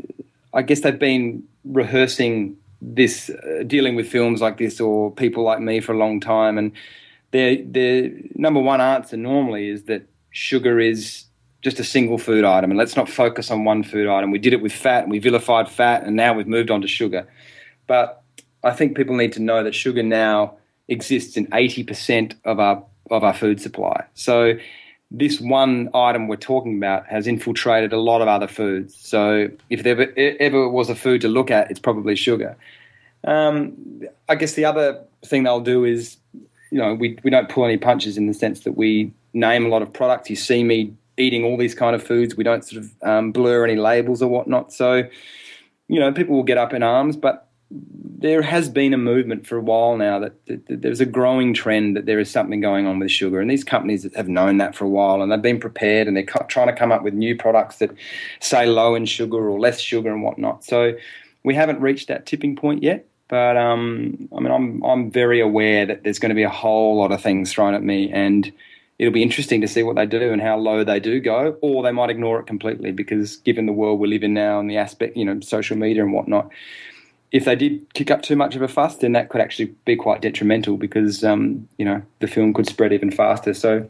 I 0.53 0.61
guess 0.61 0.81
they've 0.81 0.97
been 0.97 1.43
rehearsing 1.65 2.57
this, 2.81 3.29
uh, 3.29 3.63
dealing 3.65 3.95
with 3.95 4.07
films 4.07 4.41
like 4.41 4.57
this 4.57 4.79
or 4.79 5.11
people 5.11 5.43
like 5.43 5.59
me 5.59 5.79
for 5.79 5.93
a 5.93 5.97
long 5.97 6.19
time, 6.19 6.57
and 6.57 6.71
their 7.31 7.57
their 7.63 8.11
number 8.35 8.59
one 8.59 8.81
answer 8.81 9.17
normally 9.17 9.69
is 9.69 9.83
that 9.83 10.03
sugar 10.31 10.79
is 10.79 11.25
just 11.61 11.79
a 11.79 11.83
single 11.83 12.17
food 12.17 12.43
item, 12.43 12.71
and 12.71 12.77
let's 12.77 12.95
not 12.95 13.09
focus 13.09 13.51
on 13.51 13.63
one 13.63 13.83
food 13.83 14.07
item. 14.07 14.31
We 14.31 14.39
did 14.39 14.53
it 14.53 14.61
with 14.61 14.73
fat, 14.73 15.03
and 15.03 15.11
we 15.11 15.19
vilified 15.19 15.69
fat, 15.69 16.03
and 16.03 16.15
now 16.15 16.33
we've 16.33 16.47
moved 16.47 16.71
on 16.71 16.81
to 16.81 16.87
sugar. 16.87 17.27
But 17.87 18.21
I 18.63 18.71
think 18.71 18.95
people 18.95 19.15
need 19.15 19.33
to 19.33 19.41
know 19.41 19.63
that 19.63 19.75
sugar 19.75 20.03
now 20.03 20.57
exists 20.87 21.37
in 21.37 21.47
eighty 21.53 21.83
percent 21.83 22.35
of 22.45 22.59
our 22.59 22.83
of 23.09 23.23
our 23.23 23.33
food 23.33 23.61
supply. 23.61 24.05
So 24.13 24.53
this 25.13 25.39
one 25.39 25.89
item 25.93 26.27
we're 26.27 26.35
talking 26.35 26.75
about 26.77 27.05
has 27.07 27.27
infiltrated 27.27 27.93
a 27.93 27.99
lot 27.99 28.21
of 28.21 28.27
other 28.27 28.47
foods. 28.47 28.97
So 28.97 29.47
if 29.69 29.83
there 29.83 30.11
ever 30.41 30.67
was 30.67 30.89
a 30.89 30.95
food 30.95 31.21
to 31.21 31.27
look 31.27 31.51
at, 31.51 31.69
it's 31.69 31.79
probably 31.79 32.15
sugar. 32.15 32.57
Um, 33.23 34.01
I 34.27 34.35
guess 34.35 34.55
the 34.55 34.65
other 34.65 35.01
thing 35.23 35.43
they'll 35.43 35.61
do 35.61 35.85
is, 35.85 36.17
you 36.71 36.79
know, 36.79 36.95
we, 36.95 37.19
we 37.23 37.29
don't 37.29 37.47
pull 37.47 37.63
any 37.63 37.77
punches 37.77 38.17
in 38.17 38.25
the 38.25 38.33
sense 38.33 38.61
that 38.61 38.75
we 38.75 39.13
name 39.33 39.65
a 39.65 39.69
lot 39.69 39.83
of 39.83 39.93
products. 39.93 40.31
You 40.31 40.35
see 40.35 40.63
me 40.63 40.93
eating 41.17 41.43
all 41.45 41.57
these 41.57 41.75
kind 41.75 41.95
of 41.95 42.01
foods. 42.01 42.35
We 42.35 42.43
don't 42.43 42.65
sort 42.65 42.83
of 42.83 42.91
um, 43.03 43.31
blur 43.31 43.63
any 43.63 43.75
labels 43.75 44.23
or 44.23 44.29
whatnot. 44.29 44.73
So, 44.73 45.07
you 45.87 45.99
know, 45.99 46.11
people 46.11 46.35
will 46.35 46.43
get 46.43 46.57
up 46.57 46.73
in 46.73 46.81
arms, 46.81 47.15
but 47.15 47.47
there 48.23 48.41
has 48.41 48.69
been 48.69 48.93
a 48.93 48.97
movement 48.97 49.45
for 49.45 49.57
a 49.57 49.61
while 49.61 49.97
now 49.97 50.19
that, 50.19 50.45
that, 50.45 50.65
that, 50.67 50.81
there's 50.81 51.01
a 51.01 51.05
growing 51.05 51.53
trend 51.53 51.95
that 51.97 52.05
there 52.05 52.19
is 52.19 52.29
something 52.29 52.61
going 52.61 52.87
on 52.87 52.99
with 52.99 53.11
sugar, 53.11 53.41
and 53.41 53.49
these 53.49 53.63
companies 53.63 54.07
have 54.15 54.29
known 54.29 54.57
that 54.57 54.75
for 54.75 54.85
a 54.85 54.89
while, 54.89 55.21
and 55.21 55.31
they've 55.31 55.41
been 55.41 55.59
prepared, 55.59 56.07
and 56.07 56.15
they're 56.15 56.25
trying 56.47 56.67
to 56.67 56.73
come 56.73 56.91
up 56.91 57.03
with 57.03 57.13
new 57.13 57.35
products 57.35 57.77
that 57.77 57.91
say 58.39 58.65
low 58.65 58.95
in 58.95 59.05
sugar 59.05 59.49
or 59.49 59.59
less 59.59 59.79
sugar 59.79 60.11
and 60.11 60.23
whatnot. 60.23 60.63
So 60.63 60.93
we 61.43 61.55
haven't 61.55 61.81
reached 61.81 62.07
that 62.07 62.25
tipping 62.25 62.55
point 62.55 62.83
yet, 62.83 63.05
but 63.27 63.57
um, 63.57 64.29
I 64.35 64.39
mean, 64.39 64.51
I'm 64.51 64.83
I'm 64.83 65.11
very 65.11 65.41
aware 65.41 65.85
that 65.85 66.03
there's 66.03 66.19
going 66.19 66.29
to 66.29 66.35
be 66.35 66.43
a 66.43 66.49
whole 66.49 66.97
lot 66.97 67.11
of 67.11 67.21
things 67.21 67.51
thrown 67.51 67.73
at 67.73 67.83
me, 67.83 68.11
and 68.11 68.51
it'll 68.99 69.11
be 69.11 69.23
interesting 69.23 69.59
to 69.61 69.67
see 69.67 69.83
what 69.83 69.95
they 69.95 70.05
do 70.05 70.31
and 70.31 70.41
how 70.41 70.57
low 70.57 70.83
they 70.83 70.99
do 70.99 71.19
go, 71.19 71.57
or 71.61 71.83
they 71.83 71.91
might 71.91 72.09
ignore 72.09 72.39
it 72.39 72.47
completely 72.47 72.91
because 72.91 73.37
given 73.37 73.65
the 73.65 73.73
world 73.73 73.99
we 73.99 74.07
live 74.07 74.23
in 74.23 74.33
now 74.33 74.59
and 74.59 74.69
the 74.69 74.77
aspect, 74.77 75.17
you 75.17 75.25
know, 75.25 75.39
social 75.41 75.75
media 75.75 76.03
and 76.03 76.13
whatnot, 76.13 76.49
if 77.33 77.45
they 77.45 77.55
did 77.55 77.93
kick 77.95 78.11
up 78.11 78.21
too 78.21 78.35
much 78.35 78.55
of 78.55 78.61
a 78.61 78.67
fuss, 78.67 78.97
then 78.97 79.11
that 79.13 79.29
could 79.29 79.41
actually 79.41 79.65
be 79.85 79.95
quite 79.95 80.21
detrimental 80.21 80.77
because 80.77 81.23
um, 81.23 81.67
you 81.77 81.83
know 81.83 82.01
the 82.19 82.27
film 82.27 82.53
could 82.53 82.67
spread 82.67 82.93
even 82.93 83.11
faster. 83.11 83.53
So 83.53 83.89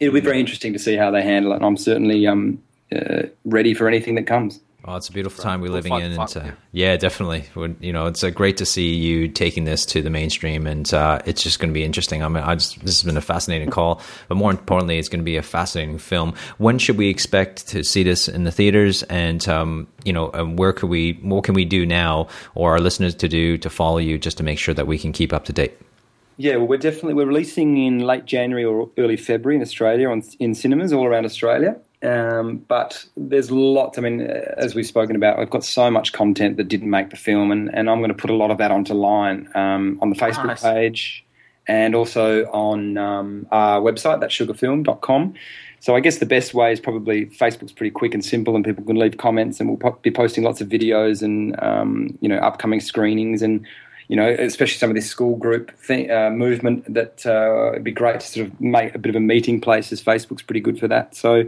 it'll 0.00 0.14
be 0.14 0.20
very 0.20 0.40
interesting 0.40 0.72
to 0.72 0.78
see 0.78 0.96
how 0.96 1.10
they 1.10 1.22
handle 1.22 1.52
it, 1.52 1.56
and 1.56 1.64
I'm 1.64 1.76
certainly 1.76 2.26
um, 2.26 2.62
uh, 2.94 3.24
ready 3.44 3.74
for 3.74 3.88
anything 3.88 4.14
that 4.14 4.28
comes. 4.28 4.60
Oh, 4.90 4.96
it's 4.96 5.10
a 5.10 5.12
beautiful 5.12 5.44
time 5.44 5.60
we're 5.60 5.68
living 5.68 5.92
in, 5.92 6.12
and 6.12 6.18
uh, 6.18 6.50
yeah, 6.72 6.96
definitely. 6.96 7.44
You 7.78 7.92
know, 7.92 8.06
it's 8.06 8.24
uh, 8.24 8.30
great 8.30 8.56
to 8.56 8.64
see 8.64 8.94
you 8.94 9.28
taking 9.28 9.64
this 9.64 9.84
to 9.84 10.00
the 10.00 10.08
mainstream, 10.08 10.66
and 10.66 10.90
uh, 10.94 11.18
it's 11.26 11.42
just 11.42 11.58
going 11.58 11.68
to 11.68 11.74
be 11.74 11.84
interesting. 11.84 12.22
I 12.22 12.28
mean, 12.28 12.42
I 12.42 12.54
just, 12.54 12.80
this 12.80 12.98
has 12.98 13.02
been 13.02 13.18
a 13.18 13.20
fascinating 13.20 13.68
call, 13.68 14.00
but 14.28 14.36
more 14.36 14.50
importantly, 14.50 14.98
it's 14.98 15.10
going 15.10 15.20
to 15.20 15.24
be 15.24 15.36
a 15.36 15.42
fascinating 15.42 15.98
film. 15.98 16.32
When 16.56 16.78
should 16.78 16.96
we 16.96 17.10
expect 17.10 17.68
to 17.68 17.84
see 17.84 18.02
this 18.02 18.28
in 18.28 18.44
the 18.44 18.50
theaters? 18.50 19.02
And 19.02 19.46
um, 19.46 19.88
you 20.04 20.12
know, 20.14 20.30
um, 20.32 20.56
where 20.56 20.72
could 20.72 20.88
we? 20.88 21.18
What 21.20 21.44
can 21.44 21.54
we 21.54 21.66
do 21.66 21.84
now, 21.84 22.28
or 22.54 22.72
our 22.72 22.80
listeners 22.80 23.14
to 23.16 23.28
do 23.28 23.58
to 23.58 23.68
follow 23.68 23.98
you, 23.98 24.16
just 24.16 24.38
to 24.38 24.42
make 24.42 24.58
sure 24.58 24.72
that 24.72 24.86
we 24.86 24.98
can 24.98 25.12
keep 25.12 25.34
up 25.34 25.44
to 25.44 25.52
date? 25.52 25.76
Yeah, 26.38 26.56
well, 26.56 26.66
we're 26.66 26.78
definitely 26.78 27.12
we're 27.12 27.26
releasing 27.26 27.76
in 27.76 27.98
late 27.98 28.24
January 28.24 28.64
or 28.64 28.88
early 28.96 29.18
February 29.18 29.56
in 29.56 29.60
Australia 29.60 30.08
on 30.08 30.22
in 30.38 30.54
cinemas 30.54 30.94
all 30.94 31.04
around 31.04 31.26
Australia. 31.26 31.76
Um, 32.02 32.58
but 32.68 33.04
there's 33.16 33.50
lots. 33.50 33.98
I 33.98 34.02
mean, 34.02 34.20
as 34.20 34.74
we've 34.74 34.86
spoken 34.86 35.16
about, 35.16 35.38
we've 35.38 35.50
got 35.50 35.64
so 35.64 35.90
much 35.90 36.12
content 36.12 36.56
that 36.56 36.68
didn't 36.68 36.90
make 36.90 37.10
the 37.10 37.16
film, 37.16 37.50
and, 37.50 37.74
and 37.74 37.90
I'm 37.90 37.98
going 37.98 38.10
to 38.10 38.14
put 38.14 38.30
a 38.30 38.34
lot 38.34 38.50
of 38.50 38.58
that 38.58 38.70
onto 38.70 38.94
line 38.94 39.48
um, 39.54 39.98
on 40.00 40.10
the 40.10 40.16
Facebook 40.16 40.46
nice. 40.46 40.62
page 40.62 41.24
and 41.66 41.94
also 41.94 42.44
on 42.46 42.96
um, 42.96 43.46
our 43.52 43.80
website, 43.80 44.20
that's 44.20 44.34
sugarfilm.com. 44.34 45.34
So 45.80 45.94
I 45.94 46.00
guess 46.00 46.18
the 46.18 46.26
best 46.26 46.54
way 46.54 46.72
is 46.72 46.80
probably 46.80 47.26
Facebook's 47.26 47.72
pretty 47.72 47.90
quick 47.90 48.14
and 48.14 48.24
simple, 48.24 48.56
and 48.56 48.64
people 48.64 48.84
can 48.84 48.96
leave 48.96 49.16
comments, 49.18 49.60
and 49.60 49.68
we'll 49.68 49.78
po- 49.78 49.98
be 50.02 50.10
posting 50.10 50.44
lots 50.44 50.60
of 50.60 50.68
videos 50.68 51.22
and 51.22 51.60
um, 51.62 52.18
you 52.20 52.28
know 52.28 52.38
upcoming 52.38 52.80
screenings 52.80 53.42
and 53.42 53.66
you 54.08 54.16
know, 54.16 54.26
especially 54.38 54.78
some 54.78 54.88
of 54.88 54.96
this 54.96 55.06
school 55.06 55.36
group 55.36 55.70
thing, 55.78 56.10
uh, 56.10 56.30
movement, 56.30 56.92
that 56.92 57.26
uh, 57.26 57.72
it'd 57.72 57.84
be 57.84 57.92
great 57.92 58.20
to 58.20 58.26
sort 58.26 58.46
of 58.46 58.58
make 58.58 58.94
a 58.94 58.98
bit 58.98 59.10
of 59.10 59.16
a 59.16 59.20
meeting 59.20 59.60
place, 59.60 59.92
as 59.92 60.02
Facebook's 60.02 60.40
pretty 60.40 60.60
good 60.60 60.80
for 60.80 60.88
that. 60.88 61.14
So, 61.14 61.44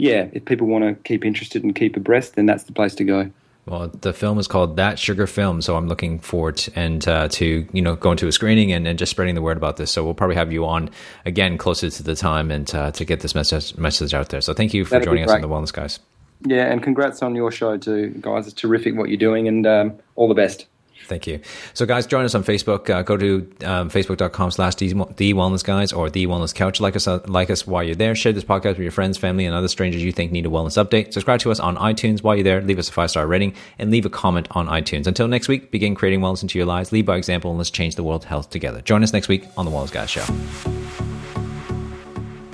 yeah, 0.00 0.28
if 0.32 0.44
people 0.46 0.66
want 0.66 0.84
to 0.84 0.94
keep 1.02 1.24
interested 1.24 1.62
and 1.62 1.74
keep 1.74 1.96
abreast, 1.96 2.34
then 2.34 2.46
that's 2.46 2.64
the 2.64 2.72
place 2.72 2.94
to 2.96 3.04
go. 3.04 3.30
Well, 3.66 3.88
the 3.88 4.14
film 4.14 4.38
is 4.38 4.48
called 4.48 4.76
That 4.76 4.98
Sugar 4.98 5.26
Film, 5.26 5.60
so 5.60 5.76
I'm 5.76 5.86
looking 5.86 6.18
forward 6.18 6.56
to, 6.56 6.72
and 6.74 7.06
uh, 7.06 7.28
to 7.28 7.68
you 7.70 7.82
know 7.82 7.94
going 7.94 8.16
to 8.16 8.26
a 8.26 8.32
screening 8.32 8.72
and, 8.72 8.88
and 8.88 8.98
just 8.98 9.10
spreading 9.10 9.34
the 9.34 9.42
word 9.42 9.58
about 9.58 9.76
this. 9.76 9.90
So 9.90 10.02
we'll 10.02 10.14
probably 10.14 10.36
have 10.36 10.50
you 10.50 10.64
on 10.64 10.90
again 11.26 11.58
closer 11.58 11.90
to 11.90 12.02
the 12.02 12.16
time 12.16 12.50
and 12.50 12.74
uh, 12.74 12.90
to 12.92 13.04
get 13.04 13.20
this 13.20 13.34
message 13.34 13.76
message 13.76 14.14
out 14.14 14.30
there. 14.30 14.40
So 14.40 14.54
thank 14.54 14.72
you 14.72 14.84
for 14.84 14.92
That'd 14.92 15.04
joining 15.04 15.24
us 15.24 15.30
on 15.30 15.42
the 15.42 15.48
Wellness 15.48 15.72
Guys. 15.72 16.00
Yeah, 16.46 16.72
and 16.72 16.82
congrats 16.82 17.22
on 17.22 17.34
your 17.34 17.52
show 17.52 17.76
too, 17.76 18.14
guys. 18.20 18.46
It's 18.46 18.58
terrific 18.58 18.96
what 18.96 19.10
you're 19.10 19.18
doing, 19.18 19.46
and 19.46 19.66
um, 19.66 19.98
all 20.16 20.26
the 20.26 20.34
best. 20.34 20.66
Thank 21.06 21.26
you. 21.26 21.40
So, 21.74 21.86
guys, 21.86 22.06
join 22.06 22.24
us 22.24 22.34
on 22.34 22.44
Facebook. 22.44 22.88
Uh, 22.88 23.02
go 23.02 23.16
to 23.16 23.38
um, 23.64 23.90
facebook.com 23.90 24.50
slash 24.52 24.76
the 24.76 24.92
wellness 24.94 25.64
guys 25.64 25.92
or 25.92 26.08
the 26.08 26.26
wellness 26.26 26.54
couch. 26.54 26.80
Like 26.80 26.94
us, 26.94 27.08
uh, 27.08 27.20
like 27.26 27.50
us 27.50 27.66
while 27.66 27.82
you're 27.82 27.96
there. 27.96 28.14
Share 28.14 28.32
this 28.32 28.44
podcast 28.44 28.70
with 28.70 28.80
your 28.80 28.92
friends, 28.92 29.18
family, 29.18 29.44
and 29.44 29.54
other 29.54 29.68
strangers 29.68 30.02
you 30.02 30.12
think 30.12 30.30
need 30.30 30.46
a 30.46 30.48
wellness 30.48 30.82
update. 30.82 31.12
Subscribe 31.12 31.40
to 31.40 31.50
us 31.50 31.58
on 31.58 31.76
iTunes 31.76 32.22
while 32.22 32.36
you're 32.36 32.44
there. 32.44 32.60
Leave 32.60 32.78
us 32.78 32.88
a 32.88 32.92
five 32.92 33.10
star 33.10 33.26
rating 33.26 33.54
and 33.78 33.90
leave 33.90 34.06
a 34.06 34.10
comment 34.10 34.46
on 34.52 34.68
iTunes. 34.68 35.06
Until 35.06 35.28
next 35.28 35.48
week, 35.48 35.70
begin 35.70 35.94
creating 35.94 36.20
wellness 36.20 36.42
into 36.42 36.58
your 36.58 36.66
lives. 36.66 36.92
Lead 36.92 37.06
by 37.06 37.16
example 37.16 37.50
and 37.50 37.58
let's 37.58 37.70
change 37.70 37.96
the 37.96 38.04
world 38.04 38.24
health 38.24 38.50
together. 38.50 38.80
Join 38.80 39.02
us 39.02 39.12
next 39.12 39.28
week 39.28 39.44
on 39.56 39.64
the 39.64 39.70
Wellness 39.70 39.92
Guys 39.92 40.10
Show. 40.10 40.89